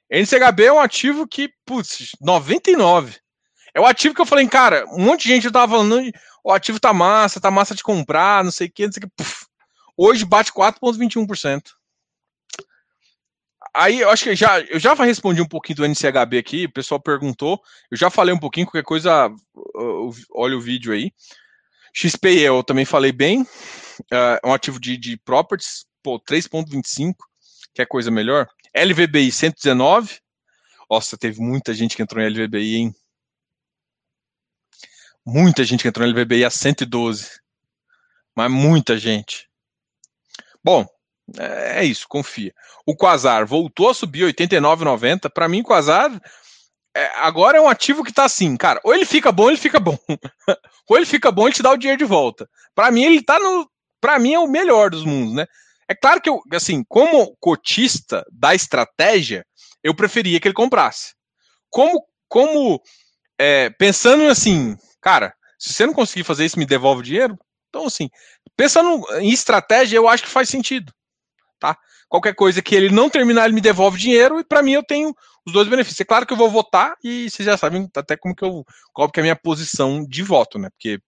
NCHB 0.10 0.66
é 0.66 0.74
um 0.74 0.80
ativo 0.80 1.28
que, 1.28 1.52
putz, 1.66 2.12
99. 2.22 3.18
É 3.74 3.80
o 3.80 3.86
ativo 3.86 4.16
que 4.16 4.22
eu 4.22 4.26
falei, 4.26 4.48
cara, 4.48 4.86
um 4.92 5.04
monte 5.04 5.24
de 5.24 5.30
gente 5.30 5.52
tava 5.52 5.72
falando, 5.72 6.12
o 6.44 6.52
ativo 6.52 6.80
tá 6.80 6.94
massa, 6.94 7.40
tá 7.40 7.52
massa 7.52 7.76
de 7.76 7.84
comprar, 7.84 8.44
não 8.44 8.52
sei 8.52 8.68
o 8.68 8.72
que, 8.72 8.86
não 8.86 8.92
sei 8.92 9.04
o 9.04 9.08
que. 9.08 9.14
Puf, 9.16 9.46
hoje 9.96 10.26
bate 10.26 10.52
4,21%. 10.52 11.74
Aí 13.76 14.00
eu 14.00 14.10
acho 14.10 14.24
que 14.24 14.36
já, 14.36 14.60
eu 14.62 14.80
já 14.80 14.96
respondi 14.96 15.40
um 15.40 15.48
pouquinho 15.48 15.78
do 15.78 15.86
NCHB 15.86 16.38
aqui, 16.40 16.66
o 16.66 16.72
pessoal 16.72 17.00
perguntou, 17.00 17.62
eu 17.92 17.98
já 17.98 18.10
falei 18.10 18.34
um 18.34 18.40
pouquinho, 18.40 18.66
qualquer 18.66 18.84
coisa, 18.84 19.32
olha 20.34 20.58
o 20.58 20.62
vídeo 20.62 20.94
aí. 20.94 21.12
XP 21.94 22.40
eu 22.40 22.64
também 22.64 22.86
falei 22.86 23.12
bem, 23.12 23.46
é 24.12 24.40
um 24.44 24.54
ativo 24.54 24.80
de, 24.80 24.98
de 24.98 25.18
properties, 25.18 25.86
pô, 26.02 26.20
3,25, 26.20 27.14
que 27.74 27.82
é 27.82 27.86
coisa 27.86 28.10
melhor. 28.10 28.48
LVBI 28.86 29.32
119, 29.32 30.20
nossa, 30.90 31.18
teve 31.18 31.42
muita 31.42 31.74
gente 31.74 31.96
que 31.96 32.02
entrou 32.02 32.24
em 32.24 32.30
LVBI, 32.30 32.76
hein? 32.76 32.96
Muita 35.26 35.64
gente 35.64 35.82
que 35.82 35.88
entrou 35.88 36.08
em 36.08 36.12
LVBI 36.12 36.46
a 36.46 36.50
112, 36.50 37.42
mas 38.36 38.50
muita 38.50 38.98
gente. 38.98 39.50
Bom, 40.64 40.88
é 41.38 41.84
isso, 41.84 42.08
confia. 42.08 42.54
O 42.86 42.96
Quasar 42.96 43.46
voltou 43.46 43.90
a 43.90 43.94
subir 43.94 44.24
89,90. 44.34 45.30
Para 45.30 45.50
mim, 45.50 45.62
Quasar 45.62 46.10
é, 46.96 47.12
agora 47.18 47.58
é 47.58 47.62
um 47.62 47.68
ativo 47.68 48.04
que 48.04 48.14
tá 48.14 48.26
assim, 48.26 48.56
cara. 48.56 48.80
Ou 48.84 48.94
ele 48.94 49.06
fica 49.06 49.32
bom, 49.32 49.50
ele 49.50 49.58
fica 49.58 49.80
bom. 49.80 49.98
ou 50.90 50.98
ele 50.98 51.06
fica 51.06 51.32
bom, 51.32 51.46
ele 51.46 51.56
te 51.56 51.62
dá 51.62 51.72
o 51.72 51.78
dinheiro 51.78 52.00
de 52.00 52.06
volta. 52.06 52.50
Para 52.74 52.90
mim, 52.90 53.04
ele 53.04 53.22
tá 53.22 53.38
no. 53.38 53.70
Para 54.00 54.18
mim, 54.18 54.34
é 54.34 54.40
o 54.40 54.48
melhor 54.48 54.90
dos 54.90 55.04
mundos, 55.04 55.36
né? 55.36 55.46
É 55.90 55.96
claro 55.96 56.22
que 56.22 56.30
eu, 56.30 56.42
assim, 56.54 56.84
como 56.88 57.36
cotista 57.40 58.26
da 58.32 58.54
estratégia, 58.54 59.46
eu 59.84 59.96
preferia 59.96 60.40
que 60.40 60.48
ele 60.48 60.54
comprasse. 60.54 61.14
Como, 61.70 62.04
como 62.28 62.82
é, 63.40 63.70
pensando 63.72 64.24
assim, 64.30 64.76
cara, 65.02 65.34
se 65.58 65.74
você 65.74 65.86
não 65.86 65.94
conseguir 65.94 66.24
fazer 66.24 66.46
isso, 66.46 66.60
me 66.60 66.66
devolve 66.66 67.02
o 67.02 67.04
dinheiro. 67.04 67.38
Então, 67.70 67.86
assim, 67.86 68.10
pensando 68.56 69.06
em 69.20 69.30
estratégia, 69.32 69.98
eu 69.98 70.08
acho 70.08 70.24
que 70.24 70.30
faz 70.30 70.50
sentido 70.50 70.92
tá? 71.60 71.78
Qualquer 72.08 72.34
coisa 72.36 72.62
que 72.62 72.76
ele 72.76 72.90
não 72.90 73.10
terminar, 73.10 73.46
ele 73.46 73.54
me 73.54 73.62
devolve 73.62 74.00
dinheiro 74.00 74.40
e 74.40 74.44
para 74.44 74.62
mim 74.62 74.72
eu 74.74 74.84
tenho 74.84 75.14
os 75.46 75.54
dois 75.54 75.68
benefícios. 75.68 76.00
É 76.00 76.06
claro 76.06 76.26
que 76.26 76.34
eu 76.34 76.38
vou 76.38 76.50
votar 76.50 76.96
e 77.04 77.30
vocês 77.30 77.46
já 77.46 77.58
sabem 77.58 77.90
até 77.96 78.16
como 78.16 78.36
que 78.36 78.44
eu 78.44 78.64
qual 78.94 79.10
que 79.12 79.20
é 79.20 79.22
a 79.22 79.24
minha 79.24 79.36
posição 79.36 80.06
de 80.06 80.24
voto, 80.24 80.58
né? 80.58 80.70
Porque 80.70 81.00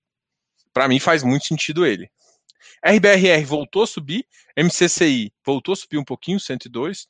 para 0.74 0.88
mim 0.88 1.00
faz 1.00 1.24
muito 1.24 1.48
sentido 1.48 1.86
ele. 1.86 2.10
RBRR 2.86 3.46
voltou 3.46 3.84
a 3.84 3.88
subir, 3.88 4.26
MCCI 4.58 5.34
voltou 5.46 5.74
a 5.74 5.76
subir 5.76 5.98
um 5.98 6.04
pouquinho, 6.04 6.40
102. 6.40 7.08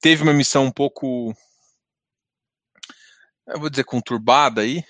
Teve 0.00 0.22
uma 0.22 0.32
emissão 0.32 0.64
um 0.64 0.72
pouco 0.72 1.34
eu 3.46 3.60
vou 3.60 3.70
dizer 3.70 3.84
conturbada 3.84 4.62
aí. 4.62 4.84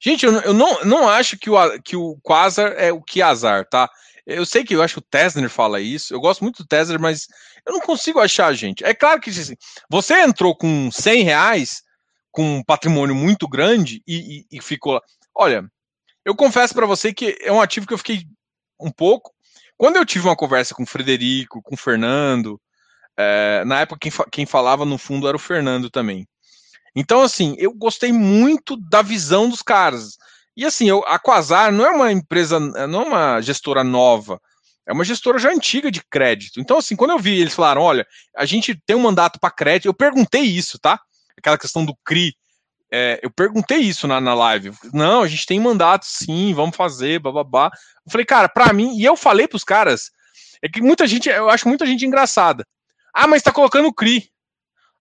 Gente, 0.00 0.26
eu, 0.26 0.32
eu 0.40 0.52
não, 0.52 0.84
não 0.84 1.08
acho 1.08 1.38
que 1.38 1.48
o, 1.48 1.82
que 1.82 1.96
o 1.96 2.18
Quasar 2.22 2.72
é 2.76 2.92
o 2.92 3.02
que 3.02 3.22
azar, 3.22 3.66
tá? 3.66 3.90
Eu 4.26 4.44
sei 4.44 4.64
que 4.64 4.74
eu 4.74 4.82
acho 4.82 4.94
que 4.94 5.00
o 5.00 5.08
Tesner 5.10 5.48
fala 5.50 5.80
isso, 5.80 6.12
eu 6.14 6.20
gosto 6.20 6.42
muito 6.42 6.62
do 6.62 6.66
Tesner, 6.66 7.00
mas 7.00 7.26
eu 7.66 7.72
não 7.72 7.80
consigo 7.80 8.20
achar, 8.20 8.52
gente. 8.54 8.84
É 8.84 8.94
claro 8.94 9.20
que 9.20 9.30
assim, 9.30 9.54
você 9.88 10.20
entrou 10.20 10.56
com 10.56 10.90
100 10.90 11.22
reais, 11.22 11.82
com 12.30 12.58
um 12.58 12.64
patrimônio 12.64 13.14
muito 13.14 13.46
grande 13.48 14.02
e, 14.06 14.46
e, 14.50 14.58
e 14.58 14.62
ficou. 14.62 15.00
Olha, 15.34 15.64
eu 16.24 16.34
confesso 16.34 16.74
para 16.74 16.86
você 16.86 17.12
que 17.12 17.36
é 17.40 17.52
um 17.52 17.60
ativo 17.60 17.86
que 17.86 17.94
eu 17.94 17.98
fiquei 17.98 18.26
um 18.80 18.90
pouco. 18.90 19.32
Quando 19.76 19.96
eu 19.96 20.06
tive 20.06 20.26
uma 20.26 20.36
conversa 20.36 20.74
com 20.74 20.84
o 20.84 20.86
Frederico, 20.86 21.62
com 21.62 21.74
o 21.74 21.78
Fernando, 21.78 22.60
é, 23.16 23.64
na 23.64 23.80
época 23.80 23.98
quem, 24.00 24.12
quem 24.30 24.46
falava 24.46 24.84
no 24.84 24.98
fundo 24.98 25.28
era 25.28 25.36
o 25.36 25.40
Fernando 25.40 25.90
também. 25.90 26.26
Então, 26.96 27.22
assim, 27.22 27.56
eu 27.58 27.72
gostei 27.72 28.12
muito 28.12 28.76
da 28.76 29.02
visão 29.02 29.48
dos 29.48 29.62
caras. 29.62 30.16
E 30.56 30.64
assim, 30.64 30.88
eu, 30.88 31.04
a 31.06 31.18
Quasar 31.18 31.72
não 31.72 31.84
é 31.84 31.90
uma 31.90 32.12
empresa, 32.12 32.60
não 32.60 33.02
é 33.02 33.04
uma 33.04 33.40
gestora 33.40 33.82
nova, 33.82 34.40
é 34.86 34.92
uma 34.92 35.04
gestora 35.04 35.38
já 35.38 35.50
antiga 35.50 35.90
de 35.90 36.02
crédito. 36.08 36.60
Então, 36.60 36.78
assim, 36.78 36.94
quando 36.94 37.10
eu 37.10 37.18
vi 37.18 37.40
eles 37.40 37.54
falaram, 37.54 37.82
olha, 37.82 38.06
a 38.36 38.44
gente 38.44 38.80
tem 38.86 38.94
um 38.94 39.00
mandato 39.00 39.40
para 39.40 39.50
crédito, 39.50 39.86
eu 39.86 39.94
perguntei 39.94 40.42
isso, 40.42 40.78
tá? 40.78 41.00
Aquela 41.36 41.58
questão 41.58 41.84
do 41.84 41.96
CRI. 42.04 42.34
É, 42.96 43.18
eu 43.22 43.30
perguntei 43.30 43.78
isso 43.78 44.06
na, 44.06 44.20
na 44.20 44.34
live. 44.34 44.70
Não, 44.92 45.22
a 45.22 45.26
gente 45.26 45.46
tem 45.46 45.58
mandato, 45.58 46.04
sim, 46.06 46.54
vamos 46.54 46.76
fazer, 46.76 47.18
bababá. 47.18 47.70
Eu 48.06 48.12
falei, 48.12 48.24
cara, 48.24 48.48
para 48.48 48.72
mim, 48.72 48.96
e 48.96 49.04
eu 49.04 49.16
falei 49.16 49.48
pros 49.48 49.64
caras, 49.64 50.12
é 50.62 50.68
que 50.68 50.80
muita 50.80 51.04
gente, 51.04 51.28
eu 51.28 51.50
acho 51.50 51.66
muita 51.66 51.84
gente 51.84 52.06
engraçada. 52.06 52.64
Ah, 53.12 53.26
mas 53.26 53.42
tá 53.42 53.50
colocando 53.50 53.92
CRI. 53.92 54.30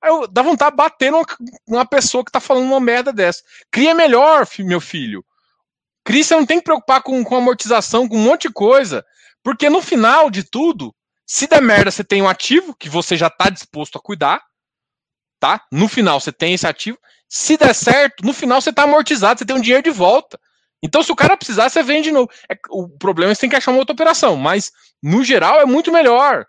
Aí 0.02 0.10
eu 0.10 0.28
dá 0.28 0.42
vontade 0.42 0.72
de 0.72 0.78
bater 0.78 1.12
numa, 1.12 1.26
numa 1.68 1.86
pessoa 1.86 2.26
que 2.26 2.32
tá 2.32 2.40
falando 2.40 2.66
uma 2.66 2.80
merda 2.80 3.14
dessa. 3.14 3.44
CRI 3.72 3.90
é 3.90 3.94
melhor, 3.94 4.48
meu 4.60 4.82
filho. 4.82 5.24
Cris, 6.04 6.28
você 6.28 6.36
não 6.36 6.46
tem 6.46 6.58
que 6.58 6.66
preocupar 6.66 7.02
com, 7.02 7.24
com 7.24 7.36
amortização, 7.36 8.08
com 8.08 8.18
um 8.18 8.24
monte 8.24 8.48
de 8.48 8.54
coisa. 8.54 9.06
Porque 9.44 9.70
no 9.70 9.82
final 9.82 10.30
de 10.30 10.44
tudo, 10.44 10.94
se 11.26 11.48
der 11.48 11.62
merda, 11.62 11.92
você 11.92 12.04
tem 12.04 12.22
um 12.22 12.28
ativo 12.28 12.76
que 12.76 12.90
você 12.90 13.16
já 13.16 13.28
está 13.28 13.50
disposto 13.50 13.98
a 13.98 14.02
cuidar. 14.02 14.42
Tá? 15.40 15.64
No 15.72 15.88
final, 15.88 16.20
você 16.20 16.32
tem 16.32 16.54
esse 16.54 16.68
ativo. 16.68 16.98
Se 17.36 17.58
der 17.58 17.74
certo, 17.74 18.24
no 18.24 18.32
final 18.32 18.62
você 18.62 18.70
está 18.70 18.84
amortizado, 18.84 19.40
você 19.40 19.46
tem 19.46 19.56
um 19.56 19.60
dinheiro 19.60 19.82
de 19.82 19.90
volta. 19.90 20.40
Então, 20.84 21.02
se 21.02 21.12
o 21.12 21.16
cara 21.16 21.36
precisar, 21.36 21.68
você 21.68 21.82
vende 21.82 22.10
de 22.10 22.12
novo. 22.12 22.30
É, 22.48 22.56
o 22.70 22.88
problema 22.88 23.32
é 23.32 23.34
que 23.34 23.38
você 23.38 23.42
tem 23.42 23.50
que 23.50 23.56
achar 23.56 23.72
uma 23.72 23.80
outra 23.80 23.94
operação. 23.94 24.36
Mas, 24.36 24.72
no 25.02 25.24
geral, 25.24 25.60
é 25.60 25.66
muito 25.66 25.92
melhor. 25.92 26.46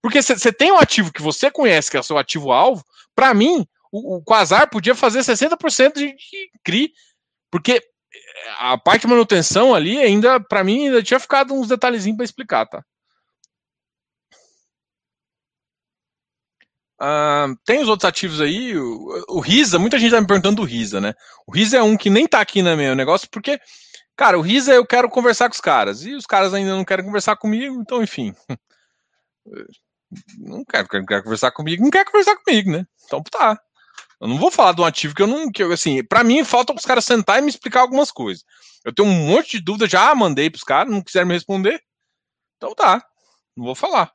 Porque 0.00 0.22
você 0.22 0.52
tem 0.52 0.70
um 0.70 0.78
ativo 0.78 1.12
que 1.12 1.20
você 1.20 1.50
conhece, 1.50 1.90
que 1.90 1.96
é 1.96 2.00
o 2.00 2.04
seu 2.04 2.16
ativo-alvo. 2.16 2.84
Para 3.16 3.34
mim, 3.34 3.66
o, 3.90 4.18
o 4.18 4.22
Quasar 4.22 4.70
podia 4.70 4.94
fazer 4.94 5.20
60% 5.22 5.94
de, 5.94 6.14
de 6.14 6.50
CRI. 6.64 6.92
Porque 7.50 7.82
a 8.60 8.78
parte 8.78 9.02
de 9.02 9.08
manutenção 9.08 9.74
ali 9.74 9.98
ainda, 9.98 10.38
para 10.38 10.62
mim, 10.62 10.86
ainda 10.86 11.02
tinha 11.02 11.18
ficado 11.18 11.52
uns 11.52 11.66
detalhezinhos 11.66 12.16
para 12.16 12.24
explicar, 12.24 12.64
tá? 12.66 12.84
Uh, 17.02 17.56
tem 17.64 17.80
os 17.80 17.88
outros 17.88 18.06
ativos 18.06 18.40
aí, 18.42 18.76
o, 18.76 19.24
o 19.28 19.40
Risa, 19.40 19.78
muita 19.78 19.98
gente 19.98 20.10
tá 20.10 20.20
me 20.20 20.26
perguntando 20.26 20.56
do 20.56 20.64
Risa, 20.64 21.00
né? 21.00 21.14
O 21.46 21.52
Risa 21.52 21.78
é 21.78 21.82
um 21.82 21.96
que 21.96 22.10
nem 22.10 22.26
tá 22.26 22.40
aqui 22.40 22.60
no 22.60 22.76
meu 22.76 22.94
negócio, 22.94 23.26
porque, 23.30 23.58
cara, 24.14 24.38
o 24.38 24.42
Risa 24.42 24.74
eu 24.74 24.84
quero 24.86 25.08
conversar 25.08 25.48
com 25.48 25.54
os 25.54 25.60
caras, 25.60 26.04
e 26.04 26.14
os 26.14 26.26
caras 26.26 26.52
ainda 26.52 26.72
não 26.72 26.84
querem 26.84 27.04
conversar 27.04 27.36
comigo, 27.36 27.80
então, 27.80 28.02
enfim. 28.02 28.34
Não 30.38 30.64
quero, 30.64 30.88
quero, 30.88 31.06
quero 31.06 31.22
conversar 31.22 31.52
comigo, 31.52 31.84
não 31.84 31.90
quer 31.90 32.04
conversar 32.04 32.34
comigo, 32.34 32.68
né? 32.72 32.84
Então 33.04 33.22
tá. 33.22 33.56
Eu 34.20 34.28
não 34.28 34.38
vou 34.38 34.50
falar 34.50 34.72
de 34.72 34.80
um 34.80 34.84
ativo 34.84 35.14
que 35.14 35.22
eu 35.22 35.26
não. 35.26 35.50
Que 35.50 35.62
eu, 35.62 35.72
assim, 35.72 36.04
para 36.04 36.24
mim, 36.24 36.44
falta 36.44 36.74
os 36.74 36.84
caras 36.84 37.04
sentar 37.04 37.38
e 37.38 37.42
me 37.42 37.48
explicar 37.48 37.80
algumas 37.80 38.10
coisas. 38.10 38.44
Eu 38.84 38.92
tenho 38.92 39.08
um 39.08 39.26
monte 39.28 39.52
de 39.52 39.64
dúvidas, 39.64 39.88
já 39.88 40.14
mandei 40.14 40.50
pros 40.50 40.64
caras, 40.64 40.92
não 40.92 41.00
quiseram 41.00 41.28
me 41.28 41.34
responder. 41.34 41.80
Então 42.56 42.74
tá, 42.74 43.02
não 43.56 43.64
vou 43.66 43.74
falar. 43.74 44.12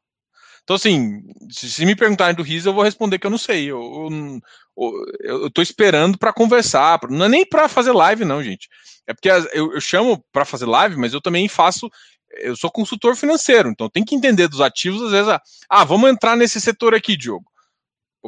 Então, 0.65 0.75
assim, 0.75 1.23
se, 1.49 1.71
se 1.71 1.85
me 1.85 1.95
perguntarem 1.95 2.35
do 2.35 2.43
RIS, 2.43 2.65
eu 2.65 2.73
vou 2.73 2.83
responder 2.83 3.17
que 3.17 3.25
eu 3.25 3.31
não 3.31 3.37
sei. 3.37 3.65
Eu, 3.65 4.41
eu, 4.75 5.41
eu, 5.43 5.51
tô 5.51 5.61
esperando 5.61 6.17
para 6.17 6.33
conversar. 6.33 6.99
Não 7.09 7.25
é 7.25 7.29
nem 7.29 7.45
para 7.45 7.69
fazer 7.69 7.93
live, 7.93 8.25
não, 8.25 8.43
gente. 8.43 8.67
É 9.07 9.13
porque 9.13 9.29
eu, 9.29 9.73
eu 9.73 9.79
chamo 9.79 10.21
para 10.33 10.43
fazer 10.43 10.65
live, 10.65 10.97
mas 10.97 11.13
eu 11.13 11.21
também 11.21 11.47
faço. 11.47 11.89
Eu 12.31 12.55
sou 12.57 12.69
consultor 12.69 13.15
financeiro, 13.15 13.69
então 13.69 13.89
tem 13.89 14.03
que 14.03 14.15
entender 14.15 14.49
dos 14.49 14.59
ativos, 14.59 15.01
às 15.03 15.11
vezes. 15.11 15.39
Ah, 15.69 15.85
vamos 15.85 16.09
entrar 16.09 16.35
nesse 16.35 16.59
setor 16.59 16.93
aqui, 16.93 17.15
Diogo 17.15 17.45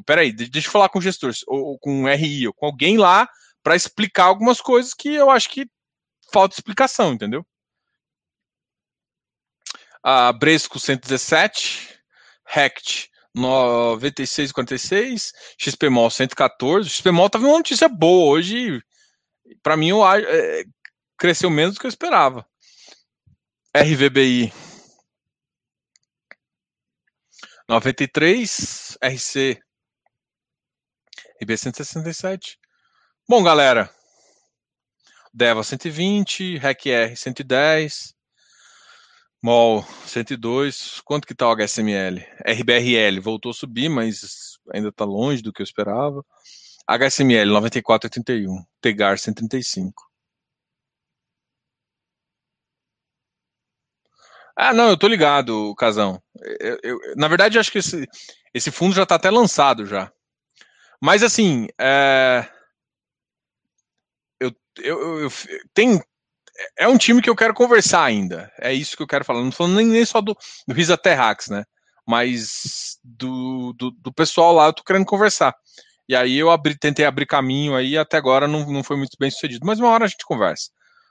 peraí, 0.02 0.32
deixa 0.32 0.68
eu 0.68 0.72
falar 0.72 0.90
com 0.90 1.00
o 1.00 1.02
gestor, 1.02 1.32
ou, 1.48 1.60
ou 1.60 1.80
com 1.80 2.04
o 2.04 2.08
RI, 2.08 2.48
ou 2.48 2.54
com 2.54 2.66
alguém 2.66 2.98
lá, 2.98 3.28
para 3.64 3.76
explicar 3.76 4.26
algumas 4.26 4.62
coisas 4.62 4.94
que 4.94 5.10
eu 5.10 5.30
acho 5.30 5.50
que 5.50 5.70
falta 6.32 6.56
explicação, 6.56 7.14
entendeu? 7.14 7.46
A 10.04 10.32
Bresco 10.32 10.80
117, 10.80 11.97
Rect 12.48 13.10
96,46, 13.36 15.32
XPMOL 15.58 16.10
114. 16.10 16.90
XPMOL 16.90 17.30
tava 17.30 17.46
uma 17.46 17.58
notícia 17.58 17.88
boa 17.88 18.32
hoje. 18.32 18.82
Para 19.62 19.78
mim, 19.78 19.90
eu, 19.90 20.06
é, 20.06 20.64
cresceu 21.18 21.50
menos 21.50 21.76
do 21.76 21.80
que 21.80 21.86
eu 21.86 21.90
esperava. 21.90 22.46
RVBI 23.76 24.52
93, 27.70 28.98
RC 29.04 29.60
RB 31.42 31.58
167. 31.58 32.58
Bom, 33.30 33.44
galera, 33.44 33.90
Deva 35.34 35.64
120, 35.64 36.58
REC-R 36.58 37.16
110, 37.16 38.16
MOL 39.42 39.84
102. 40.06 41.02
Quanto 41.02 41.28
que 41.28 41.36
tá 41.36 41.48
o 41.48 41.56
HSML? 41.56 42.26
RBRL 42.46 43.22
voltou 43.22 43.52
a 43.52 43.54
subir, 43.54 43.90
mas 43.90 44.58
ainda 44.74 44.90
está 44.90 45.06
longe 45.06 45.42
do 45.42 45.54
que 45.54 45.62
eu 45.62 45.66
esperava. 45.66 46.26
HSML 46.88 47.52
94,81, 47.52 48.64
Tegar 48.82 49.20
135. 49.20 50.08
Ah, 54.56 54.74
não, 54.74 54.90
eu 54.90 54.98
tô 54.98 55.08
ligado, 55.08 55.76
Casão. 55.76 56.22
Eu, 56.60 56.80
eu, 56.82 57.00
na 57.16 57.28
verdade, 57.28 57.58
eu 57.58 57.60
acho 57.62 57.72
que 57.72 57.78
esse, 57.78 58.08
esse 58.54 58.72
fundo 58.72 58.96
já 58.96 59.04
está 59.04 59.16
até 59.16 59.30
lançado 59.30 59.86
já. 59.86 60.12
Mas 61.02 61.22
assim, 61.22 61.68
é... 61.80 62.48
eu, 64.40 64.52
eu, 64.80 65.20
eu, 65.22 65.30
tem 65.74 66.02
é 66.78 66.88
um 66.88 66.98
time 66.98 67.22
que 67.22 67.30
eu 67.30 67.36
quero 67.36 67.54
conversar 67.54 68.04
ainda. 68.04 68.52
É 68.60 68.74
isso 68.74 68.96
que 68.96 69.04
eu 69.04 69.08
quero 69.08 69.26
falar. 69.26 69.44
Não 69.44 69.52
falando 69.52 69.76
nem, 69.76 69.88
nem 69.88 70.06
só 70.06 70.22
do, 70.22 70.36
do 70.68 70.74
Risa 70.74 70.98
Terrax, 70.98 71.48
né? 71.48 71.64
Mas 72.06 72.98
do, 73.04 73.74
do, 73.74 73.92
do, 73.92 74.14
pessoal 74.14 74.54
lá 74.54 74.68
eu 74.68 74.74
tô 74.74 74.84
querendo 74.84 75.06
conversar. 75.06 75.54
E 76.08 76.16
aí 76.16 76.38
eu 76.38 76.50
abri, 76.50 76.78
tentei 76.78 77.06
abrir 77.06 77.26
caminho 77.26 77.76
aí, 77.76 77.98
até 77.98 78.18
agora 78.18 78.48
não, 78.48 78.66
não 78.66 78.84
foi 78.84 78.96
muito 78.96 79.18
bem 79.20 79.30
sucedido. 79.30 79.66
Mas 79.66 79.80
uma 79.80 79.90
hora 79.90 80.06
a 80.06 80.08
gente 80.08 80.26
conversa. 80.26 80.70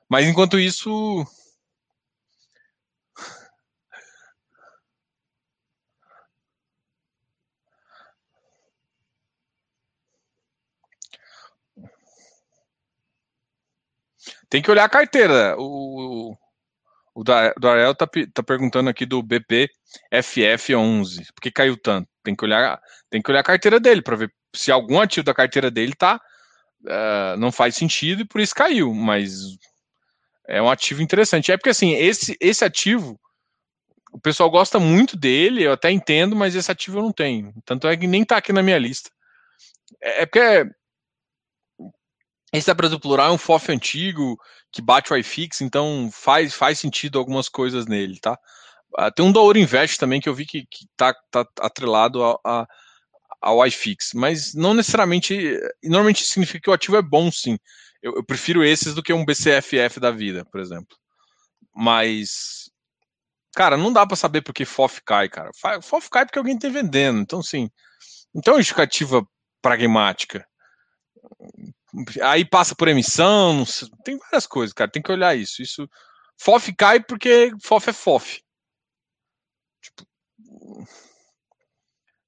Mas 0.09 0.27
enquanto 0.27 0.59
isso, 0.59 1.27
Tem 14.49 14.63
que 14.63 14.71
olhar 14.71 14.85
a 14.85 14.89
carteira. 14.89 15.57
O, 15.59 16.37
o 17.15 17.25
Darel 17.25 17.95
tá, 17.95 18.09
tá 18.33 18.43
perguntando 18.43 18.91
aqui 18.91 19.07
do 19.07 19.23
BP 19.23 19.69
FF11. 20.13 21.27
Por 21.35 21.41
que 21.43 21.51
caiu 21.51 21.77
tanto? 21.77 22.09
Tem 22.23 22.35
que 22.35 22.45
olhar, 22.45 22.81
tem 23.11 23.23
que 23.23 23.31
olhar 23.31 23.41
a 23.41 23.45
carteira 23.45 23.81
dele 23.81 24.03
para 24.03 24.17
ver 24.17 24.33
se 24.55 24.71
algum 24.71 25.01
ativo 25.01 25.25
da 25.25 25.35
carteira 25.35 25.71
dele 25.71 25.95
tá 25.95 26.21
uh, 26.85 27.37
não 27.39 27.53
faz 27.53 27.75
sentido 27.77 28.23
e 28.23 28.27
por 28.27 28.41
isso 28.41 28.55
caiu. 28.55 28.93
Mas 28.95 29.41
é 30.49 30.61
um 30.61 30.71
ativo 30.71 31.03
interessante. 31.03 31.51
É 31.51 31.57
porque 31.57 31.71
assim, 31.71 31.95
esse, 31.95 32.37
esse 32.41 32.65
ativo 32.65 33.19
o 34.13 34.21
pessoal 34.21 34.51
gosta 34.51 34.79
muito 34.81 35.15
dele, 35.15 35.63
eu 35.63 35.73
até 35.73 35.91
entendo, 35.91 36.35
mas 36.35 36.55
esse 36.55 36.73
ativo 36.73 36.99
eu 36.99 37.03
não 37.03 37.13
tenho. 37.13 37.53
Tanto 37.67 37.87
é 37.87 37.95
que 37.97 38.07
nem 38.07 38.25
tá 38.25 38.39
aqui 38.39 38.51
na 38.51 38.63
minha 38.63 38.79
lista. 38.79 39.11
É, 40.03 40.23
é 40.23 40.27
porque 40.27 40.71
esse 42.57 42.67
da 42.67 42.75
Brasil 42.75 42.99
Plural 42.99 43.29
é 43.29 43.33
um 43.33 43.39
FOF 43.39 43.71
antigo 43.71 44.39
que 44.73 44.83
bate 44.83 45.13
o 45.13 45.17
iFix, 45.17 45.61
então 45.61 46.11
faz, 46.13 46.55
faz 46.55 46.79
sentido 46.79 47.19
algumas 47.19 47.49
coisas 47.49 47.87
nele, 47.87 48.19
tá? 48.21 48.39
Uh, 48.99 49.11
tem 49.15 49.25
um 49.25 49.33
da 49.33 49.41
Ouro 49.41 49.59
Invest 49.59 49.99
também 49.99 50.21
que 50.21 50.29
eu 50.29 50.35
vi 50.35 50.47
que, 50.47 50.65
que 50.67 50.87
tá, 50.97 51.15
tá 51.31 51.47
atrelado 51.61 52.23
a, 52.25 52.39
a, 52.45 52.67
ao 53.41 53.67
iFix, 53.67 54.13
mas 54.15 54.55
não 54.55 54.75
necessariamente. 54.75 55.59
Normalmente 55.85 56.25
significa 56.25 56.61
que 56.61 56.71
o 56.71 56.73
ativo 56.73 56.97
é 56.97 57.03
bom, 57.03 57.31
sim. 57.31 57.59
Eu, 58.03 58.15
eu 58.17 58.25
prefiro 58.25 58.65
esses 58.65 58.95
do 58.95 59.03
que 59.03 59.13
um 59.13 59.25
BCFF 59.25 60.01
da 60.01 60.11
vida, 60.11 60.45
por 60.45 60.61
exemplo. 60.61 60.97
Mas. 61.75 62.71
Cara, 63.55 63.77
não 63.77 63.93
dá 63.93 64.07
para 64.07 64.17
saber 64.17 64.43
porque 64.43 64.65
FOF 64.65 65.01
cai, 65.05 65.29
cara. 65.29 65.51
FOF 65.83 66.11
cai 66.11 66.27
porque 66.27 66.39
alguém 66.39 66.59
tá 66.59 66.69
vendendo. 66.69 67.21
Então, 67.21 67.43
sim. 67.43 67.71
Então, 68.35 68.55
é 68.55 68.59
justificativa 68.59 69.27
pragmática 69.63 70.47
aí 72.23 72.45
passa 72.45 72.75
por 72.75 72.89
emissão, 72.89 73.65
tem 74.05 74.19
várias 74.19 74.47
coisas, 74.47 74.73
cara, 74.73 74.91
tem 74.91 75.03
que 75.03 75.13
olhar 75.13 75.37
isso. 75.37 75.63
Isso 75.63 75.89
FOF 76.39 76.75
cai 76.75 77.01
porque 77.03 77.53
FOF 77.63 77.91
é 77.91 77.93
FOF. 77.93 78.43
Tipo, 79.81 80.07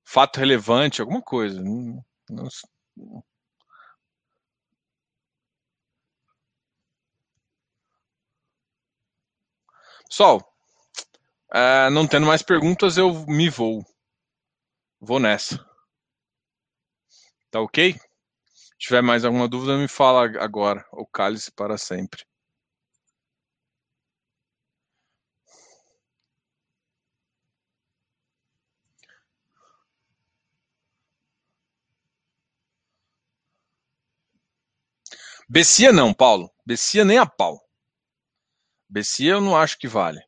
fato 0.04 0.38
relevante, 0.38 1.00
alguma 1.00 1.22
coisa. 1.22 1.60
Não, 1.62 2.02
não... 2.30 2.48
Pessoal, 10.08 10.38
uh, 11.54 11.90
não 11.92 12.06
tendo 12.06 12.26
mais 12.26 12.42
perguntas, 12.42 12.96
eu 12.96 13.26
me 13.26 13.50
vou. 13.50 13.84
Vou 15.00 15.20
nessa. 15.20 15.64
Tá 17.50 17.60
ok? 17.60 17.94
Tiver 18.78 19.02
mais 19.02 19.24
alguma 19.24 19.48
dúvida, 19.48 19.76
me 19.76 19.88
fala 19.88 20.24
agora. 20.40 20.84
O 20.92 21.06
cálice 21.06 21.50
para 21.52 21.76
sempre. 21.76 22.24
Bessia 35.48 35.92
não, 35.92 36.12
Paulo. 36.12 36.50
Bessia 36.64 37.04
nem 37.04 37.18
a 37.18 37.26
pau. 37.26 37.58
Bessia 38.88 39.32
eu 39.32 39.40
não 39.40 39.56
acho 39.56 39.78
que 39.78 39.88
vale. 39.88 40.20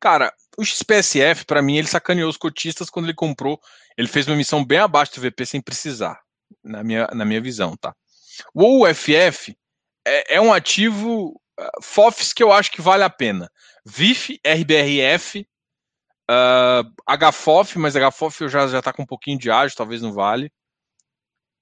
Cara, 0.00 0.32
o 0.58 0.64
XPSF, 0.64 1.44
para 1.44 1.62
mim, 1.62 1.76
ele 1.76 1.88
sacaneou 1.88 2.30
os 2.30 2.36
cotistas 2.36 2.90
quando 2.90 3.06
ele 3.06 3.14
comprou. 3.14 3.60
Ele 3.96 4.08
fez 4.08 4.26
uma 4.26 4.34
emissão 4.34 4.64
bem 4.64 4.78
abaixo 4.78 5.14
do 5.14 5.20
VP 5.20 5.46
sem 5.46 5.60
precisar 5.60 6.25
na 6.62 6.82
minha, 6.82 7.06
na 7.12 7.24
minha 7.24 7.40
visão, 7.40 7.76
tá? 7.76 7.94
O 8.54 8.84
UFF 8.84 9.56
é, 10.06 10.36
é 10.36 10.40
um 10.40 10.52
ativo 10.52 11.40
uh, 11.58 11.82
FOFs 11.82 12.32
que 12.32 12.42
eu 12.42 12.52
acho 12.52 12.70
que 12.70 12.82
vale 12.82 13.02
a 13.02 13.10
pena. 13.10 13.50
VIF, 13.84 14.40
RBRF, 14.44 15.46
uh, 16.30 17.32
HFOF, 17.32 17.78
mas 17.78 17.94
HFOF 17.94 18.42
eu 18.42 18.48
já, 18.48 18.66
já 18.66 18.82
tá 18.82 18.92
com 18.92 19.02
um 19.02 19.06
pouquinho 19.06 19.38
de 19.38 19.50
ágio, 19.50 19.76
talvez 19.76 20.02
não 20.02 20.12
vale. 20.12 20.50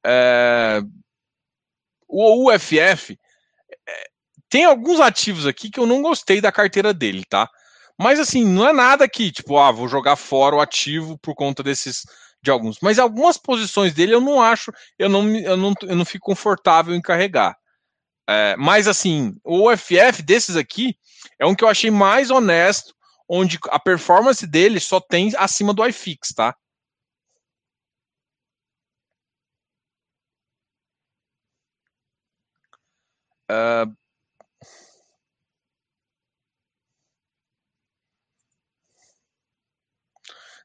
É, 0.06 0.82
o 2.06 2.50
UFF 2.50 3.18
é, 3.88 4.10
tem 4.50 4.64
alguns 4.64 5.00
ativos 5.00 5.46
aqui 5.46 5.70
que 5.70 5.80
eu 5.80 5.86
não 5.86 6.02
gostei 6.02 6.40
da 6.40 6.52
carteira 6.52 6.92
dele, 6.92 7.24
tá? 7.24 7.48
Mas 7.98 8.18
assim, 8.18 8.44
não 8.44 8.68
é 8.68 8.72
nada 8.72 9.08
que, 9.08 9.30
tipo, 9.32 9.56
ah, 9.56 9.70
vou 9.70 9.88
jogar 9.88 10.16
fora 10.16 10.56
o 10.56 10.60
ativo 10.60 11.18
por 11.18 11.34
conta 11.34 11.62
desses 11.62 12.04
de 12.44 12.50
alguns. 12.50 12.78
Mas 12.80 12.98
algumas 12.98 13.38
posições 13.38 13.94
dele 13.94 14.14
eu 14.14 14.20
não 14.20 14.40
acho, 14.40 14.70
eu 14.98 15.08
não, 15.08 15.28
eu 15.36 15.56
não, 15.56 15.74
eu 15.82 15.96
não 15.96 16.04
fico 16.04 16.26
confortável 16.26 16.94
em 16.94 17.00
carregar. 17.00 17.56
É, 18.28 18.54
mas 18.56 18.86
assim, 18.86 19.34
o 19.44 19.68
OFF 19.68 20.22
desses 20.22 20.56
aqui 20.56 20.96
é 21.38 21.46
um 21.46 21.54
que 21.54 21.64
eu 21.64 21.68
achei 21.68 21.90
mais 21.90 22.30
honesto, 22.30 22.94
onde 23.28 23.58
a 23.70 23.78
performance 23.78 24.46
dele 24.46 24.78
só 24.78 25.00
tem 25.00 25.32
acima 25.36 25.72
do 25.74 25.84
iFix, 25.86 26.28
tá? 26.34 26.54
Uh, 33.50 34.03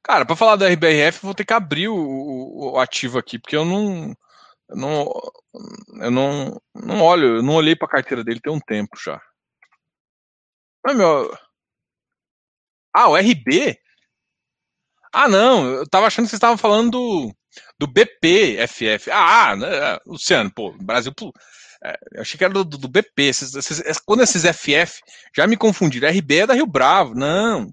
Cara, 0.10 0.26
para 0.26 0.36
falar 0.36 0.56
da 0.56 0.68
RBRF, 0.68 1.20
vou 1.22 1.36
ter 1.36 1.46
que 1.46 1.54
abrir 1.54 1.88
o, 1.88 2.74
o, 2.74 2.80
ativo 2.80 3.20
aqui, 3.20 3.38
porque 3.38 3.56
eu 3.56 3.64
não. 3.64 4.16
Eu 4.68 4.76
não, 4.76 5.14
eu 6.02 6.12
não, 6.12 6.62
não 6.74 7.02
olho, 7.04 7.38
eu 7.38 7.44
não 7.44 7.54
olhei 7.54 7.76
para 7.76 7.88
a 7.88 7.92
carteira 7.92 8.24
dele 8.24 8.40
tem 8.42 8.52
um 8.52 8.60
tempo 8.60 8.98
já. 9.00 9.22
Mas, 10.84 10.98
meu. 10.98 11.32
Ah, 12.94 13.10
o 13.10 13.16
RB? 13.16 13.78
Ah, 15.14 15.28
não, 15.28 15.68
eu 15.68 15.88
tava 15.88 16.08
achando 16.08 16.26
que 16.26 16.30
vocês 16.32 16.38
estavam 16.38 16.58
falando 16.58 16.92
do, 16.92 17.36
do 17.78 17.88
BPFF. 17.88 19.12
Ah, 19.12 19.56
né, 19.56 20.00
Luciano, 20.08 20.52
pô, 20.52 20.72
Brasil. 20.82 21.14
É, 21.84 21.98
eu 22.14 22.22
achei 22.22 22.38
que 22.38 22.44
era 22.44 22.54
do, 22.54 22.64
do 22.66 22.88
BP. 22.88 23.24
Esses, 23.24 24.00
quando 24.00 24.24
esses 24.24 24.44
FF 24.44 25.02
já 25.36 25.46
me 25.46 25.56
confundiram. 25.56 26.10
RB 26.10 26.40
é 26.40 26.48
da 26.48 26.56
Rio 26.56 26.66
Bravo. 26.66 27.14
Não. 27.14 27.72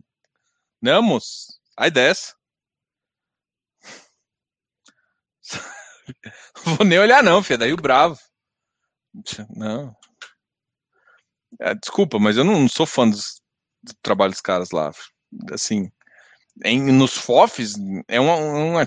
Não, 0.82 1.02
moço. 1.02 1.55
Aí 1.76 1.90
desce. 1.90 2.34
Vou 6.64 6.84
nem 6.86 6.98
olhar, 6.98 7.22
não, 7.22 7.42
filho. 7.42 7.58
Daí 7.58 7.72
o 7.72 7.76
bravo. 7.76 8.18
Não. 9.50 9.94
É, 11.60 11.74
desculpa, 11.74 12.18
mas 12.18 12.36
eu 12.36 12.44
não 12.44 12.68
sou 12.68 12.86
fã 12.86 13.08
dos, 13.08 13.40
do 13.82 13.94
trabalho 14.02 14.32
dos 14.32 14.40
caras 14.40 14.70
lá. 14.70 14.90
Assim, 15.52 15.90
em, 16.64 16.92
nos 16.92 17.14
FOFs, 17.16 17.74
é 18.08 18.20
uma. 18.20 18.36
uma 18.36 18.86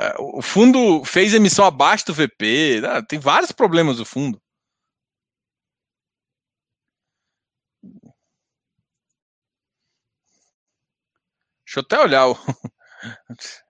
é, 0.00 0.14
o 0.18 0.42
fundo 0.42 1.04
fez 1.04 1.34
emissão 1.34 1.64
abaixo 1.64 2.06
do 2.06 2.14
VP. 2.14 2.80
Né? 2.80 3.02
Tem 3.08 3.18
vários 3.18 3.52
problemas 3.52 4.00
o 4.00 4.04
fundo. 4.04 4.40
Deixa 11.78 11.78
eu 11.78 11.82
até 11.82 12.00
olhar. 12.00 12.26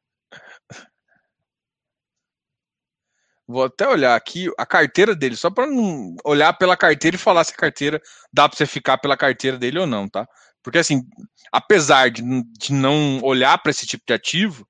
Vou 3.47 3.65
até 3.65 3.87
olhar 3.89 4.15
aqui 4.15 4.51
a 4.59 4.67
carteira 4.67 5.15
dele, 5.15 5.37
só 5.37 5.51
para 5.51 5.67
não 5.67 6.15
olhar 6.25 6.53
pela 6.53 6.77
carteira 6.77 7.17
e 7.17 7.19
falar 7.19 7.45
se 7.45 7.53
a 7.53 7.57
carteira 7.57 8.01
dá 8.33 8.47
para 8.47 8.57
você 8.57 8.67
ficar 8.67 8.99
pela 8.99 9.17
carteira 9.17 9.57
dele 9.57 9.79
ou 9.79 9.87
não, 9.87 10.07
tá? 10.07 10.29
Porque 10.63 10.77
assim, 10.79 11.03
apesar 11.51 12.11
de, 12.11 12.23
de 12.59 12.75
não 12.75 13.21
olhar 13.23 13.57
para 13.59 13.71
esse 13.71 13.87
tipo 13.87 14.05
de 14.07 14.13
ativo, 14.13 14.69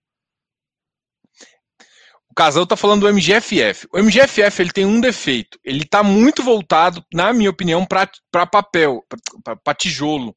o 2.30 2.34
Casal 2.34 2.64
tá 2.66 2.76
falando 2.76 3.00
do 3.00 3.12
MGFF. 3.12 3.88
O 3.92 3.98
MGFF 3.98 4.62
ele 4.62 4.70
tem 4.70 4.86
um 4.86 5.00
defeito, 5.00 5.58
ele 5.64 5.84
tá 5.84 6.04
muito 6.04 6.44
voltado, 6.44 7.04
na 7.12 7.32
minha 7.32 7.50
opinião, 7.50 7.84
para 7.84 8.46
papel, 8.46 9.04
para 9.64 9.74
tijolo. 9.74 10.36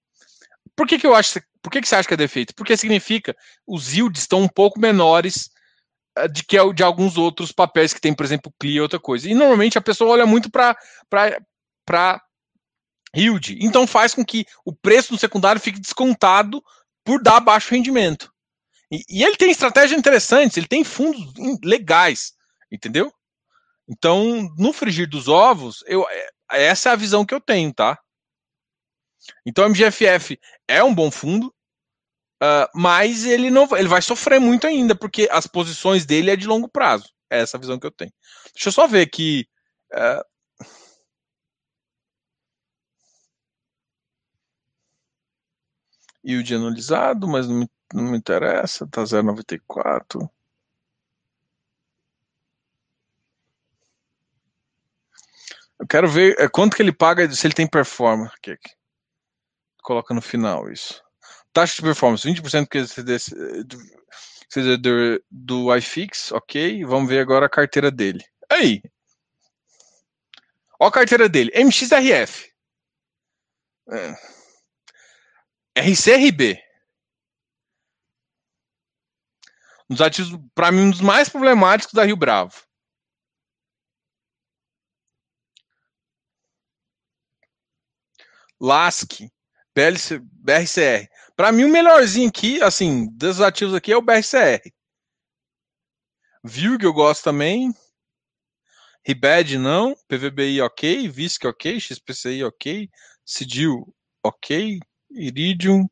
Por 0.76 0.88
que, 0.88 0.98
que 0.98 1.08
eu 1.08 1.14
acho, 1.14 1.40
por 1.62 1.72
que, 1.72 1.82
que 1.82 1.88
você 1.88 1.96
acha 1.96 2.08
que 2.08 2.14
é 2.14 2.18
defeito? 2.18 2.56
Porque 2.56 2.78
significa 2.78 3.36
os 3.68 3.94
yields 3.94 4.22
estão 4.22 4.42
um 4.42 4.48
pouco 4.48 4.80
menores 4.80 5.50
eh, 6.18 6.28
de 6.28 6.44
que 6.44 6.58
é 6.58 6.74
de 6.74 6.84
alguns 6.84 7.18
outros 7.18 7.52
papéis 7.52 7.94
que 7.94 8.02
tem, 8.02 8.14
por 8.14 8.26
exemplo, 8.26 8.54
CLI 8.60 8.74
e 8.76 8.82
outra 8.82 9.00
coisa. 9.00 9.30
E 9.30 9.34
normalmente 9.34 9.78
a 9.78 9.82
pessoa 9.82 10.12
olha 10.12 10.26
muito 10.26 10.50
para 10.50 12.22
yield. 13.16 13.58
Então 13.62 13.86
faz 13.86 14.14
com 14.14 14.26
que 14.26 14.46
o 14.66 14.74
preço 14.74 15.14
no 15.14 15.20
secundário 15.20 15.62
fique 15.62 15.80
descontado 15.80 16.64
por 17.04 17.22
dar 17.22 17.40
baixo 17.40 17.72
rendimento. 17.72 18.32
E, 18.92 19.04
e 19.10 19.24
ele 19.24 19.38
tem 19.38 19.52
estratégias 19.52 19.98
interessantes, 19.98 20.58
ele 20.58 20.68
tem 20.68 20.84
fundos 20.84 21.34
legais, 21.64 22.34
entendeu? 22.72 23.12
Então, 23.88 24.50
no 24.58 24.72
frigir 24.74 25.10
dos 25.10 25.28
ovos, 25.28 25.84
eu, 25.88 26.06
eh, 26.10 26.30
essa 26.52 26.90
é 26.90 26.94
a 26.94 26.98
visão 26.98 27.26
que 27.26 27.34
eu 27.34 27.42
tenho, 27.42 27.74
tá? 27.74 27.98
Então, 29.46 29.66
o 29.66 29.70
MGFF 29.70 30.40
é 30.68 30.84
um 30.84 30.94
bom 30.94 31.12
fundo, 31.12 31.54
Uh, 32.42 32.66
mas 32.74 33.24
ele 33.24 33.52
não 33.52 33.68
ele 33.78 33.88
vai 33.88 34.02
sofrer 34.02 34.40
muito 34.40 34.66
ainda, 34.66 34.96
porque 34.96 35.30
as 35.32 35.46
posições 35.46 36.08
dele 36.08 36.32
é 36.32 36.36
de 36.36 36.48
longo 36.48 36.68
prazo. 36.68 37.14
É 37.30 37.42
essa 37.42 37.56
a 37.56 37.60
visão 37.60 37.80
que 37.80 37.86
eu 37.86 37.92
tenho. 37.92 38.12
Deixa 38.56 38.70
eu 38.70 38.74
só 38.74 38.88
ver 38.88 39.02
aqui. 39.02 39.48
Uh... 39.94 40.32
Yield 46.26 46.56
analisado, 46.56 47.28
mas 47.28 47.48
não 47.48 47.60
me, 47.60 47.70
não 47.94 48.04
me 48.12 48.18
interessa. 48.18 48.88
Tá 48.88 49.04
0,94. 49.04 50.30
Eu 55.80 55.88
quero 55.88 56.08
ver 56.10 56.36
é, 56.40 56.48
quanto 56.50 56.76
que 56.76 56.82
ele 56.82 56.92
paga 56.92 57.32
se 57.32 57.46
ele 57.48 57.54
tem 57.54 57.68
performance. 57.68 58.34
Coloca 59.82 60.14
no 60.14 60.22
final 60.22 60.72
isso. 60.72 61.02
Taxa 61.54 61.76
de 61.76 61.82
performance, 61.82 62.28
20% 62.28 62.68
que 62.68 62.86
seja 64.50 64.78
do, 64.78 65.24
do 65.30 65.76
iFix, 65.76 66.32
ok. 66.32 66.86
Vamos 66.86 67.10
ver 67.10 67.20
agora 67.20 67.46
a 67.46 67.50
carteira 67.50 67.92
dele. 67.92 68.24
Aí. 68.50 68.82
Ó 70.80 70.88
a 70.88 70.92
carteira 70.92 71.28
dele. 71.28 71.52
MXRF. 71.56 72.52
É. 73.90 74.16
RCRB. 75.76 76.62
Um 79.90 79.96
dos 79.96 80.02
ativos, 80.02 80.40
para 80.56 80.72
mim, 80.72 80.84
um 80.84 80.92
dos 80.92 81.02
mais 81.02 81.28
problemáticos 81.28 81.94
da 81.94 82.06
Rio 82.06 82.16
Bravo. 82.16 82.56
LASC, 88.60 89.30
BLC, 89.76 90.20
BRCR. 90.20 91.08
Para 91.36 91.52
mim, 91.52 91.64
o 91.64 91.70
melhorzinho 91.70 92.30
aqui, 92.30 92.62
assim, 92.62 93.08
dos 93.14 93.40
ativos 93.42 93.74
aqui 93.74 93.92
é 93.92 93.98
o 93.98 94.02
BRCR. 94.02 94.62
Vilg 96.44 96.84
eu 96.84 96.94
gosto 96.94 97.24
também. 97.24 97.74
Ribed 99.06 99.58
não. 99.58 99.96
PVBI 100.08 100.62
ok. 100.62 101.08
VISC 101.08 101.46
ok. 101.46 101.80
XPCI 101.80 102.44
ok. 102.44 102.90
Cidil 103.26 103.94
ok. 104.24 104.80
Iridium. 105.12 105.88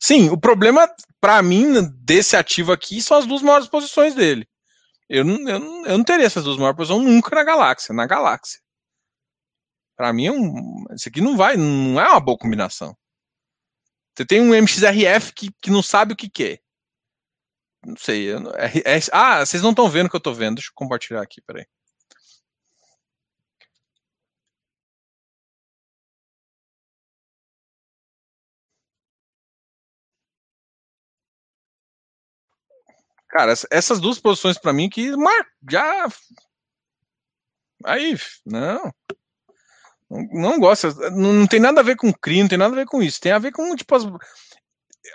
Sim, 0.00 0.30
o 0.30 0.38
problema 0.38 0.88
para 1.20 1.42
mim 1.42 1.82
desse 2.04 2.36
ativo 2.36 2.72
aqui 2.72 3.02
são 3.02 3.16
as 3.16 3.26
duas 3.26 3.42
maiores 3.42 3.68
posições 3.68 4.14
dele. 4.14 4.48
Eu 5.08 5.26
eu 5.26 5.84
eu 5.86 5.98
não 5.98 6.04
teria 6.04 6.26
essas 6.26 6.44
duas 6.44 6.56
maiores 6.56 6.76
posições 6.76 7.04
nunca 7.04 7.34
na 7.34 7.44
galáxia. 7.44 7.94
Na 7.94 8.06
galáxia. 8.06 8.60
Para 9.98 10.12
mim, 10.12 10.26
é 10.26 10.32
um, 10.32 10.84
isso 10.94 11.08
aqui 11.08 11.20
não 11.20 11.36
vai, 11.36 11.56
não 11.56 12.00
é 12.00 12.08
uma 12.08 12.20
boa 12.20 12.38
combinação. 12.38 12.96
Você 14.16 14.24
tem 14.24 14.40
um 14.40 14.54
MXRF 14.54 15.32
que, 15.34 15.50
que 15.60 15.70
não 15.72 15.82
sabe 15.82 16.12
o 16.12 16.16
que, 16.16 16.30
que 16.30 16.44
é. 16.44 16.58
Não 17.84 17.96
sei. 17.96 18.30
É, 18.32 18.96
é, 18.96 19.00
ah, 19.12 19.44
vocês 19.44 19.60
não 19.62 19.70
estão 19.70 19.90
vendo 19.90 20.06
o 20.06 20.10
que 20.10 20.16
eu 20.16 20.18
estou 20.18 20.34
vendo. 20.34 20.56
Deixa 20.56 20.70
eu 20.70 20.74
compartilhar 20.74 21.20
aqui, 21.22 21.40
peraí. 21.42 21.66
Cara, 33.28 33.52
essas 33.70 34.00
duas 34.00 34.18
posições 34.20 34.58
para 34.58 34.72
mim 34.72 34.88
que 34.88 35.12
já. 35.68 36.06
Aí, 37.84 38.16
não. 38.46 38.92
Não, 40.10 40.58
gosta, 40.58 40.92
não, 41.10 41.46
tem 41.46 41.60
nada 41.60 41.80
a 41.80 41.84
ver 41.84 41.96
com 41.96 42.12
crime, 42.12 42.42
não 42.42 42.48
tem 42.48 42.58
nada 42.58 42.72
a 42.72 42.78
ver 42.78 42.86
com 42.86 43.02
isso. 43.02 43.20
Tem 43.20 43.32
a 43.32 43.38
ver 43.38 43.52
com, 43.52 43.76
tipo, 43.76 43.94
as, 43.94 44.04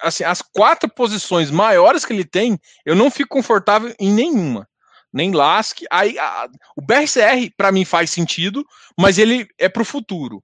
assim, 0.01 0.23
as 0.23 0.41
quatro 0.41 0.89
posições 0.89 1.49
maiores 1.49 2.05
que 2.05 2.13
ele 2.13 2.25
tem, 2.25 2.59
eu 2.85 2.95
não 2.95 3.09
fico 3.09 3.29
confortável 3.29 3.93
em 3.99 4.11
nenhuma. 4.11 4.67
Nem 5.11 5.31
LASC. 5.31 5.83
Aí, 5.91 6.17
a, 6.19 6.47
o 6.75 6.81
BRCR, 6.81 7.51
para 7.57 7.71
mim, 7.71 7.85
faz 7.85 8.11
sentido, 8.11 8.65
mas 8.97 9.17
ele 9.17 9.47
é 9.59 9.67
para 9.67 9.81
o 9.81 9.85
futuro. 9.85 10.43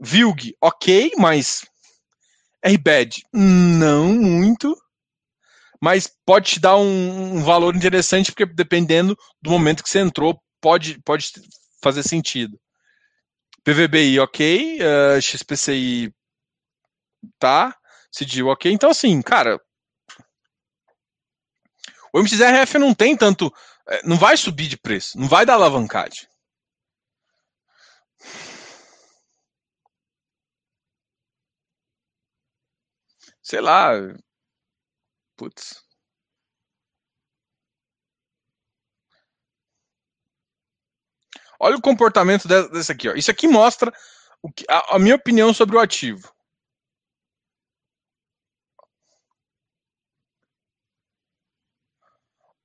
Vilg, 0.00 0.54
ok, 0.60 1.12
mas 1.16 1.62
RBED, 2.64 3.22
não 3.32 4.12
muito. 4.12 4.76
Mas 5.80 6.10
pode 6.26 6.52
te 6.52 6.60
dar 6.60 6.76
um, 6.76 7.36
um 7.36 7.42
valor 7.42 7.74
interessante, 7.74 8.32
porque 8.32 8.44
dependendo 8.44 9.16
do 9.40 9.50
momento 9.50 9.82
que 9.82 9.88
você 9.88 10.00
entrou, 10.00 10.40
pode, 10.60 11.00
pode 11.02 11.30
fazer 11.82 12.02
sentido. 12.02 12.58
PVBI, 13.68 14.18
ok. 14.18 14.78
Uh, 14.80 14.82
eh, 14.82 15.20
XPCI, 15.20 16.14
tá. 17.38 17.76
CDU, 18.10 18.48
ok. 18.48 18.72
Então, 18.72 18.88
assim, 18.90 19.20
cara. 19.20 19.60
O 22.14 22.20
MXRF 22.20 22.78
não 22.78 22.94
tem 22.94 23.14
tanto. 23.14 23.52
Eh, 23.86 24.00
não 24.04 24.16
vai 24.16 24.38
subir 24.38 24.68
de 24.68 24.78
preço. 24.78 25.18
Não 25.18 25.28
vai 25.28 25.44
dar 25.44 25.54
alavancagem. 25.54 26.26
Sei 33.42 33.60
lá. 33.60 33.92
Putz. 35.36 35.87
Olha 41.58 41.76
o 41.76 41.82
comportamento 41.82 42.46
desse 42.46 42.92
aqui. 42.92 43.08
Ó. 43.08 43.14
Isso 43.14 43.30
aqui 43.30 43.48
mostra 43.48 43.92
que, 44.54 44.64
a, 44.68 44.96
a 44.96 44.98
minha 44.98 45.16
opinião 45.16 45.52
sobre 45.52 45.76
o 45.76 45.80
ativo. 45.80 46.32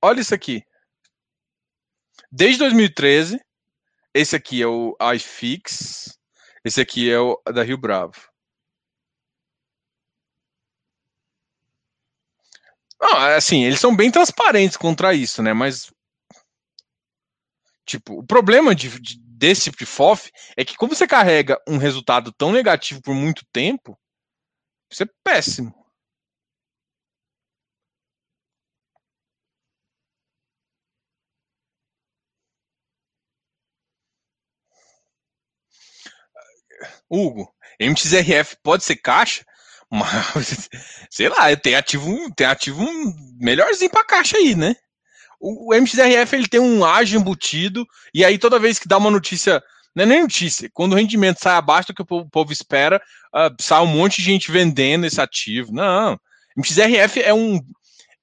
Olha 0.00 0.20
isso 0.20 0.34
aqui. 0.34 0.62
Desde 2.30 2.58
2013, 2.58 3.40
esse 4.12 4.36
aqui 4.36 4.62
é 4.62 4.66
o 4.66 4.96
iFix, 5.14 6.18
esse 6.64 6.80
aqui 6.80 7.10
é 7.10 7.18
o 7.18 7.40
da 7.52 7.62
Rio 7.62 7.78
Bravo. 7.78 8.20
Não, 13.00 13.16
assim, 13.36 13.64
eles 13.64 13.80
são 13.80 13.94
bem 13.94 14.10
transparentes 14.10 14.76
contra 14.76 15.14
isso, 15.14 15.42
né? 15.42 15.52
Mas 15.52 15.92
Tipo, 17.86 18.18
o 18.20 18.26
problema 18.26 18.74
de, 18.74 18.98
de, 19.00 19.18
desse 19.20 19.64
tipo 19.64 19.78
de 19.78 19.86
FOF 19.86 20.30
é 20.56 20.64
que 20.64 20.76
como 20.76 20.94
você 20.94 21.06
carrega 21.06 21.60
um 21.68 21.76
resultado 21.76 22.32
tão 22.32 22.52
negativo 22.52 23.02
por 23.02 23.14
muito 23.14 23.44
tempo, 23.52 23.98
isso 24.90 25.02
é 25.02 25.06
péssimo. 25.24 25.74
Hugo, 37.08 37.52
MXRF 37.80 38.56
pode 38.62 38.84
ser 38.84 38.96
caixa, 38.96 39.44
mas 39.90 40.68
sei 41.10 41.28
lá, 41.28 41.54
tem 41.56 41.74
ativo, 41.74 42.32
tem 42.34 42.46
ativo 42.46 42.84
melhorzinho 43.40 43.90
para 43.90 44.04
caixa 44.04 44.36
aí, 44.36 44.54
né? 44.54 44.74
O, 45.44 45.74
MXRF 45.74 46.34
ele 46.34 46.48
tem 46.48 46.60
um 46.60 46.82
ágio 46.84 47.20
embutido, 47.20 47.86
e 48.14 48.24
aí 48.24 48.38
toda 48.38 48.58
vez 48.58 48.78
que 48.78 48.88
dá 48.88 48.96
uma 48.96 49.10
notícia, 49.10 49.62
não 49.94 50.04
é 50.04 50.06
nem 50.06 50.22
notícia, 50.22 50.70
quando 50.72 50.94
o 50.94 50.96
rendimento 50.96 51.38
sai 51.38 51.54
abaixo 51.56 51.88
do 51.88 51.94
que 51.94 52.02
o 52.02 52.28
povo, 52.28 52.50
espera, 52.50 53.00
uh, 53.34 53.54
sai 53.62 53.82
um 53.82 53.86
monte 53.86 54.16
de 54.16 54.22
gente 54.22 54.50
vendendo 54.50 55.04
esse 55.04 55.20
ativo. 55.20 55.70
Não, 55.70 56.18
MXRF 56.56 57.20
é 57.20 57.34
um, 57.34 57.60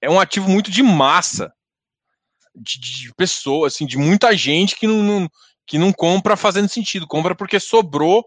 é 0.02 0.10
um 0.10 0.20
ativo 0.20 0.50
muito 0.50 0.72
de 0.72 0.82
massa, 0.82 1.54
de, 2.56 2.80
de 2.80 3.14
pessoas, 3.14 3.76
assim, 3.76 3.86
de 3.86 3.98
muita 3.98 4.36
gente 4.36 4.76
que 4.76 4.88
não, 4.88 5.04
não, 5.04 5.30
que 5.68 5.78
não 5.78 5.94
compra 5.94 6.36
fazendo 6.36 6.70
sentido, 6.70 7.08
compra 7.08 7.36
porque 7.36 7.60
sobrou 7.60 8.26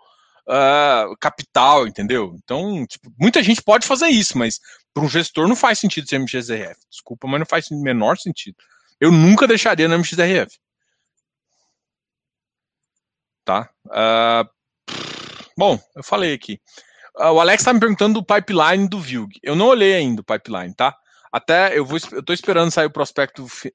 uh, 0.49 1.17
capital, 1.21 1.89
entendeu? 1.89 2.37
Então, 2.43 2.87
tipo, 2.87 3.13
muita 3.19 3.43
gente 3.43 3.61
pode 3.61 3.87
fazer 3.87 4.07
isso, 4.07 4.39
mas 4.39 4.61
para 4.95 5.03
um 5.03 5.09
gestor 5.09 5.49
não 5.49 5.57
faz 5.57 5.81
sentido 5.81 6.09
ser 6.09 6.21
MXRF. 6.21 6.77
Desculpa, 6.89 7.27
mas 7.27 7.41
não 7.41 7.47
faz 7.47 7.69
o 7.73 7.83
menor 7.83 8.17
sentido. 8.19 8.57
Eu 9.05 9.13
nunca 9.13 9.47
deixaria 9.47 9.87
no 9.87 9.97
MXRF. 9.97 10.59
Tá? 13.45 13.69
Uh, 13.85 14.49
bom, 15.59 15.79
eu 15.95 16.03
falei 16.03 16.33
aqui. 16.33 16.59
Uh, 17.15 17.33
o 17.33 17.39
Alex 17.39 17.61
está 17.61 17.75
me 17.75 17.81
perguntando 17.81 18.15
do 18.15 18.25
pipeline 18.25 18.89
do 18.89 18.99
Vilg. 18.99 19.31
Eu 19.43 19.55
não 19.55 19.67
olhei 19.67 19.95
ainda 19.95 20.23
o 20.23 20.25
pipeline, 20.25 20.75
tá? 20.75 20.97
Até 21.31 21.77
eu 21.79 21.85
vou, 21.85 21.99
eu 22.13 22.25
tô 22.25 22.33
esperando 22.33 22.71
sair 22.71 22.87
o 22.87 22.91
prospecto 22.91 23.47
fi, 23.47 23.75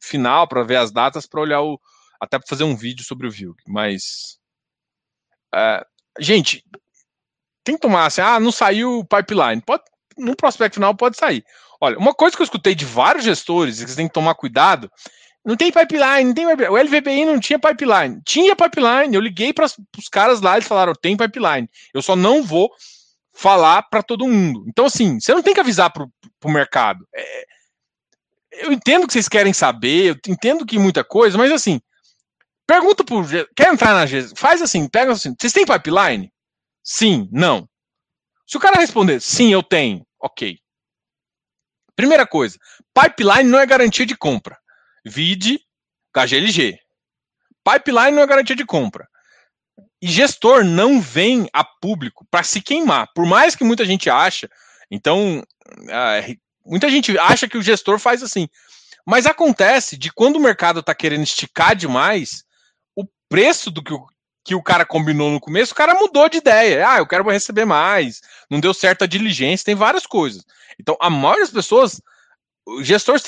final 0.00 0.48
para 0.48 0.62
ver 0.62 0.76
as 0.76 0.90
datas 0.90 1.26
para 1.26 1.42
olhar 1.42 1.60
o, 1.60 1.78
até 2.18 2.38
para 2.38 2.48
fazer 2.48 2.64
um 2.64 2.74
vídeo 2.74 3.04
sobre 3.04 3.26
o 3.26 3.30
Vilg. 3.30 3.58
Mas, 3.68 4.38
uh, 5.54 5.84
gente, 6.18 6.64
tem 7.62 7.74
que 7.74 7.82
tomar 7.82 8.06
assim, 8.06 8.22
ah, 8.22 8.40
não 8.40 8.50
saiu 8.50 9.00
o 9.00 9.04
pipeline. 9.04 9.60
Pode, 9.60 9.84
no 10.16 10.34
prospecto 10.34 10.76
final 10.76 10.94
pode 10.94 11.18
sair. 11.18 11.44
Olha, 11.80 11.98
uma 11.98 12.14
coisa 12.14 12.36
que 12.36 12.42
eu 12.42 12.44
escutei 12.44 12.74
de 12.74 12.84
vários 12.84 13.24
gestores, 13.24 13.80
e 13.80 13.84
que 13.84 13.90
você 13.90 13.96
tem 13.96 14.08
que 14.08 14.14
tomar 14.14 14.34
cuidado, 14.34 14.90
não 15.44 15.56
tem 15.56 15.72
pipeline, 15.72 16.24
não 16.24 16.34
tem 16.34 16.46
pipeline. 16.46 16.74
O 16.74 16.76
LVBI 16.76 17.24
não 17.24 17.40
tinha 17.40 17.58
pipeline. 17.58 18.20
Tinha 18.26 18.54
pipeline. 18.54 19.14
Eu 19.14 19.20
liguei 19.20 19.52
para 19.52 19.64
os 19.64 20.08
caras 20.10 20.40
lá, 20.40 20.56
eles 20.56 20.68
falaram: 20.68 20.92
tem 20.94 21.16
pipeline. 21.16 21.68
Eu 21.94 22.02
só 22.02 22.14
não 22.14 22.42
vou 22.42 22.70
falar 23.32 23.82
para 23.84 24.02
todo 24.02 24.28
mundo. 24.28 24.64
Então, 24.68 24.84
assim, 24.84 25.18
você 25.18 25.32
não 25.32 25.42
tem 25.42 25.54
que 25.54 25.60
avisar 25.60 25.90
para 25.90 26.06
o 26.44 26.50
mercado. 26.50 27.06
É, 27.14 27.44
eu 28.52 28.72
entendo 28.72 29.06
que 29.06 29.12
vocês 29.14 29.28
querem 29.28 29.52
saber, 29.52 30.10
eu 30.10 30.16
entendo 30.28 30.66
que 30.66 30.78
muita 30.78 31.02
coisa, 31.02 31.38
mas 31.38 31.50
assim, 31.50 31.80
pergunta 32.66 33.02
pro. 33.02 33.24
Quer 33.56 33.72
entrar 33.72 33.94
na? 33.94 34.06
Faz 34.36 34.60
assim, 34.60 34.86
pega 34.88 35.12
assim. 35.12 35.34
Vocês 35.38 35.52
têm 35.52 35.64
pipeline? 35.64 36.30
Sim, 36.84 37.28
não. 37.32 37.66
Se 38.46 38.56
o 38.56 38.60
cara 38.60 38.80
responder 38.80 39.20
sim, 39.20 39.52
eu 39.52 39.62
tenho, 39.62 40.04
ok. 40.20 40.58
Primeira 42.00 42.26
coisa, 42.26 42.58
pipeline 42.94 43.50
não 43.50 43.58
é 43.58 43.66
garantia 43.66 44.06
de 44.06 44.16
compra. 44.16 44.56
Vide 45.04 45.60
KGLG. 46.14 46.78
Pipeline 47.62 48.12
não 48.12 48.22
é 48.22 48.26
garantia 48.26 48.56
de 48.56 48.64
compra. 48.64 49.06
E 50.00 50.08
gestor 50.08 50.64
não 50.64 50.98
vem 50.98 51.46
a 51.52 51.62
público 51.62 52.26
para 52.30 52.42
se 52.42 52.62
queimar. 52.62 53.06
Por 53.14 53.26
mais 53.26 53.54
que 53.54 53.64
muita 53.64 53.84
gente 53.84 54.08
acha, 54.08 54.48
então, 54.90 55.44
é, 55.90 56.34
muita 56.64 56.88
gente 56.88 57.18
acha 57.18 57.46
que 57.46 57.58
o 57.58 57.62
gestor 57.62 57.98
faz 57.98 58.22
assim. 58.22 58.48
Mas 59.06 59.26
acontece 59.26 59.98
de 59.98 60.10
quando 60.10 60.36
o 60.36 60.40
mercado 60.40 60.80
está 60.80 60.94
querendo 60.94 61.24
esticar 61.24 61.76
demais, 61.76 62.44
o 62.96 63.04
preço 63.28 63.70
do 63.70 63.82
que 63.84 63.92
o, 63.92 64.06
que 64.42 64.54
o 64.54 64.62
cara 64.62 64.86
combinou 64.86 65.30
no 65.30 65.38
começo, 65.38 65.74
o 65.74 65.76
cara 65.76 65.92
mudou 65.92 66.30
de 66.30 66.38
ideia. 66.38 66.88
Ah, 66.88 66.96
eu 66.96 67.06
quero 67.06 67.28
receber 67.28 67.66
mais, 67.66 68.22
não 68.50 68.58
deu 68.58 68.72
certa 68.72 69.06
diligência, 69.06 69.66
tem 69.66 69.74
várias 69.74 70.06
coisas. 70.06 70.42
Então, 70.80 70.96
a 71.00 71.10
maioria 71.10 71.44
das 71.44 71.52
pessoas, 71.52 72.00
o 72.66 72.82
gestor 72.82 73.20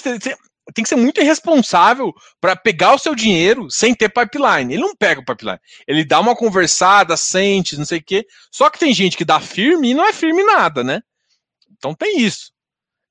tem 0.74 0.84
que 0.84 0.88
ser 0.88 0.96
muito 0.96 1.20
irresponsável 1.20 2.12
para 2.40 2.56
pegar 2.56 2.94
o 2.94 2.98
seu 2.98 3.14
dinheiro 3.14 3.70
sem 3.70 3.94
ter 3.94 4.08
pipeline. 4.08 4.74
Ele 4.74 4.82
não 4.82 4.94
pega 4.96 5.20
o 5.20 5.24
pipeline. 5.24 5.58
Ele 5.86 6.04
dá 6.04 6.20
uma 6.20 6.36
conversada, 6.36 7.16
sente, 7.16 7.76
não 7.76 7.84
sei 7.84 7.98
o 7.98 8.04
quê. 8.04 8.26
Só 8.50 8.70
que 8.70 8.78
tem 8.78 8.94
gente 8.94 9.16
que 9.16 9.24
dá 9.24 9.40
firme 9.40 9.90
e 9.90 9.94
não 9.94 10.06
é 10.06 10.12
firme 10.12 10.42
nada, 10.44 10.84
né? 10.84 11.02
Então 11.70 11.94
tem 11.94 12.20
isso. 12.20 12.52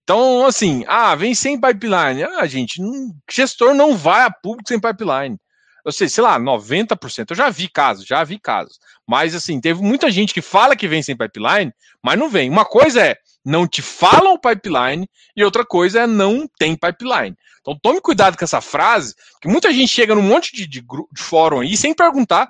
Então, 0.03 0.45
assim, 0.45 0.83
ah, 0.87 1.15
vem 1.15 1.35
sem 1.35 1.59
pipeline. 1.59 2.23
Ah, 2.23 2.45
gente, 2.47 2.81
não, 2.81 3.11
gestor 3.29 3.73
não 3.73 3.95
vai 3.95 4.23
a 4.23 4.31
público 4.31 4.67
sem 4.67 4.79
pipeline. 4.79 5.37
Eu 5.85 5.91
sei, 5.91 6.07
sei 6.09 6.23
lá, 6.23 6.39
90%. 6.39 7.31
Eu 7.31 7.35
já 7.35 7.49
vi 7.49 7.67
casos, 7.67 8.05
já 8.05 8.23
vi 8.23 8.39
casos. 8.39 8.79
Mas, 9.07 9.33
assim, 9.33 9.59
teve 9.59 9.81
muita 9.81 10.11
gente 10.11 10.33
que 10.33 10.41
fala 10.41 10.75
que 10.75 10.87
vem 10.87 11.01
sem 11.01 11.17
pipeline, 11.17 11.73
mas 12.03 12.19
não 12.19 12.29
vem. 12.29 12.49
Uma 12.49 12.65
coisa 12.65 13.01
é 13.01 13.15
não 13.43 13.67
te 13.67 13.81
falam 13.81 14.33
o 14.33 14.39
pipeline 14.39 15.09
e 15.35 15.43
outra 15.43 15.65
coisa 15.65 16.01
é 16.01 16.07
não 16.07 16.47
tem 16.57 16.75
pipeline. 16.75 17.35
Então 17.61 17.77
tome 17.81 18.01
cuidado 18.01 18.37
com 18.37 18.43
essa 18.43 18.61
frase, 18.61 19.15
que 19.39 19.47
muita 19.47 19.71
gente 19.71 19.89
chega 19.89 20.15
num 20.15 20.21
monte 20.21 20.55
de, 20.55 20.67
de, 20.67 20.81
de 20.81 21.21
fórum 21.21 21.61
aí 21.61 21.75
sem 21.77 21.93
perguntar. 21.93 22.49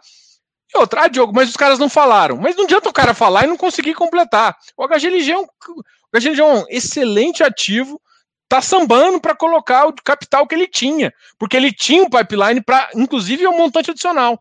E 0.74 0.78
outra, 0.78 1.04
ah, 1.04 1.08
Diogo, 1.08 1.34
mas 1.34 1.50
os 1.50 1.58
caras 1.58 1.78
não 1.78 1.90
falaram. 1.90 2.38
Mas 2.38 2.56
não 2.56 2.64
adianta 2.64 2.90
o 2.90 2.94
cara 2.94 3.14
falar 3.14 3.44
e 3.44 3.48
não 3.48 3.58
conseguir 3.58 3.94
completar. 3.94 4.58
O 4.78 4.88
HGLG 4.88 5.32
é 5.32 5.38
um, 5.38 5.44
o 5.44 6.18
HGLG 6.18 6.42
é 6.42 6.46
um 6.46 6.66
excelente 6.70 7.44
ativo, 7.44 8.02
tá 8.48 8.62
sambando 8.62 9.20
para 9.20 9.36
colocar 9.36 9.86
o 9.86 9.94
capital 9.94 10.48
que 10.48 10.56
ele 10.56 10.68
tinha, 10.68 11.14
porque 11.38 11.58
ele 11.58 11.74
tinha 11.74 12.04
um 12.04 12.10
pipeline 12.10 12.62
para, 12.62 12.90
inclusive, 12.96 13.48
um 13.48 13.58
montante 13.58 13.92
adicional. 13.92 14.40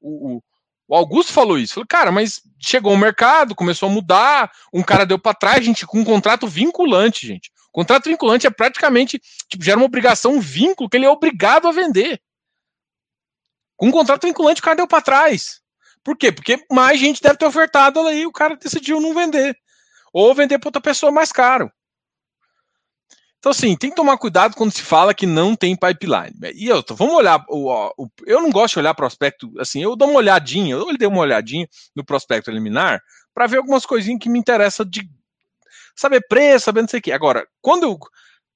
O, 0.00 0.42
o 0.90 0.96
Augusto 0.96 1.32
falou 1.32 1.56
isso. 1.56 1.74
Falou, 1.74 1.86
cara, 1.86 2.10
mas 2.10 2.42
chegou 2.58 2.92
o 2.92 2.98
mercado, 2.98 3.54
começou 3.54 3.88
a 3.88 3.92
mudar, 3.92 4.50
um 4.72 4.82
cara 4.82 5.06
deu 5.06 5.20
para 5.20 5.32
trás, 5.32 5.64
gente, 5.64 5.86
com 5.86 6.00
um 6.00 6.04
contrato 6.04 6.48
vinculante, 6.48 7.28
gente. 7.28 7.48
O 7.68 7.72
contrato 7.72 8.06
vinculante 8.06 8.44
é 8.44 8.50
praticamente, 8.50 9.22
tipo, 9.48 9.64
gera 9.64 9.76
uma 9.78 9.86
obrigação, 9.86 10.32
um 10.32 10.40
vínculo 10.40 10.90
que 10.90 10.96
ele 10.96 11.06
é 11.06 11.10
obrigado 11.10 11.68
a 11.68 11.72
vender. 11.72 12.20
Com 13.76 13.86
um 13.86 13.92
contrato 13.92 14.26
vinculante, 14.26 14.60
o 14.60 14.64
cara 14.64 14.78
deu 14.78 14.88
para 14.88 15.00
trás. 15.00 15.60
Por 16.02 16.16
quê? 16.16 16.32
Porque 16.32 16.58
mais 16.68 16.98
gente 16.98 17.22
deve 17.22 17.36
ter 17.36 17.46
ofertado 17.46 18.00
aí, 18.00 18.26
o 18.26 18.32
cara 18.32 18.56
decidiu 18.56 19.00
não 19.00 19.14
vender. 19.14 19.56
Ou 20.12 20.34
vender 20.34 20.58
para 20.58 20.68
outra 20.68 20.82
pessoa 20.82 21.12
mais 21.12 21.30
caro. 21.30 21.70
Então, 23.40 23.50
assim, 23.50 23.74
tem 23.74 23.88
que 23.88 23.96
tomar 23.96 24.18
cuidado 24.18 24.54
quando 24.54 24.70
se 24.70 24.82
fala 24.82 25.14
que 25.14 25.24
não 25.24 25.56
tem 25.56 25.74
pipeline. 25.74 26.34
E 26.54 26.68
eu, 26.68 26.84
vamos 26.90 27.14
olhar. 27.14 27.42
O, 27.48 27.72
o, 27.96 28.10
eu 28.26 28.42
não 28.42 28.50
gosto 28.50 28.74
de 28.74 28.80
olhar 28.80 28.94
prospecto, 28.94 29.50
assim, 29.58 29.82
eu 29.82 29.96
dou 29.96 30.10
uma 30.10 30.18
olhadinha, 30.18 30.74
eu 30.74 30.96
dei 30.96 31.08
uma 31.08 31.20
olhadinha 31.20 31.66
no 31.96 32.04
prospecto 32.04 32.50
eliminar 32.50 33.02
para 33.32 33.46
ver 33.46 33.56
algumas 33.56 33.86
coisinhas 33.86 34.20
que 34.20 34.28
me 34.28 34.38
interessam 34.38 34.84
de 34.84 35.10
saber 35.96 36.20
preço, 36.28 36.66
saber 36.66 36.82
não 36.82 36.88
sei 36.88 37.00
o 37.00 37.02
quê. 37.02 37.12
Agora, 37.12 37.46
quando 37.62 37.98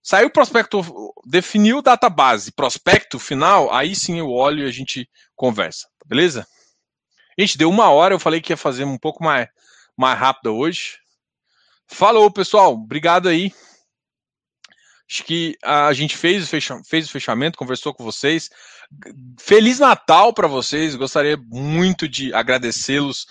saiu 0.03 0.27
o 0.27 0.33
prospecto, 0.33 0.83
definiu 1.25 1.81
data 1.81 2.11
base, 2.11 2.53
prospecto 2.53 3.19
final, 3.19 3.73
aí 3.73 3.97
sim 3.97 4.19
eu 4.19 4.31
olho 4.31 4.65
e 4.65 4.69
a 4.69 4.73
gente 4.73 5.09
conversa, 5.35 5.89
tá 5.99 6.05
beleza? 6.07 6.47
Gente, 7.39 7.57
deu 7.57 7.71
uma 7.71 7.89
hora, 7.89 8.15
eu 8.15 8.21
falei 8.21 8.43
que 8.43 8.53
ia 8.53 8.57
fazer 8.57 8.85
um 8.85 8.99
pouco 8.99 9.25
mais, 9.25 9.49
mais 9.97 10.19
rápido 10.19 10.55
hoje. 10.55 10.99
Falou, 11.87 12.31
pessoal. 12.31 12.75
Obrigado 12.75 13.29
aí. 13.29 13.53
Acho 15.11 15.25
que 15.25 15.57
a 15.63 15.93
gente 15.93 16.17
fez 16.17 16.45
o, 16.45 16.47
fecha, 16.47 16.81
fez 16.89 17.07
o 17.07 17.11
fechamento, 17.11 17.59
conversou 17.59 17.93
com 17.93 18.03
vocês. 18.03 18.49
Feliz 19.39 19.79
Natal 19.79 20.33
para 20.33 20.49
vocês. 20.49 20.95
Gostaria 20.95 21.37
muito 21.37 22.09
de 22.09 22.33
agradecê-los 22.33 23.27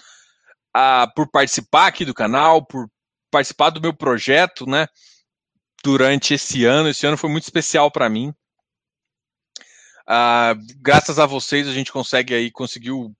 uh, 0.76 1.11
por 1.15 1.30
participar 1.30 1.88
aqui 1.88 2.05
do 2.05 2.13
canal, 2.13 2.65
por 2.65 2.88
participar 3.32 3.71
do 3.71 3.82
meu 3.82 3.93
projeto, 3.93 4.67
né? 4.67 4.88
Durante 5.84 6.36
esse 6.36 6.63
ano. 6.63 6.89
Esse 6.89 7.07
ano 7.07 7.17
foi 7.17 7.30
muito 7.30 7.43
especial 7.43 7.89
para 7.89 8.09
mim. 8.09 8.34
Uh, 10.07 10.53
graças 10.80 11.17
a 11.17 11.26
vocês, 11.26 11.67
a 11.67 11.74
gente 11.74 11.91
consegue 11.91 12.36
aí, 12.36 12.51
conseguiu 12.51 13.11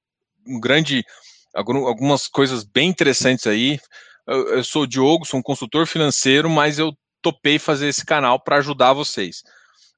um 0.46 0.60
grande, 0.60 1.04
algumas 1.56 2.28
coisas 2.28 2.64
bem 2.64 2.90
interessantes 2.90 3.48
aí. 3.48 3.80
Eu, 4.28 4.58
eu 4.58 4.64
sou 4.64 4.84
o 4.84 4.88
Diogo, 4.88 5.26
sou 5.26 5.40
um 5.40 5.44
consultor 5.44 5.88
financeiro, 5.88 6.50
mas 6.50 6.78
eu 6.78 6.96
topei 7.24 7.58
fazer 7.58 7.88
esse 7.88 8.06
canal 8.06 8.40
para 8.40 8.58
ajudar 8.58 8.94
vocês. 8.94 9.44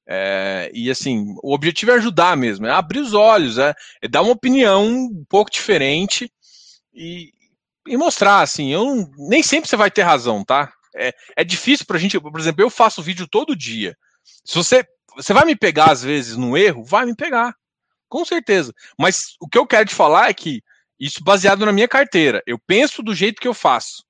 É, 0.08 0.70
e 0.72 0.88
assim, 0.88 1.34
o 1.42 1.52
objetivo 1.52 1.90
é 1.90 1.94
ajudar 1.94 2.36
mesmo, 2.36 2.66
é 2.66 2.70
abrir 2.70 3.00
os 3.00 3.12
olhos, 3.12 3.58
é, 3.58 3.74
é 4.00 4.06
dar 4.06 4.22
uma 4.22 4.32
opinião 4.32 4.86
um 4.86 5.24
pouco 5.28 5.50
diferente 5.50 6.32
e, 6.94 7.32
e 7.88 7.96
mostrar, 7.96 8.40
assim, 8.40 8.72
eu 8.72 9.10
nem 9.18 9.42
sempre 9.42 9.68
você 9.68 9.76
vai 9.76 9.90
ter 9.90 10.02
razão, 10.02 10.44
tá? 10.44 10.72
É, 10.94 11.12
é 11.36 11.44
difícil 11.44 11.84
pra 11.84 11.98
gente, 11.98 12.18
por 12.20 12.38
exemplo, 12.38 12.62
eu 12.62 12.70
faço 12.70 13.02
vídeo 13.02 13.26
todo 13.26 13.56
dia. 13.56 13.96
Se 14.44 14.54
você, 14.54 14.84
você 15.16 15.34
vai 15.34 15.44
me 15.44 15.56
pegar 15.56 15.90
às 15.90 16.02
vezes 16.02 16.36
no 16.36 16.56
erro, 16.56 16.84
vai 16.84 17.04
me 17.04 17.14
pegar, 17.14 17.54
com 18.08 18.24
certeza. 18.24 18.72
Mas 18.96 19.34
o 19.40 19.48
que 19.48 19.58
eu 19.58 19.66
quero 19.66 19.88
te 19.88 19.94
falar 19.94 20.30
é 20.30 20.34
que 20.34 20.62
isso 20.98 21.22
baseado 21.22 21.66
na 21.66 21.72
minha 21.72 21.88
carteira, 21.88 22.42
eu 22.46 22.58
penso 22.58 23.02
do 23.02 23.14
jeito 23.14 23.40
que 23.40 23.48
eu 23.48 23.52
faço. 23.52 24.05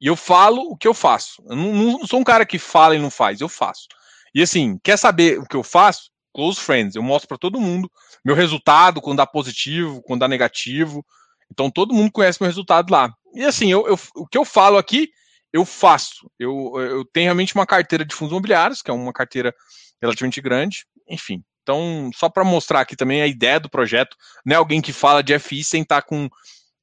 E 0.00 0.06
eu 0.06 0.16
falo 0.16 0.62
o 0.70 0.76
que 0.76 0.86
eu 0.86 0.94
faço. 0.94 1.42
Eu 1.48 1.56
não, 1.56 1.72
não, 1.72 2.06
sou 2.06 2.20
um 2.20 2.24
cara 2.24 2.44
que 2.44 2.58
fala 2.58 2.94
e 2.94 2.98
não 2.98 3.10
faz, 3.10 3.40
eu 3.40 3.48
faço. 3.48 3.86
E 4.34 4.42
assim, 4.42 4.78
quer 4.84 4.96
saber 4.96 5.38
o 5.38 5.46
que 5.46 5.56
eu 5.56 5.62
faço? 5.62 6.10
Close 6.34 6.60
friends. 6.60 6.94
Eu 6.94 7.02
mostro 7.02 7.28
para 7.28 7.38
todo 7.38 7.60
mundo 7.60 7.90
meu 8.24 8.34
resultado, 8.34 9.00
quando 9.00 9.18
dá 9.18 9.26
positivo, 9.26 10.02
quando 10.02 10.20
dá 10.20 10.28
negativo. 10.28 11.04
Então 11.50 11.70
todo 11.70 11.94
mundo 11.94 12.12
conhece 12.12 12.40
meu 12.40 12.48
resultado 12.48 12.90
lá. 12.90 13.12
E 13.34 13.44
assim, 13.44 13.70
eu, 13.70 13.86
eu 13.86 13.98
o 14.16 14.26
que 14.26 14.36
eu 14.36 14.44
falo 14.44 14.76
aqui, 14.76 15.08
eu 15.52 15.64
faço. 15.64 16.30
Eu, 16.38 16.74
eu 16.78 17.04
tenho 17.04 17.26
realmente 17.26 17.54
uma 17.54 17.66
carteira 17.66 18.04
de 18.04 18.14
fundos 18.14 18.32
imobiliários, 18.32 18.82
que 18.82 18.90
é 18.90 18.94
uma 18.94 19.12
carteira 19.12 19.54
relativamente 20.02 20.40
grande. 20.40 20.84
Enfim, 21.08 21.42
então, 21.66 22.10
só 22.14 22.28
para 22.28 22.44
mostrar 22.44 22.80
aqui 22.80 22.94
também 22.94 23.22
a 23.22 23.26
ideia 23.26 23.58
do 23.58 23.68
projeto, 23.68 24.16
não 24.44 24.54
é 24.54 24.56
alguém 24.56 24.80
que 24.80 24.92
fala 24.92 25.20
de 25.20 25.36
FI 25.36 25.64
sem 25.64 25.82
estar 25.82 26.00
tá 26.00 26.06
com 26.06 26.28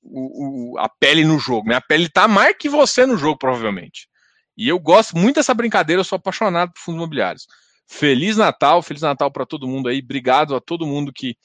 o, 0.03 0.73
o, 0.73 0.79
a 0.79 0.89
pele 0.89 1.23
no 1.23 1.39
jogo, 1.39 1.69
né? 1.69 1.75
A 1.75 1.81
pele 1.81 2.09
tá 2.09 2.27
mais 2.27 2.55
que 2.57 2.69
você 2.69 3.05
no 3.05 3.17
jogo, 3.17 3.37
provavelmente. 3.37 4.07
E 4.55 4.67
eu 4.67 4.79
gosto 4.79 5.17
muito 5.17 5.35
dessa 5.35 5.53
brincadeira, 5.53 5.99
eu 5.99 6.03
sou 6.03 6.17
apaixonado 6.17 6.71
por 6.73 6.79
fundos 6.79 6.99
imobiliários. 6.99 7.47
Feliz 7.87 8.37
Natal, 8.37 8.81
Feliz 8.81 9.01
Natal 9.01 9.31
para 9.31 9.45
todo 9.45 9.67
mundo 9.67 9.89
aí. 9.89 9.99
Obrigado 9.99 10.55
a 10.55 10.61
todo 10.61 10.85
mundo 10.85 11.11
que, 11.13 11.35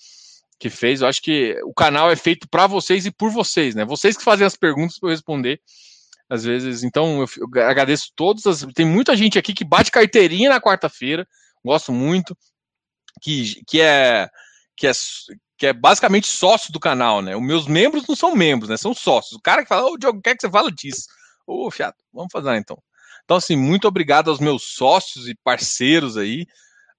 que 0.58 0.68
fez. 0.68 1.00
Eu 1.00 1.08
acho 1.08 1.22
que 1.22 1.58
o 1.64 1.72
canal 1.72 2.10
é 2.10 2.16
feito 2.16 2.48
para 2.48 2.66
vocês 2.66 3.06
e 3.06 3.10
por 3.10 3.30
vocês, 3.30 3.74
né? 3.74 3.84
Vocês 3.84 4.16
que 4.16 4.24
fazem 4.24 4.46
as 4.46 4.56
perguntas 4.56 4.98
para 4.98 5.08
eu 5.08 5.12
responder. 5.12 5.60
Às 6.28 6.44
vezes, 6.44 6.82
então 6.82 7.22
eu, 7.22 7.28
eu 7.54 7.62
agradeço 7.62 8.12
todos. 8.14 8.46
As, 8.46 8.66
tem 8.74 8.84
muita 8.84 9.16
gente 9.16 9.38
aqui 9.38 9.54
que 9.54 9.64
bate 9.64 9.90
carteirinha 9.90 10.50
na 10.50 10.60
quarta-feira. 10.60 11.26
Gosto 11.64 11.90
muito. 11.92 12.36
Que, 13.22 13.62
que 13.66 13.80
é 13.80 14.28
que 14.76 14.86
é 14.86 14.92
que 15.58 15.66
é 15.66 15.72
basicamente 15.72 16.28
sócio 16.28 16.72
do 16.72 16.78
canal, 16.78 17.20
né? 17.20 17.36
Os 17.36 17.42
meus 17.42 17.66
membros 17.66 18.06
não 18.06 18.14
são 18.14 18.34
membros, 18.34 18.70
né? 18.70 18.76
São 18.76 18.94
sócios. 18.94 19.32
O 19.32 19.42
cara 19.42 19.62
que 19.62 19.68
fala, 19.68 19.88
ô 19.88 19.92
oh, 19.92 19.98
Diogo, 19.98 20.22
quer 20.22 20.36
que 20.36 20.40
você 20.40 20.48
fala 20.48 20.70
disso? 20.70 21.08
Ô, 21.44 21.66
oh, 21.66 21.70
fiado, 21.70 21.96
vamos 22.12 22.30
fazer 22.32 22.56
então. 22.56 22.78
Então, 23.24 23.36
assim, 23.36 23.56
muito 23.56 23.88
obrigado 23.88 24.30
aos 24.30 24.38
meus 24.38 24.62
sócios 24.62 25.28
e 25.28 25.34
parceiros 25.34 26.16
aí. 26.16 26.46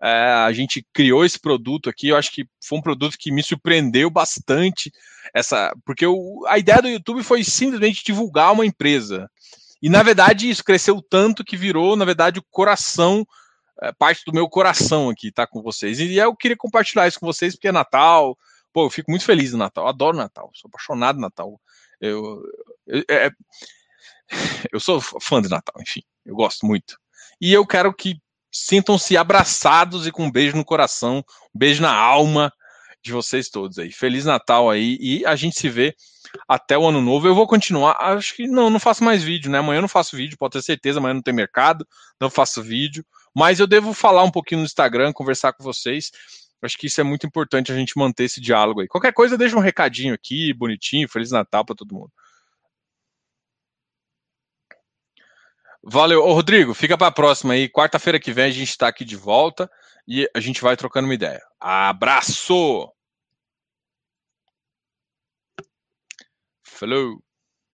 É, 0.02 0.32
a 0.46 0.52
gente 0.52 0.86
criou 0.94 1.24
esse 1.24 1.40
produto 1.40 1.90
aqui. 1.90 2.10
Eu 2.10 2.18
acho 2.18 2.32
que 2.32 2.46
foi 2.62 2.78
um 2.78 2.82
produto 2.82 3.18
que 3.18 3.32
me 3.32 3.42
surpreendeu 3.42 4.10
bastante. 4.10 4.92
Essa, 5.34 5.74
porque 5.86 6.06
o, 6.06 6.46
a 6.48 6.60
ideia 6.60 6.82
do 6.82 6.90
YouTube 6.90 7.24
foi 7.24 7.44
simplesmente 7.46 8.04
divulgar 8.04 8.52
uma 8.52 8.66
empresa. 8.66 9.30
E 9.82 9.90
na 9.90 10.04
verdade 10.04 10.50
isso 10.50 10.64
cresceu 10.64 11.02
tanto 11.02 11.46
que 11.46 11.56
virou, 11.56 11.96
na 11.96 12.04
verdade, 12.04 12.40
o 12.40 12.46
coração, 12.52 13.26
é, 13.82 13.94
parte 13.94 14.24
do 14.26 14.34
meu 14.34 14.50
coração 14.50 15.10
aqui, 15.10 15.32
tá 15.32 15.48
com 15.48 15.62
vocês. 15.62 16.00
E 16.00 16.18
eu 16.18 16.36
queria 16.36 16.58
compartilhar 16.58 17.08
isso 17.08 17.20
com 17.20 17.26
vocês 17.26 17.56
porque 17.56 17.70
é 17.70 17.72
Natal. 17.72 18.38
Pô, 18.74 18.86
eu 18.86 18.90
fico 18.90 19.12
muito 19.12 19.26
feliz 19.26 19.52
no 19.52 19.60
Natal. 19.60 19.86
Eu 19.86 19.90
adoro 19.90 20.18
Natal. 20.18 20.50
Sou 20.54 20.70
apaixonado 20.70 21.16
no 21.16 21.22
Natal. 21.22 21.60
Eu, 22.00 22.42
eu, 22.88 23.04
é, 23.10 23.32
eu 24.72 24.80
sou 24.80 25.02
fã 25.02 25.42
de 25.42 25.50
Natal, 25.50 25.76
enfim. 25.82 26.02
Eu 26.26 26.36
gosto 26.36 26.66
muito. 26.66 26.98
E 27.42 27.54
eu 27.54 27.66
quero 27.66 27.94
que 27.94 28.22
sintam-se 28.52 29.16
abraçados 29.16 30.08
e 30.08 30.12
com 30.12 30.26
um 30.26 30.32
beijo 30.32 30.58
no 30.58 30.66
coração, 30.66 31.24
um 31.54 31.60
beijo 31.60 31.82
na 31.82 31.94
alma 31.94 32.52
de 33.02 33.12
vocês 33.12 33.50
todos 33.50 33.78
aí. 33.80 33.92
Feliz 33.92 34.26
Natal 34.26 34.70
aí 34.70 34.98
e 35.00 35.26
a 35.26 35.36
gente 35.36 35.60
se 35.60 35.70
vê 35.70 35.96
até 36.48 36.78
o 36.78 36.86
ano 36.86 37.02
novo. 37.02 37.28
Eu 37.28 37.36
vou 37.36 37.48
continuar, 37.48 37.96
acho 38.00 38.36
que 38.36 38.48
não, 38.48 38.70
não 38.70 38.80
faço 38.80 39.04
mais 39.04 39.24
vídeo, 39.24 39.50
né? 39.50 39.60
Amanhã 39.60 39.78
eu 39.78 39.84
não 39.84 39.90
faço 39.90 40.18
vídeo, 40.18 40.38
pode 40.38 40.54
ter 40.54 40.62
certeza, 40.62 41.00
amanhã 41.00 41.14
não 41.14 41.22
tem 41.22 41.34
mercado, 41.34 41.88
não 42.20 42.30
faço 42.30 42.62
vídeo, 42.62 43.06
mas 43.36 43.60
eu 43.60 43.68
devo 43.68 43.94
falar 43.94 44.24
um 44.24 44.32
pouquinho 44.32 44.60
no 44.60 44.66
Instagram, 44.66 45.14
conversar 45.14 45.54
com 45.54 45.64
vocês. 45.64 46.12
Acho 46.62 46.78
que 46.78 46.88
isso 46.88 47.00
é 47.00 47.04
muito 47.04 47.26
importante 47.26 47.72
a 47.72 47.76
gente 47.76 47.98
manter 47.98 48.26
esse 48.26 48.42
diálogo 48.42 48.82
aí. 48.82 48.88
Qualquer 48.88 49.14
coisa, 49.14 49.38
deixa 49.38 49.56
um 49.56 49.62
recadinho 49.62 50.14
aqui, 50.14 50.54
bonitinho, 50.54 51.08
Feliz 51.08 51.32
Natal 51.32 51.66
para 51.66 51.76
todo 51.76 51.96
mundo. 51.96 52.12
Valeu. 55.84 56.24
Ô, 56.24 56.34
Rodrigo, 56.34 56.74
fica 56.74 56.98
para 56.98 57.08
a 57.08 57.12
próxima 57.12 57.54
aí. 57.54 57.70
Quarta-feira 57.70 58.20
que 58.20 58.34
vem 58.34 58.46
a 58.46 58.52
gente 58.52 58.70
está 58.70 58.88
aqui 58.88 59.06
de 59.06 59.16
volta 59.16 59.72
e 60.08 60.30
a 60.36 60.40
gente 60.40 60.62
vai 60.62 60.76
trocando 60.76 61.08
uma 61.08 61.14
ideia. 61.14 61.42
Abraço! 61.60 62.92
Falou! 66.64 67.29